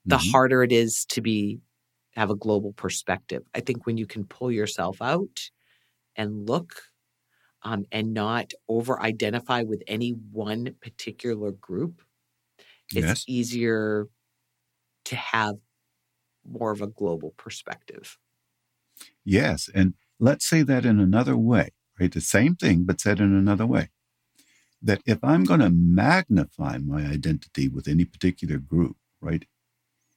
the 0.06 0.16
mm-hmm. 0.16 0.30
harder 0.30 0.62
it 0.62 0.72
is 0.72 1.04
to 1.06 1.20
be 1.20 1.60
have 2.14 2.30
a 2.30 2.36
global 2.36 2.72
perspective. 2.72 3.42
I 3.54 3.60
think 3.60 3.86
when 3.86 3.96
you 3.96 4.06
can 4.06 4.24
pull 4.24 4.50
yourself 4.50 5.00
out 5.00 5.50
and 6.16 6.48
look 6.48 6.82
um, 7.62 7.84
and 7.90 8.12
not 8.12 8.52
over 8.68 9.00
identify 9.00 9.62
with 9.62 9.82
any 9.86 10.10
one 10.10 10.74
particular 10.80 11.52
group, 11.52 12.02
it's 12.90 13.06
yes. 13.06 13.24
easier 13.26 14.08
to 15.06 15.16
have 15.16 15.56
more 16.44 16.70
of 16.70 16.82
a 16.82 16.86
global 16.86 17.32
perspective. 17.36 18.18
Yes. 19.24 19.68
And 19.74 19.94
let's 20.18 20.46
say 20.46 20.62
that 20.62 20.84
in 20.84 21.00
another 21.00 21.36
way, 21.36 21.70
right? 21.98 22.12
The 22.12 22.20
same 22.20 22.56
thing, 22.56 22.84
but 22.84 23.00
said 23.00 23.20
in 23.20 23.34
another 23.34 23.66
way. 23.66 23.90
That 24.80 25.00
if 25.06 25.22
I'm 25.22 25.44
going 25.44 25.60
to 25.60 25.70
magnify 25.70 26.78
my 26.78 27.06
identity 27.06 27.68
with 27.68 27.86
any 27.86 28.04
particular 28.04 28.58
group, 28.58 28.96
right, 29.20 29.44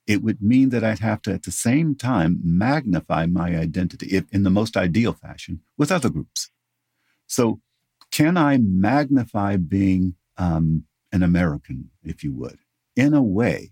it 0.08 0.24
would 0.24 0.42
mean 0.42 0.70
that 0.70 0.84
I'd 0.84 1.00
have 1.00 1.22
to 1.24 1.34
at 1.34 1.44
the 1.44 1.52
same 1.52 1.96
time 1.96 2.40
magnify 2.44 3.28
my 3.28 3.56
identity 3.56 4.08
if, 4.08 4.26
in 4.32 4.44
the 4.44 4.50
most 4.50 4.76
ideal 4.76 5.14
fashion 5.14 5.62
with 5.78 5.92
other 5.92 6.10
groups. 6.10 6.50
So, 7.28 7.62
can 8.12 8.38
I 8.38 8.58
magnify 8.58 9.58
being 9.58 10.16
um, 10.38 10.86
an 11.12 11.22
American, 11.22 11.90
if 12.04 12.24
you 12.24 12.34
would, 12.34 12.60
in 12.96 13.14
a 13.14 13.24
way 13.24 13.72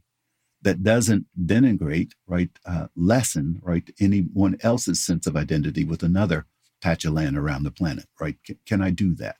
that 0.63 0.83
doesn't 0.83 1.25
denigrate, 1.45 2.11
right, 2.25 2.49
uh, 2.65 2.87
lessen, 2.95 3.59
right, 3.61 3.89
anyone 3.99 4.57
else's 4.61 4.99
sense 4.99 5.27
of 5.27 5.35
identity 5.35 5.83
with 5.83 6.03
another 6.03 6.45
patch 6.81 7.05
of 7.05 7.13
land 7.13 7.37
around 7.37 7.63
the 7.63 7.71
planet, 7.71 8.05
right? 8.19 8.37
C- 8.45 8.57
can 8.65 8.81
I 8.81 8.89
do 8.89 9.13
that? 9.15 9.37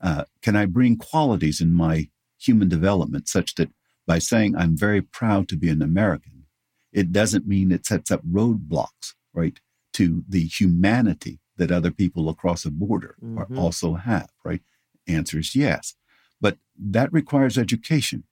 Uh, 0.00 0.24
can 0.42 0.56
I 0.56 0.66
bring 0.66 0.96
qualities 0.96 1.60
in 1.60 1.72
my 1.72 2.08
human 2.38 2.68
development 2.68 3.28
such 3.28 3.54
that 3.56 3.70
by 4.06 4.18
saying 4.18 4.56
I'm 4.56 4.76
very 4.76 5.02
proud 5.02 5.48
to 5.48 5.56
be 5.56 5.68
an 5.68 5.82
American, 5.82 6.46
it 6.92 7.12
doesn't 7.12 7.46
mean 7.46 7.70
it 7.70 7.86
sets 7.86 8.10
up 8.10 8.22
roadblocks, 8.26 9.14
right, 9.32 9.60
to 9.94 10.24
the 10.28 10.44
humanity 10.44 11.38
that 11.56 11.70
other 11.70 11.90
people 11.90 12.28
across 12.28 12.64
a 12.64 12.70
border 12.70 13.16
mm-hmm. 13.22 13.58
also 13.58 13.94
have, 13.94 14.30
right? 14.44 14.62
Answer 15.06 15.38
is 15.38 15.54
yes. 15.54 15.94
But 16.40 16.58
that 16.76 17.12
requires 17.12 17.58
education 17.58 18.24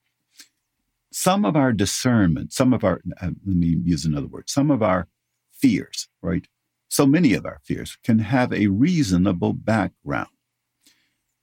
some 1.10 1.44
of 1.44 1.56
our 1.56 1.72
discernment, 1.72 2.52
some 2.52 2.72
of 2.72 2.84
our, 2.84 3.00
uh, 3.20 3.30
let 3.46 3.56
me 3.56 3.78
use 3.82 4.04
another 4.04 4.26
word, 4.26 4.48
some 4.48 4.70
of 4.70 4.82
our 4.82 5.08
fears, 5.52 6.08
right? 6.22 6.46
So 6.88 7.06
many 7.06 7.34
of 7.34 7.44
our 7.44 7.60
fears 7.64 7.96
can 8.02 8.18
have 8.20 8.52
a 8.52 8.68
reasonable 8.68 9.52
background. 9.52 10.28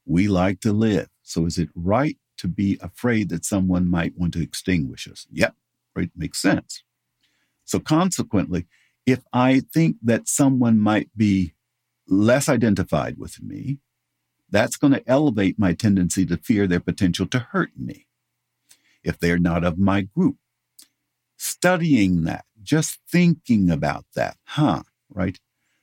We 0.05 0.27
like 0.27 0.59
to 0.61 0.73
live. 0.73 1.09
So 1.23 1.45
is 1.45 1.57
it 1.57 1.69
right 1.75 2.17
to 2.37 2.47
be 2.47 2.77
afraid 2.81 3.29
that 3.29 3.45
someone 3.45 3.89
might 3.89 4.17
want 4.17 4.33
to 4.33 4.41
extinguish 4.41 5.07
us? 5.07 5.27
Yep, 5.31 5.55
right, 5.95 6.11
makes 6.15 6.41
sense. 6.41 6.83
So 7.63 7.79
consequently, 7.79 8.67
if 9.05 9.21
I 9.33 9.61
think 9.73 9.97
that 10.03 10.27
someone 10.27 10.79
might 10.79 11.09
be 11.15 11.53
less 12.07 12.47
identified 12.49 13.17
with 13.17 13.41
me, 13.41 13.79
that's 14.49 14.77
going 14.77 14.93
to 14.93 15.07
elevate 15.07 15.57
my 15.57 15.73
tendency 15.73 16.25
to 16.27 16.37
fear 16.37 16.67
their 16.67 16.79
potential 16.79 17.25
to 17.27 17.39
hurt 17.39 17.71
me 17.77 18.05
if 19.05 19.19
they're 19.19 19.37
not 19.37 19.63
of 19.63 19.77
my 19.77 20.01
group. 20.01 20.37
Studying 21.37 22.23
that, 22.23 22.45
just 22.61 22.99
thinking 23.09 23.69
about 23.69 24.05
that, 24.15 24.37
huh? 24.45 24.83
Right? 25.09 25.39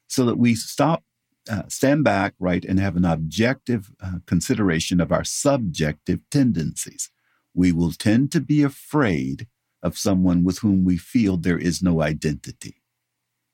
So 0.09 0.25
that 0.27 0.39
we 0.39 0.55
stop, 0.55 1.05
uh, 1.51 1.63
stand 1.69 2.05
back, 2.05 2.35
right, 2.39 2.65
and 2.65 2.79
have 2.79 2.97
an 2.97 3.05
objective 3.05 3.91
uh, 4.03 4.19
consideration 4.27 5.01
of 5.01 5.13
our 5.13 5.25
subjective 5.25 6.21
tendencies. 6.31 7.11
We 7.55 7.73
will 7.73 7.93
tend 7.93 8.33
to 8.33 8.41
be 8.41 8.63
afraid 8.63 9.47
of 9.83 9.99
someone 9.99 10.45
with 10.45 10.59
whom 10.59 10.85
we 10.85 10.97
feel 10.97 11.37
there 11.37 11.59
is 11.59 11.83
no 11.83 12.03
identity. 12.03 12.83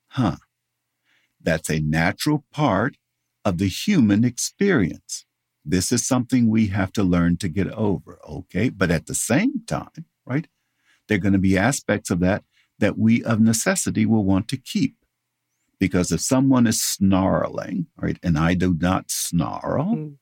Huh. 0.09 0.37
That's 1.41 1.69
a 1.69 1.79
natural 1.79 2.43
part 2.51 2.97
of 3.45 3.57
the 3.57 3.67
human 3.67 4.23
experience. 4.25 5.25
This 5.69 5.91
is 5.91 6.05
something 6.05 6.49
we 6.49 6.67
have 6.67 6.91
to 6.93 7.03
learn 7.03 7.37
to 7.37 7.47
get 7.47 7.69
over, 7.71 8.17
okay? 8.27 8.69
But 8.69 8.89
at 8.89 9.05
the 9.05 9.13
same 9.13 9.61
time, 9.67 10.05
right, 10.25 10.47
there 11.07 11.17
are 11.17 11.21
going 11.21 11.33
to 11.33 11.39
be 11.39 11.59
aspects 11.59 12.09
of 12.09 12.19
that 12.21 12.43
that 12.79 12.97
we 12.97 13.23
of 13.23 13.39
necessity 13.39 14.05
will 14.05 14.23
want 14.23 14.47
to 14.47 14.57
keep. 14.57 14.95
Because 15.79 16.11
if 16.11 16.21
someone 16.21 16.65
is 16.65 16.81
snarling, 16.81 17.85
right, 17.95 18.17
and 18.23 18.37
I 18.37 18.55
do 18.55 18.73
not 18.73 19.11
snarl, 19.11 19.95
mm. 19.95 20.15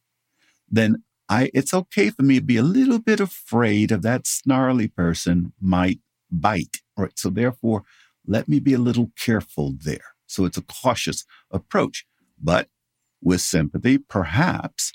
then 0.69 1.03
I 1.29 1.49
it's 1.53 1.73
okay 1.73 2.09
for 2.09 2.23
me 2.23 2.35
to 2.39 2.45
be 2.45 2.57
a 2.57 2.63
little 2.63 2.99
bit 2.99 3.21
afraid 3.21 3.93
of 3.93 4.01
that 4.01 4.27
snarly 4.27 4.89
person 4.89 5.53
might 5.61 6.01
bite. 6.29 6.81
Right. 6.97 7.17
So 7.17 7.29
therefore, 7.29 7.83
let 8.25 8.49
me 8.49 8.59
be 8.59 8.73
a 8.73 8.79
little 8.79 9.11
careful 9.17 9.75
there. 9.79 10.13
So 10.25 10.43
it's 10.43 10.57
a 10.57 10.61
cautious 10.61 11.23
approach. 11.51 12.05
But 12.37 12.67
with 13.21 13.39
sympathy, 13.39 13.97
perhaps 13.97 14.91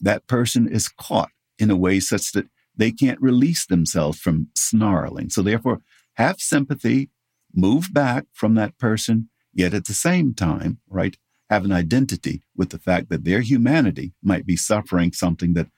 that 0.00 0.26
person 0.26 0.68
is 0.68 0.88
caught 0.88 1.30
in 1.58 1.70
a 1.70 1.76
way 1.76 2.00
such 2.00 2.32
that 2.32 2.46
they 2.76 2.92
can't 2.92 3.20
release 3.20 3.66
themselves 3.66 4.18
from 4.18 4.48
snarling. 4.54 5.30
So 5.30 5.42
therefore, 5.42 5.80
have 6.14 6.40
sympathy, 6.40 7.10
move 7.54 7.92
back 7.92 8.26
from 8.32 8.54
that 8.54 8.78
person, 8.78 9.30
yet 9.52 9.74
at 9.74 9.86
the 9.86 9.94
same 9.94 10.34
time, 10.34 10.78
right, 10.88 11.16
have 11.50 11.64
an 11.64 11.72
identity 11.72 12.42
with 12.56 12.70
the 12.70 12.78
fact 12.78 13.08
that 13.08 13.24
their 13.24 13.40
humanity 13.40 14.12
might 14.22 14.46
be 14.46 14.56
suffering 14.56 15.12
something 15.12 15.54
that 15.54 15.68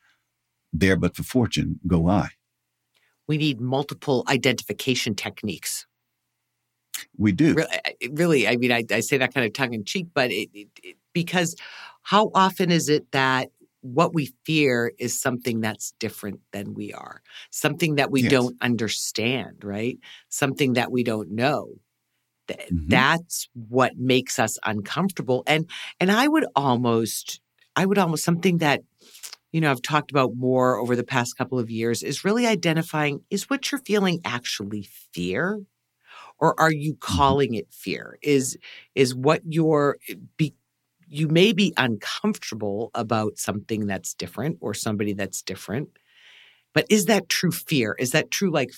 there 0.72 0.96
but 0.96 1.16
for 1.16 1.22
fortune 1.22 1.80
go 1.86 2.08
I. 2.08 2.30
We 3.26 3.38
need 3.38 3.60
multiple 3.60 4.24
identification 4.28 5.14
techniques. 5.14 5.86
We 7.16 7.32
do. 7.32 7.56
Really, 8.10 8.48
I 8.48 8.56
mean, 8.56 8.72
I, 8.72 8.84
I, 8.90 9.00
say 9.00 9.18
that 9.18 9.32
kind 9.32 9.46
of 9.46 9.52
tongue 9.52 9.72
in 9.72 9.84
cheek, 9.84 10.08
but 10.12 10.30
it, 10.30 10.50
it, 10.52 10.68
it, 10.82 10.96
because 11.12 11.56
how 12.02 12.30
often 12.34 12.70
is 12.70 12.88
it 12.88 13.10
that 13.12 13.50
what 13.82 14.14
we 14.14 14.32
fear 14.44 14.92
is 14.98 15.18
something 15.18 15.60
that's 15.60 15.92
different 15.98 16.40
than 16.52 16.74
we 16.74 16.92
are, 16.92 17.22
something 17.50 17.96
that 17.96 18.10
we 18.10 18.22
yes. 18.22 18.30
don't 18.30 18.56
understand, 18.60 19.62
right? 19.62 19.98
Something 20.28 20.74
that 20.74 20.92
we 20.92 21.02
don't 21.02 21.30
know. 21.30 21.68
Mm-hmm. 22.48 22.88
That's 22.88 23.48
what 23.54 23.96
makes 23.96 24.38
us 24.38 24.58
uncomfortable. 24.64 25.42
And 25.46 25.68
and 25.98 26.10
I 26.10 26.28
would 26.28 26.46
almost, 26.56 27.40
I 27.76 27.86
would 27.86 27.98
almost 27.98 28.24
something 28.24 28.58
that 28.58 28.82
you 29.52 29.60
know 29.60 29.70
I've 29.70 29.82
talked 29.82 30.10
about 30.10 30.34
more 30.34 30.76
over 30.78 30.96
the 30.96 31.04
past 31.04 31.36
couple 31.36 31.58
of 31.58 31.70
years 31.70 32.02
is 32.02 32.24
really 32.24 32.46
identifying 32.46 33.22
is 33.30 33.48
what 33.48 33.70
you're 33.70 33.80
feeling 33.80 34.20
actually 34.24 34.88
fear 35.12 35.60
or 36.38 36.58
are 36.58 36.72
you 36.72 36.94
mm-hmm. 36.94 37.16
calling 37.16 37.54
it 37.54 37.66
fear 37.70 38.18
is 38.22 38.56
is 38.94 39.14
what 39.14 39.42
you're 39.44 39.98
be, 40.36 40.54
you 41.10 41.26
may 41.26 41.52
be 41.52 41.74
uncomfortable 41.76 42.90
about 42.94 43.36
something 43.36 43.86
that's 43.86 44.14
different 44.14 44.58
or 44.60 44.72
somebody 44.72 45.12
that's 45.12 45.42
different. 45.42 45.88
But 46.72 46.86
is 46.88 47.06
that 47.06 47.28
true 47.28 47.50
fear? 47.50 47.96
Is 47.98 48.12
that 48.12 48.30
true 48.30 48.50
like 48.50 48.70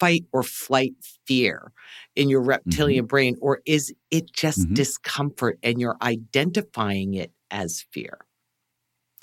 fight 0.00 0.24
or 0.32 0.42
flight 0.42 0.94
fear 1.26 1.70
in 2.16 2.30
your 2.30 2.40
reptilian 2.40 3.04
mm-hmm. 3.04 3.08
brain? 3.08 3.36
Or 3.42 3.60
is 3.66 3.94
it 4.10 4.32
just 4.32 4.60
mm-hmm. 4.60 4.74
discomfort 4.74 5.58
and 5.62 5.78
you're 5.78 5.98
identifying 6.00 7.12
it 7.12 7.30
as 7.50 7.84
fear? 7.92 8.24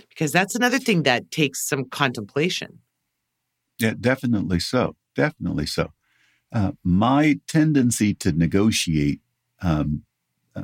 Because 0.08 0.32
that's 0.32 0.54
another 0.54 0.80
thing 0.80 1.04
that 1.04 1.32
takes 1.32 1.68
some 1.68 1.86
contemplation. 1.86 2.80
Yeah, 3.80 3.94
definitely 4.00 4.60
so. 4.60 4.96
Definitely 5.16 5.66
so. 5.66 5.92
Uh, 6.54 6.74
my 6.84 7.40
tendency 7.48 8.14
to 8.14 8.32
negotiate 8.32 9.22
um, 9.62 10.04
uh, 10.56 10.64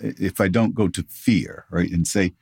if 0.00 0.40
I 0.40 0.48
don't 0.48 0.74
go 0.74 0.88
to 0.88 1.02
fear, 1.08 1.66
right, 1.70 1.90
and 1.90 2.06
say 2.06 2.32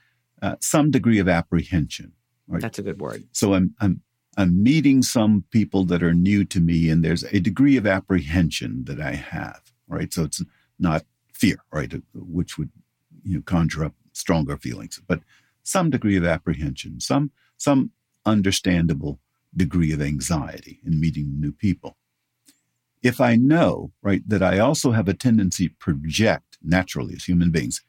uh, 0.43 0.57
some 0.61 0.91
degree 0.91 1.19
of 1.19 1.29
apprehension. 1.29 2.13
Right? 2.49 2.63
That's 2.63 2.79
a 2.79 2.83
good 2.83 3.01
word. 3.01 3.25
So 3.33 3.55
I'm 3.55 3.75
I'm 3.81 4.03
I'm 4.37 4.63
meeting 4.63 5.03
some 5.03 5.45
people 5.51 5.85
that 5.87 6.03
are 6.03 6.15
new 6.15 6.45
to 6.45 6.61
me, 6.61 6.91
and 6.91 7.05
there's 7.05 7.25
a 7.25 7.41
degree 7.41 7.77
of 7.77 7.87
apprehension 7.87 8.85
that 8.85 9.01
I 9.01 9.13
have, 9.13 9.73
right? 9.89 10.13
So 10.13 10.25
it's 10.25 10.43
not 10.79 11.05
fear, 11.33 11.59
right, 11.73 11.93
uh, 11.93 11.99
which 12.15 12.59
would 12.59 12.71
you 13.25 13.37
know 13.37 13.43
conjure 13.43 13.85
up 13.85 13.95
stronger 14.13 14.57
feelings, 14.57 15.01
but 15.07 15.21
some 15.63 15.91
degree 15.91 16.17
of 16.17 16.25
apprehension, 16.25 17.01
some 17.01 17.31
some 17.57 17.91
understandable 18.25 19.21
degree 19.57 19.93
of 19.93 20.03
anxiety 20.03 20.81
in 20.85 21.01
meeting 21.01 21.41
new 21.41 21.53
people. 21.53 21.97
If 23.03 23.21
I 23.21 23.37
know, 23.37 23.93
right, 24.03 24.23
that 24.29 24.43
I 24.43 24.59
also 24.59 24.91
have 24.93 25.09
a 25.09 25.15
tendency 25.15 25.69
to 25.69 25.75
project 25.79 26.46
naturally 26.67 27.15
as 27.15 27.25
human 27.25 27.51
beings, 27.51 27.83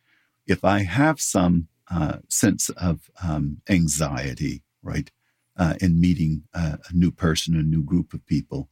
if 0.45 0.63
I 0.63 0.83
have 0.83 1.19
some 1.19 1.67
uh, 1.89 2.17
sense 2.29 2.69
of 2.69 3.09
um, 3.23 3.61
anxiety, 3.69 4.63
right, 4.81 5.11
uh, 5.57 5.75
in 5.81 5.99
meeting 5.99 6.43
a, 6.53 6.79
a 6.89 6.93
new 6.93 7.11
person, 7.11 7.55
a 7.55 7.63
new 7.63 7.83
group 7.83 8.13
of 8.13 8.25
people, 8.25 8.69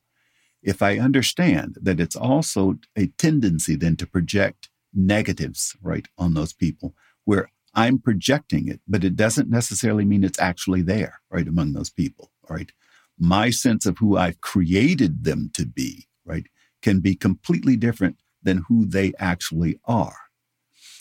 if 0.61 0.81
I 0.81 0.97
understand 0.97 1.77
that 1.81 1.99
it's 1.99 2.15
also 2.15 2.79
a 2.95 3.07
tendency 3.07 3.75
then 3.75 3.95
to 3.97 4.07
project 4.07 4.69
negatives, 4.93 5.75
right, 5.81 6.07
on 6.17 6.33
those 6.33 6.53
people, 6.53 6.95
where 7.25 7.49
I'm 7.73 7.99
projecting 7.99 8.67
it, 8.67 8.79
but 8.87 9.03
it 9.03 9.15
doesn't 9.15 9.49
necessarily 9.49 10.05
mean 10.05 10.23
it's 10.23 10.39
actually 10.39 10.81
there, 10.81 11.19
right, 11.29 11.47
among 11.47 11.73
those 11.73 11.89
people, 11.89 12.31
right? 12.49 12.71
My 13.19 13.49
sense 13.49 13.85
of 13.85 13.97
who 13.97 14.17
I've 14.17 14.41
created 14.41 15.23
them 15.23 15.51
to 15.53 15.65
be, 15.65 16.07
right, 16.25 16.47
can 16.81 16.99
be 16.99 17.15
completely 17.15 17.75
different 17.75 18.17
than 18.45 18.63
who 18.69 18.85
they 18.85 19.13
actually 19.19 19.79
are. 19.85 20.15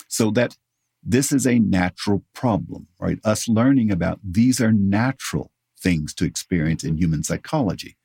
So 0.08 0.30
that 0.32 0.56
this 1.02 1.30
is 1.30 1.46
a 1.46 1.58
natural 1.58 2.24
problem, 2.34 2.88
right? 2.98 3.18
Us 3.24 3.46
learning 3.46 3.92
about 3.92 4.18
these 4.24 4.60
are 4.60 4.72
natural 4.72 5.52
things 5.78 6.14
to 6.14 6.24
experience 6.24 6.82
in 6.82 6.96
human 6.96 7.22
psychology. 7.22 7.96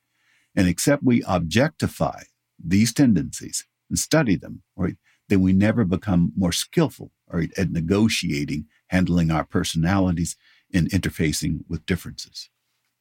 And 0.56 0.68
except 0.68 1.04
we 1.04 1.24
objectify 1.28 2.24
these 2.64 2.94
tendencies 2.94 3.66
and 3.90 3.98
study 3.98 4.36
them, 4.36 4.62
right, 4.76 4.98
then 5.30 5.42
we 5.42 5.54
never 5.54 5.86
become 5.86 6.34
more 6.36 6.52
skillful 6.52 7.12
right, 7.32 7.52
at 7.58 7.72
negotiating, 7.72 8.66
handling 8.88 9.32
our 9.32 9.46
personalities, 9.46 10.36
and 10.74 10.90
interfacing 10.92 11.62
with 11.68 11.86
differences. 11.86 12.50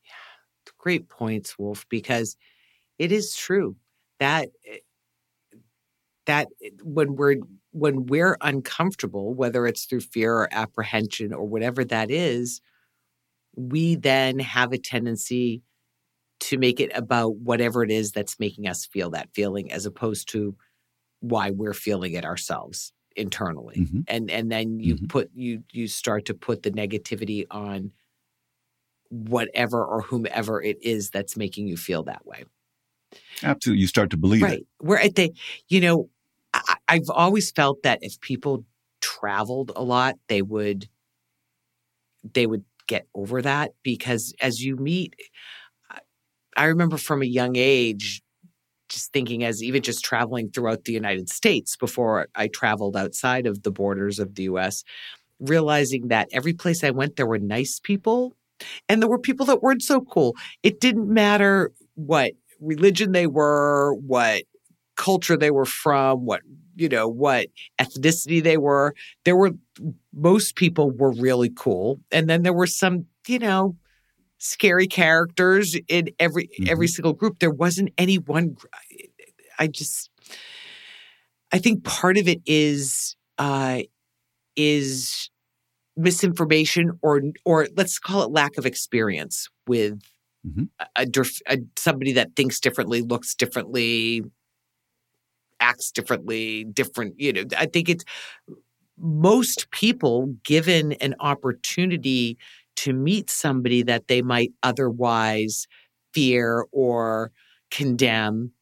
Yeah, 0.05 0.72
great 0.78 1.09
points, 1.09 1.59
Wolf, 1.59 1.86
because 1.89 2.36
it 2.99 3.11
is 3.12 3.34
true 3.34 3.76
that 4.20 4.51
eh, 4.66 4.78
that 6.29 6.49
eh, 6.64 6.70
when 6.83 7.16
we're 7.16 7.37
when 7.72 8.07
we're 8.07 8.39
uncomfortable, 8.41 9.35
whether 9.35 9.66
it's 9.66 9.85
through 9.85 10.01
fear 10.01 10.35
or 10.35 10.49
apprehension 10.53 11.35
or 11.35 11.45
whatever 11.47 11.85
that 11.85 12.11
is, 12.11 12.61
we 13.57 13.97
then 13.97 14.39
have 14.39 14.72
a 14.72 14.79
tendency 14.79 15.62
to 16.41 16.57
make 16.57 16.81
it 16.81 16.91
about 16.95 17.37
whatever 17.37 17.83
it 17.83 17.91
is 17.91 18.12
that's 18.12 18.39
making 18.39 18.68
us 18.68 18.87
feel 18.87 19.11
that 19.11 19.29
feeling 19.35 19.72
as 19.72 19.87
opposed 19.87 20.29
to 20.29 20.57
why 21.20 21.51
we're 21.51 21.74
feeling 21.74 22.12
it 22.12 22.24
ourselves 22.24 22.93
internally 23.16 23.74
mm-hmm. 23.76 24.01
and 24.07 24.31
and 24.31 24.53
then 24.53 24.79
you 24.79 24.95
mm-hmm. 24.95 25.07
put 25.07 25.29
you 25.35 25.64
you 25.72 25.89
start 25.89 26.24
to 26.26 26.35
put 26.35 26.62
the 26.62 26.70
negativity 26.70 27.45
on 27.51 27.91
whatever 29.09 29.85
or 29.85 30.01
whomever 30.03 30.62
it 30.62 30.81
is 30.81 31.11
that's 31.11 31.37
making 31.37 31.66
you 31.66 31.76
feel 31.76 32.05
that 32.05 32.24
way 32.24 32.45
absolutely 33.43 33.81
you 33.81 33.89
start 33.89 34.11
to 34.11 34.16
believe 34.16 34.43
right 34.43 34.61
it. 34.61 34.66
we're 34.81 34.99
at 34.99 35.16
the 35.16 35.33
you 35.66 35.81
know 35.81 36.09
I've 36.89 37.11
always 37.11 37.51
felt 37.51 37.83
that 37.83 37.99
if 38.03 38.21
people 38.21 38.65
traveled 39.01 39.73
a 39.77 39.83
lot 39.83 40.17
they 40.29 40.43
would 40.43 40.89
they 42.35 42.47
would 42.47 42.65
get 42.87 43.07
over 43.15 43.41
that 43.43 43.73
because 43.83 44.35
as 44.41 44.63
you 44.63 44.77
meet 44.77 45.15
I 46.57 46.65
remember 46.65 46.97
from 46.97 47.23
a 47.23 47.27
young 47.27 47.55
age 47.55 48.23
just 48.89 49.13
thinking 49.13 49.45
as 49.45 49.63
even 49.63 49.83
just 49.83 50.05
traveling 50.05 50.51
throughout 50.51 50.85
the 50.85 50.93
United 50.93 51.29
States 51.29 51.77
before 51.77 52.29
I 52.35 52.49
traveled 52.49 52.97
outside 52.97 53.47
of 53.47 53.63
the 53.63 53.71
borders 53.71 54.19
of 54.19 54.35
the 54.35 54.45
US, 54.45 54.83
realizing 55.39 56.09
that 56.09 56.29
every 56.33 56.55
place 56.55 56.83
I 56.83 56.91
went, 56.91 57.17
there 57.17 57.27
were 57.27 57.39
nice 57.39 57.81
people 57.81 58.35
and 58.89 59.01
there 59.01 59.09
were 59.09 59.19
people 59.19 59.47
that 59.47 59.63
weren't 59.63 59.83
so 59.83 60.01
cool. 60.01 60.35
It 60.63 60.81
didn't 60.81 61.13
matter 61.13 61.73
what 61.95 62.33
religion 62.61 63.13
they 63.13 63.27
were, 63.27 63.95
what 63.95 64.43
culture 64.99 65.37
they 65.37 65.51
were 65.51 65.65
from, 65.65 66.27
what, 66.27 66.43
you 66.77 66.91
know, 66.91 67.09
what 67.09 67.47
ethnicity 67.81 68.43
they 68.43 68.59
were. 68.59 68.95
There 69.25 69.37
were, 69.37 69.53
most 70.13 70.57
people 70.57 70.91
were 70.91 71.13
really 71.13 71.51
cool. 71.51 72.01
And 72.13 72.29
then 72.29 72.43
there 72.43 72.53
were 72.53 72.67
some, 72.67 73.07
you 73.27 73.39
know, 73.39 73.77
scary 74.39 74.87
characters 74.87 75.77
in 75.89 76.11
every 76.19 76.45
mm-hmm. 76.45 76.69
every 76.69 76.89
single 76.89 77.13
group. 77.13 77.39
There 77.39 77.51
wasn't 77.51 77.91
any 77.99 78.17
one. 78.17 78.57
I 79.59 79.67
just, 79.67 80.11
I 81.53 81.59
think 81.59 81.85
part 81.85 82.19
of 82.19 82.29
it 82.29 82.41
is 82.47 83.17
uh, 83.39 83.81
is 84.57 85.31
misinformation 85.97 86.93
or 87.03 87.21
or 87.45 87.67
let's 87.77 87.99
call 87.99 88.23
it 88.23 88.31
lack 88.31 88.57
of 88.57 88.67
experience 88.67 89.49
with 89.67 90.01
mm-hmm. 90.47 90.65
a, 90.79 91.03
a, 91.03 91.55
a, 91.55 91.59
somebody 91.77 92.13
that 92.13 92.37
thinks 92.37 92.61
differently, 92.61 93.03
looks 93.03 93.35
differently, 93.35 94.23
acts 95.61 95.91
differently, 95.91 96.65
different. 96.65 97.19
You 97.19 97.33
know, 97.33 97.45
I 97.57 97.67
think 97.67 97.89
it's 97.89 98.05
most 98.99 99.71
people 99.71 100.35
given 100.45 100.93
an 100.95 101.15
opportunity 101.21 102.37
to 102.77 102.93
meet 102.93 103.31
somebody 103.31 103.83
that 103.83 104.09
they 104.09 104.23
might 104.23 104.53
otherwise 104.63 105.67
fear 106.15 106.67
or 106.73 107.33
condemn, 107.71 108.53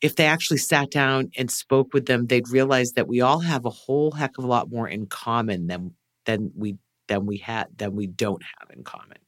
if 0.00 0.16
they 0.16 0.26
actually 0.26 0.58
sat 0.58 0.90
down 0.90 1.30
and 1.36 1.50
spoke 1.50 1.92
with 1.92 2.06
them, 2.06 2.26
they'd 2.26 2.48
realize 2.48 2.92
that 2.92 3.08
we 3.08 3.20
all 3.20 3.40
have 3.40 3.64
a 3.64 3.70
whole 3.70 4.12
heck 4.12 4.38
of 4.38 4.44
a 4.44 4.46
lot 4.46 4.70
more 4.70 4.88
in 4.88 5.06
common 5.06 5.66
than 5.66 5.94
than 6.26 6.52
we 6.54 6.76
than 7.08 7.26
we 7.26 7.38
had 7.38 7.66
than 7.76 7.96
we 7.96 8.06
don't 8.06 8.42
have 8.42 8.70
in 8.70 8.84
common. 8.84 9.18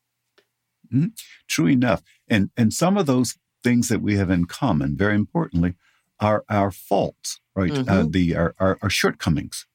Mm-hmm. 0.93 1.07
True 1.49 1.67
enough, 1.67 2.03
and 2.29 2.51
and 2.57 2.73
some 2.73 2.97
of 2.97 3.07
those 3.07 3.37
things 3.65 3.89
that 3.89 4.03
we 4.03 4.17
have 4.17 4.31
in 4.31 4.45
common, 4.45 4.97
very 4.97 5.15
importantly, 5.15 5.75
are 6.21 6.45
our 6.49 6.71
faults, 6.71 7.41
right? 7.55 7.71
Uh, 7.71 7.75
mm-hmm. 7.75 7.91
Uh, 7.91 8.07
the 8.09 8.37
our, 8.37 8.55
our, 8.59 8.79
our 8.83 8.91
shortcomings 8.91 9.67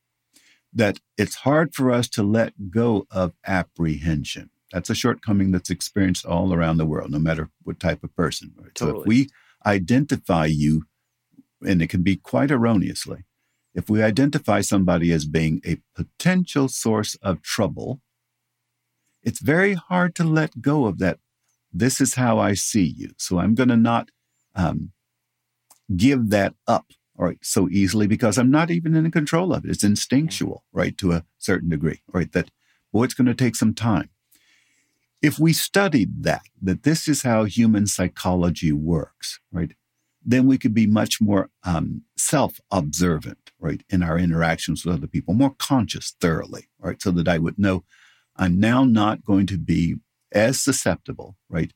that 0.74 1.00
it's 1.18 1.36
hard 1.36 1.74
for 1.76 1.92
us 1.92 2.08
to 2.10 2.24
let 2.24 2.72
go 2.72 3.06
of 3.12 3.34
apprehension. 3.46 4.50
That's 4.72 4.90
a 4.90 4.96
shortcoming 4.96 5.52
that's 5.52 5.70
experienced 5.70 6.26
all 6.26 6.54
around 6.54 6.78
the 6.78 6.86
world, 6.86 7.12
no 7.12 7.20
matter 7.20 7.50
what 7.62 7.80
type 7.80 8.04
of 8.04 8.16
person. 8.16 8.54
Right? 8.58 8.74
Totally. 8.74 8.98
So 8.98 9.02
if 9.02 9.08
we 9.08 9.30
identify 9.66 10.46
you, 10.48 10.86
and 11.66 11.82
it 11.82 11.90
can 11.90 12.02
be 12.02 12.16
quite 12.16 12.50
erroneously, 12.50 13.26
if 13.76 13.90
we 13.90 14.02
identify 14.02 14.62
somebody 14.62 15.12
as 15.12 15.26
being 15.26 15.62
a 15.66 15.78
potential 15.96 16.68
source 16.68 17.16
of 17.22 17.42
trouble, 17.42 18.02
it's 19.22 19.40
very 19.40 19.76
hard 19.76 20.16
to 20.16 20.24
let 20.24 20.62
go 20.62 20.86
of 20.86 20.98
that. 21.00 21.20
This 21.72 22.02
is 22.02 22.16
how 22.16 22.40
I 22.40 22.54
see 22.54 22.84
you. 22.84 23.12
So 23.18 23.40
I'm 23.40 23.56
going 23.56 23.70
to 23.70 23.78
not 23.78 24.10
um, 24.56 24.92
give 25.96 26.30
that 26.30 26.56
up 26.68 26.92
right, 27.16 27.38
so 27.42 27.70
easily 27.70 28.08
because 28.08 28.38
I'm 28.38 28.52
not 28.52 28.72
even 28.72 28.96
in 28.96 29.10
control 29.12 29.54
of 29.54 29.66
it. 29.66 29.72
It's 29.72 29.84
instinctual, 29.84 30.64
right, 30.72 30.98
to 30.98 31.12
a 31.12 31.26
certain 31.38 31.70
degree, 31.70 32.02
right, 32.12 32.32
that, 32.32 32.50
boy, 32.92 33.04
it's 33.04 33.14
going 33.14 33.28
to 33.28 33.36
take 33.36 33.56
some 33.56 33.74
time. 33.74 34.10
If 35.22 35.40
we 35.40 35.54
studied 35.54 36.24
that, 36.24 36.44
that 36.62 36.84
this 36.84 37.08
is 37.08 37.22
how 37.22 37.46
human 37.46 37.88
psychology 37.88 38.72
works, 38.72 39.40
right, 39.52 39.72
then 40.26 40.48
we 40.48 40.58
could 40.58 40.74
be 40.74 40.88
much 40.88 41.22
more 41.22 41.50
um, 41.64 42.04
self 42.18 42.60
observant, 42.72 43.52
right, 43.60 43.84
in 43.90 44.04
our 44.04 44.18
interactions 44.18 44.86
with 44.86 44.96
other 44.96 45.08
people, 45.08 45.34
more 45.34 45.56
conscious 45.58 46.16
thoroughly, 46.20 46.68
right, 46.80 47.02
so 47.02 47.12
that 47.12 47.28
I 47.28 47.38
would 47.38 47.60
know 47.60 47.84
I'm 48.36 48.60
now 48.60 48.84
not 48.84 49.24
going 49.24 49.46
to 49.48 49.58
be 49.58 49.96
as 50.32 50.60
susceptible, 50.60 51.36
right, 51.48 51.72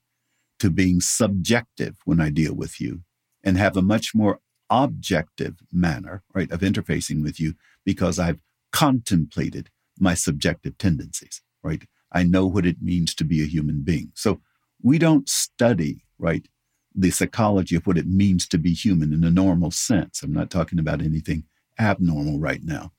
to 0.60 0.72
being 0.72 1.00
subjective 1.00 1.98
when 2.06 2.20
I 2.20 2.32
deal 2.32 2.56
with 2.56 2.82
you 2.82 3.04
and 3.48 3.58
have 3.58 3.78
a 3.78 3.82
much 3.82 4.14
more 4.14 4.42
objective 4.70 5.56
manner, 5.72 6.22
right, 6.34 6.52
of 6.52 6.60
interfacing 6.60 7.24
with 7.24 7.40
you 7.40 7.54
because 7.86 8.20
I've 8.20 8.40
contemplated 8.74 9.70
my 9.98 10.16
subjective 10.16 10.78
tendencies, 10.78 11.42
right? 11.64 11.84
I 12.12 12.24
know 12.24 12.46
what 12.46 12.66
it 12.66 12.82
means 12.82 13.16
to 13.16 13.24
be 13.24 13.42
a 13.42 13.48
human 13.48 13.84
being. 13.84 14.12
So 14.16 14.42
we 14.82 14.98
don't 15.00 15.30
study, 15.30 16.04
right, 16.20 16.46
the 16.94 17.10
psychology 17.10 17.78
of 17.78 17.88
what 17.88 17.98
it 17.98 18.06
means 18.08 18.50
to 18.50 18.58
be 18.58 18.74
human 18.74 19.14
in 19.14 19.24
a 19.24 19.30
normal 19.30 19.72
sense. 19.72 20.22
I'm 20.22 20.34
not 20.34 20.50
talking 20.50 20.78
about 20.78 21.02
anything 21.02 21.46
abnormal 21.80 22.40
right 22.40 22.62
now, 22.62 22.92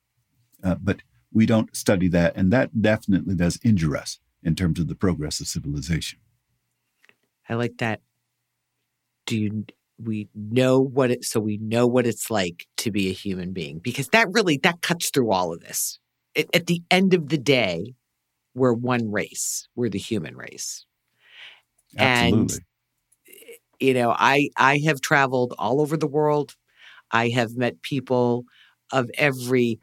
uh, 0.65 0.77
but 0.77 1.03
we 1.31 1.45
don't 1.45 1.77
study 1.77 2.09
that. 2.09 2.35
And 2.37 2.51
that 2.55 2.81
definitely 2.81 3.35
does 3.35 3.61
injure 3.63 3.99
us 3.99 4.19
in 4.43 4.55
terms 4.55 4.81
of 4.81 4.89
the 4.89 4.95
progress 4.95 5.41
of 5.41 5.47
civilization. 5.47 6.21
I 7.51 7.55
like 7.55 7.77
that. 7.79 8.01
Do 9.27 9.37
you 9.37 9.67
we 10.03 10.29
know 10.35 10.81
what 10.81 11.11
it 11.11 11.25
so 11.25 11.41
we 11.41 11.57
know 11.59 11.87
what 11.87 12.07
it's 12.07 12.31
like 12.31 12.67
to 12.77 12.91
be 12.91 13.09
a 13.09 13.13
human 13.13 13.53
being 13.53 13.79
because 13.79 14.09
that 14.09 14.29
really 14.33 14.59
that 14.63 14.81
cuts 14.81 15.11
through 15.11 15.31
all 15.31 15.53
of 15.53 15.61
this 15.61 15.99
it, 16.35 16.49
at 16.55 16.67
the 16.67 16.83
end 16.91 17.15
of 17.15 17.29
the 17.29 17.39
day 17.39 17.95
we're 18.55 18.73
one 18.73 19.11
race 19.11 19.69
we're 19.75 19.89
the 19.89 19.99
human 19.99 20.37
race 20.37 20.85
Absolutely. 21.99 22.57
and 23.27 23.37
you 23.81 23.95
know 23.95 24.15
i 24.17 24.49
i 24.57 24.79
have 24.85 25.01
traveled 25.01 25.55
all 25.59 25.81
over 25.81 25.97
the 25.97 26.07
world 26.07 26.55
i 27.11 27.29
have 27.29 27.57
met 27.57 27.83
people 27.83 28.45
of 28.93 29.11
every 29.19 29.81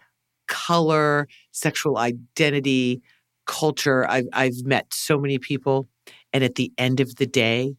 color, 0.47 1.27
sexual 1.51 1.97
identity, 1.97 3.01
culture. 3.45 4.09
I've, 4.09 4.27
I've 4.33 4.63
met 4.63 4.93
so 4.93 5.17
many 5.19 5.39
people. 5.39 5.87
And 6.33 6.43
at 6.43 6.55
the 6.55 6.71
end 6.77 6.99
of 6.99 7.15
the 7.15 7.25
day, 7.25 7.75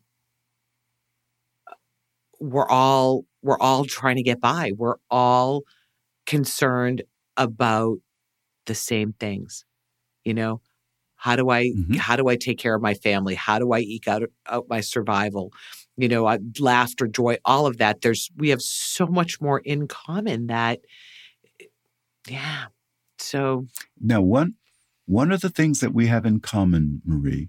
we're 2.41 2.68
all 2.68 3.24
we're 3.43 3.59
all 3.59 3.84
trying 3.84 4.16
to 4.16 4.22
get 4.22 4.41
by. 4.41 4.72
We're 4.76 4.97
all 5.11 5.62
concerned 6.26 7.03
about 7.37 7.99
the 8.66 8.74
same 8.74 9.12
things. 9.12 9.64
You 10.24 10.34
know, 10.34 10.61
how 11.16 11.37
do 11.37 11.51
I 11.51 11.66
mm-hmm. 11.66 11.95
how 11.95 12.16
do 12.16 12.28
I 12.28 12.37
take 12.37 12.59
care 12.59 12.74
of 12.74 12.82
my 12.82 12.95
family? 12.95 13.34
How 13.34 13.59
do 13.59 13.72
I 13.72 13.80
eke 13.80 14.09
out, 14.09 14.22
out 14.47 14.66
my 14.68 14.80
survival? 14.80 15.53
You 15.97 16.09
know, 16.09 16.26
I, 16.26 16.39
laughter, 16.61 17.07
joy, 17.07 17.39
all 17.45 17.66
of 17.66 17.78
that. 17.78 18.03
There's 18.03 18.30
we 18.37 18.51
have 18.51 18.61
so 18.61 19.07
much 19.07 19.41
more 19.41 19.61
in 19.61 19.89
common 19.89 20.49
that 20.49 20.80
yeah. 22.28 22.66
So 23.18 23.66
now 24.01 24.20
one 24.20 24.55
one 25.07 25.32
of 25.32 25.41
the 25.41 25.51
things 25.51 25.80
that 25.80 25.95
we 25.95 26.09
have 26.09 26.26
in 26.26 26.41
common, 26.41 27.01
Marie, 27.05 27.49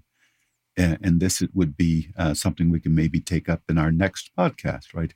and, 0.78 0.98
and 1.02 1.20
this 1.20 1.42
would 1.52 1.76
be 1.76 2.08
uh, 2.16 2.32
something 2.32 2.70
we 2.70 2.80
can 2.80 2.94
maybe 2.94 3.20
take 3.20 3.48
up 3.48 3.62
in 3.68 3.76
our 3.76 3.92
next 3.92 4.30
podcast, 4.38 4.94
right? 4.94 5.12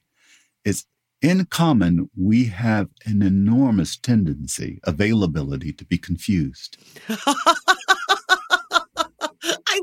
Is 0.64 0.84
in 1.22 1.46
common, 1.46 2.10
we 2.18 2.46
have 2.46 2.88
an 3.06 3.22
enormous 3.22 3.96
tendency, 3.96 4.80
availability 4.82 5.72
to 5.72 5.84
be 5.84 5.96
confused. 5.96 6.76
I 7.08 7.36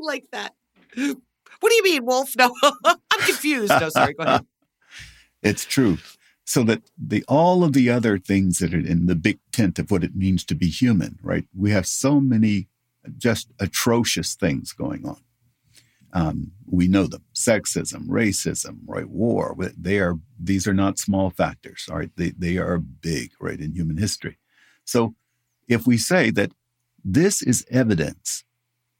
like 0.02 0.26
that. 0.34 0.54
What 0.96 1.70
do 1.70 1.76
you 1.76 1.84
mean, 1.84 2.06
Wolf? 2.06 2.34
No, 2.38 2.54
I'm 2.64 2.98
confused. 3.20 3.72
No, 3.80 3.90
sorry, 3.90 4.14
go 4.14 4.24
ahead. 4.24 4.46
it's 5.42 5.66
true. 5.66 5.98
So 6.46 6.64
that 6.64 6.82
the 6.98 7.24
all 7.28 7.64
of 7.64 7.74
the 7.74 7.90
other 7.90 8.18
things 8.18 8.60
that 8.60 8.74
are 8.74 8.80
in 8.80 9.06
the 9.06 9.16
big 9.16 9.40
tent 9.52 9.78
of 9.78 9.92
what 9.92 10.04
it 10.04 10.16
means 10.16 10.44
to 10.46 10.56
be 10.56 10.68
human, 10.68 11.20
right? 11.22 11.46
We 11.56 11.72
have 11.72 11.86
so 11.86 12.20
many 12.20 12.68
just 13.18 13.52
atrocious 13.60 14.36
things 14.36 14.74
going 14.74 15.06
on. 15.06 15.22
Um, 16.14 16.52
we 16.66 16.88
know 16.88 17.06
them: 17.06 17.24
sexism, 17.34 18.08
racism, 18.08 18.80
right? 18.86 19.10
War. 19.10 19.56
They 19.78 20.00
are 20.00 20.20
these 20.40 20.68
are 20.68 20.74
not 20.74 21.00
small 21.00 21.30
factors. 21.30 21.88
All 21.90 21.98
right, 21.98 22.12
they 22.16 22.32
they 22.32 22.58
are 22.58 22.78
big, 22.78 23.32
right, 23.40 23.60
in 23.60 23.74
human 23.74 23.98
history. 23.98 24.38
So, 24.86 25.16
if 25.68 25.86
we 25.86 25.98
say 25.98 26.32
that 26.32 26.52
this 27.04 27.42
is 27.42 27.66
evidence 27.70 28.44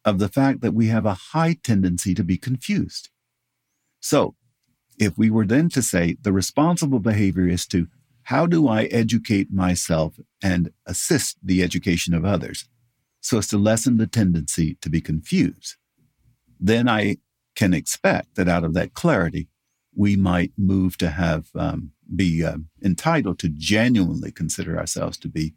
of 0.06 0.20
the 0.20 0.30
fact 0.30 0.62
that 0.62 0.74
we 0.74 0.88
have 0.88 1.06
a 1.06 1.14
high 1.34 1.58
tendency 1.62 2.14
to 2.14 2.24
be 2.24 2.38
confused, 2.38 3.10
so 4.00 4.36
if 5.00 5.18
we 5.18 5.30
were 5.30 5.46
then 5.46 5.70
to 5.70 5.82
say 5.82 6.18
the 6.22 6.34
responsible 6.34 7.00
behavior 7.00 7.48
is 7.48 7.66
to 7.68 7.88
how 8.24 8.46
do 8.46 8.68
I 8.68 8.84
educate 8.84 9.52
myself 9.52 10.20
and 10.44 10.72
assist 10.86 11.38
the 11.42 11.64
education 11.64 12.14
of 12.14 12.26
others 12.26 12.70
so 13.22 13.40
as 13.40 13.48
to 13.48 13.58
lessen 13.58 13.98
the 13.98 14.06
tendency 14.06 14.78
to 14.82 14.90
be 14.90 15.02
confused? 15.02 15.78
Then 16.60 16.88
I 16.90 17.18
can 17.56 17.74
expect 17.74 18.36
that 18.36 18.48
out 18.48 18.64
of 18.64 18.74
that 18.74 18.94
clarity, 18.94 19.48
we 19.96 20.16
might 20.16 20.52
move 20.58 20.98
to 20.98 21.10
have 21.10 21.48
um, 21.56 21.92
be 22.16 22.44
uh, 22.44 22.58
entitled 22.84 23.40
to 23.40 23.50
genuinely 23.50 24.32
consider 24.32 24.78
ourselves 24.78 25.18
to 25.18 25.28
be 25.28 25.54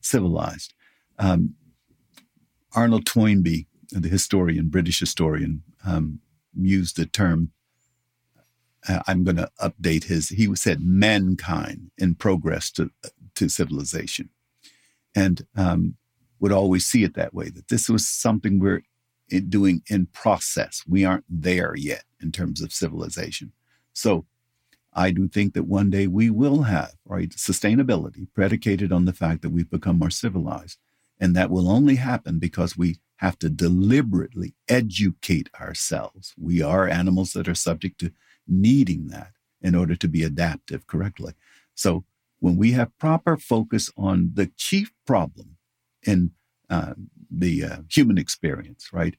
civilized. 0.00 0.74
Um, 1.18 1.54
Arnold 2.74 3.06
Toynbee, 3.06 3.66
the 3.90 4.08
historian, 4.08 4.68
British 4.68 5.00
historian, 5.00 5.62
um, 5.86 6.20
used 6.56 6.96
the 6.96 7.06
term. 7.06 7.52
Uh, 8.88 9.00
I'm 9.06 9.24
going 9.24 9.36
to 9.36 9.50
update 9.60 10.04
his. 10.04 10.28
He 10.28 10.54
said 10.56 10.80
mankind 10.82 11.90
in 11.98 12.14
progress 12.14 12.70
to 12.72 12.90
to 13.34 13.48
civilization, 13.48 14.30
and 15.14 15.46
um, 15.56 15.96
would 16.38 16.52
always 16.52 16.84
see 16.86 17.04
it 17.04 17.14
that 17.14 17.34
way. 17.34 17.48
That 17.48 17.68
this 17.68 17.88
was 17.88 18.06
something 18.06 18.58
we're 18.58 18.82
in 19.28 19.48
doing 19.48 19.82
in 19.88 20.06
process. 20.06 20.82
We 20.86 21.04
aren't 21.04 21.24
there 21.28 21.74
yet 21.76 22.04
in 22.20 22.32
terms 22.32 22.60
of 22.60 22.72
civilization. 22.72 23.52
So 23.92 24.26
I 24.92 25.10
do 25.10 25.28
think 25.28 25.54
that 25.54 25.64
one 25.64 25.90
day 25.90 26.06
we 26.06 26.30
will 26.30 26.62
have, 26.62 26.92
right, 27.04 27.30
sustainability 27.30 28.28
predicated 28.34 28.92
on 28.92 29.04
the 29.04 29.12
fact 29.12 29.42
that 29.42 29.50
we've 29.50 29.70
become 29.70 29.98
more 29.98 30.10
civilized. 30.10 30.78
And 31.20 31.34
that 31.34 31.50
will 31.50 31.70
only 31.70 31.96
happen 31.96 32.38
because 32.38 32.76
we 32.76 32.98
have 33.16 33.38
to 33.38 33.48
deliberately 33.48 34.54
educate 34.68 35.48
ourselves. 35.60 36.34
We 36.36 36.62
are 36.62 36.88
animals 36.88 37.32
that 37.32 37.48
are 37.48 37.54
subject 37.54 37.98
to 38.00 38.12
needing 38.46 39.08
that 39.08 39.32
in 39.60 39.74
order 39.74 39.96
to 39.96 40.08
be 40.08 40.22
adaptive 40.22 40.86
correctly. 40.86 41.34
So 41.74 42.04
when 42.40 42.56
we 42.56 42.72
have 42.72 42.96
proper 42.98 43.36
focus 43.36 43.90
on 43.96 44.32
the 44.34 44.50
chief 44.56 44.92
problem 45.06 45.56
in 46.02 46.32
uh, 46.68 46.94
the 47.38 47.64
uh, 47.64 47.76
human 47.90 48.18
experience, 48.18 48.90
right, 48.92 49.16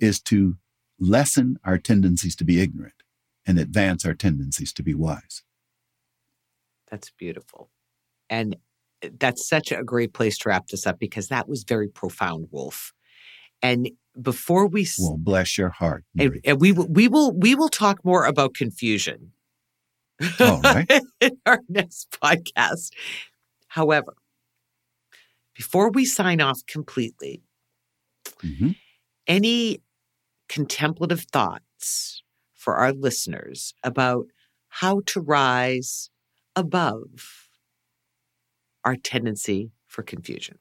is 0.00 0.20
to 0.20 0.56
lessen 0.98 1.58
our 1.64 1.78
tendencies 1.78 2.36
to 2.36 2.44
be 2.44 2.60
ignorant 2.60 3.02
and 3.46 3.58
advance 3.58 4.04
our 4.04 4.14
tendencies 4.14 4.72
to 4.72 4.82
be 4.82 4.94
wise. 4.94 5.42
That's 6.90 7.10
beautiful. 7.10 7.70
And 8.28 8.56
eh, 9.02 9.10
that's 9.18 9.48
such 9.48 9.72
a 9.72 9.84
great 9.84 10.12
place 10.12 10.38
to 10.38 10.48
wrap 10.48 10.68
this 10.68 10.86
up 10.86 10.98
because 10.98 11.28
that 11.28 11.48
was 11.48 11.64
very 11.64 11.88
profound, 11.88 12.48
Wolf. 12.50 12.92
And 13.62 13.90
before 14.20 14.66
we 14.66 14.86
well, 14.98 15.16
bless 15.18 15.56
your 15.56 15.70
heart, 15.70 16.04
eh, 16.18 16.24
and, 16.24 16.32
and, 16.34 16.42
eh, 16.44 16.52
we 16.52 16.72
will 16.72 16.88
we 16.88 17.08
will 17.08 17.32
we 17.32 17.54
will 17.54 17.68
talk 17.68 18.04
more 18.04 18.24
about 18.24 18.54
confusion. 18.54 19.32
All 20.40 20.60
right. 20.62 20.90
in 21.20 21.38
our 21.44 21.60
next 21.68 22.16
podcast. 22.22 22.90
However, 23.68 24.14
before 25.54 25.90
we 25.90 26.04
sign 26.04 26.40
off 26.40 26.60
completely, 26.66 27.42
mm-hmm. 28.42 28.70
any 29.26 29.82
contemplative 30.48 31.22
thoughts 31.32 32.22
for 32.54 32.76
our 32.76 32.92
listeners 32.92 33.74
about 33.82 34.26
how 34.68 35.00
to 35.06 35.20
rise 35.20 36.10
above 36.54 37.48
our 38.84 38.96
tendency 38.96 39.72
for 39.86 40.02
confusion? 40.02 40.58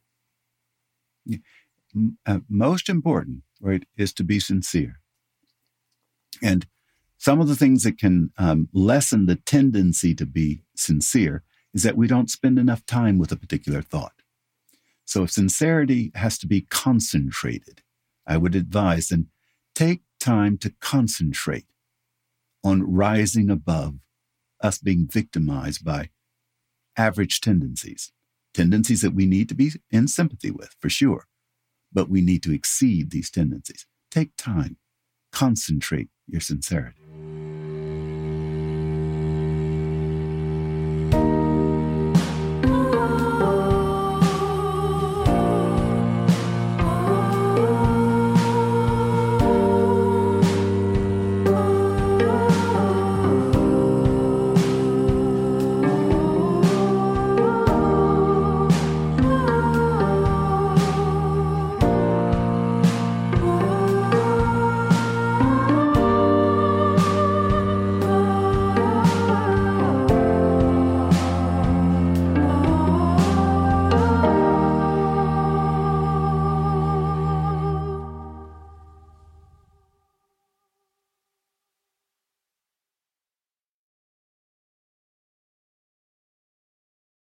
Uh, 2.26 2.40
most 2.50 2.90
important, 2.90 3.44
right, 3.62 3.86
is 3.98 4.14
to 4.14 4.24
be 4.24 4.40
sincere. 4.40 5.00
And 6.42 6.66
some 7.18 7.40
of 7.40 7.48
the 7.48 7.56
things 7.56 7.84
that 7.84 7.98
can 7.98 8.32
um, 8.38 8.70
lessen 8.74 9.26
the 9.26 9.36
tendency 9.36 10.14
to 10.16 10.26
be 10.26 10.62
sincere 10.76 11.44
is 11.74 11.84
that 11.84 11.98
we 11.98 12.08
don't 12.08 12.30
spend 12.30 12.60
enough 12.60 12.86
time 12.86 13.18
with 13.18 13.32
a 13.32 13.38
particular 13.38 13.82
thought. 13.82 14.15
So 15.06 15.24
if 15.24 15.32
sincerity 15.32 16.12
has 16.16 16.38
to 16.40 16.48
be 16.48 16.62
concentrated, 16.62 17.82
I 18.28 18.38
would 18.38 18.56
advise 18.56 19.10
then 19.10 19.28
take 19.76 20.02
time 20.20 20.58
to 20.58 20.74
concentrate 20.82 21.66
on 22.64 22.82
rising 22.82 23.50
above 23.50 23.96
us 24.62 24.80
being 24.80 25.08
victimized 25.08 25.86
by 25.86 26.10
average 26.98 27.40
tendencies, 27.40 28.12
tendencies 28.54 29.02
that 29.02 29.14
we 29.14 29.26
need 29.26 29.48
to 29.50 29.56
be 29.56 29.72
in 29.92 30.08
sympathy 30.08 30.50
with, 30.50 30.76
for 30.80 30.90
sure, 30.90 31.28
but 31.94 32.10
we 32.10 32.22
need 32.22 32.42
to 32.44 32.54
exceed 32.54 33.12
these 33.12 33.30
tendencies. 33.30 33.86
Take 34.10 34.36
time, 34.38 34.78
concentrate 35.32 36.10
your 36.26 36.42
sincerity. 36.42 37.05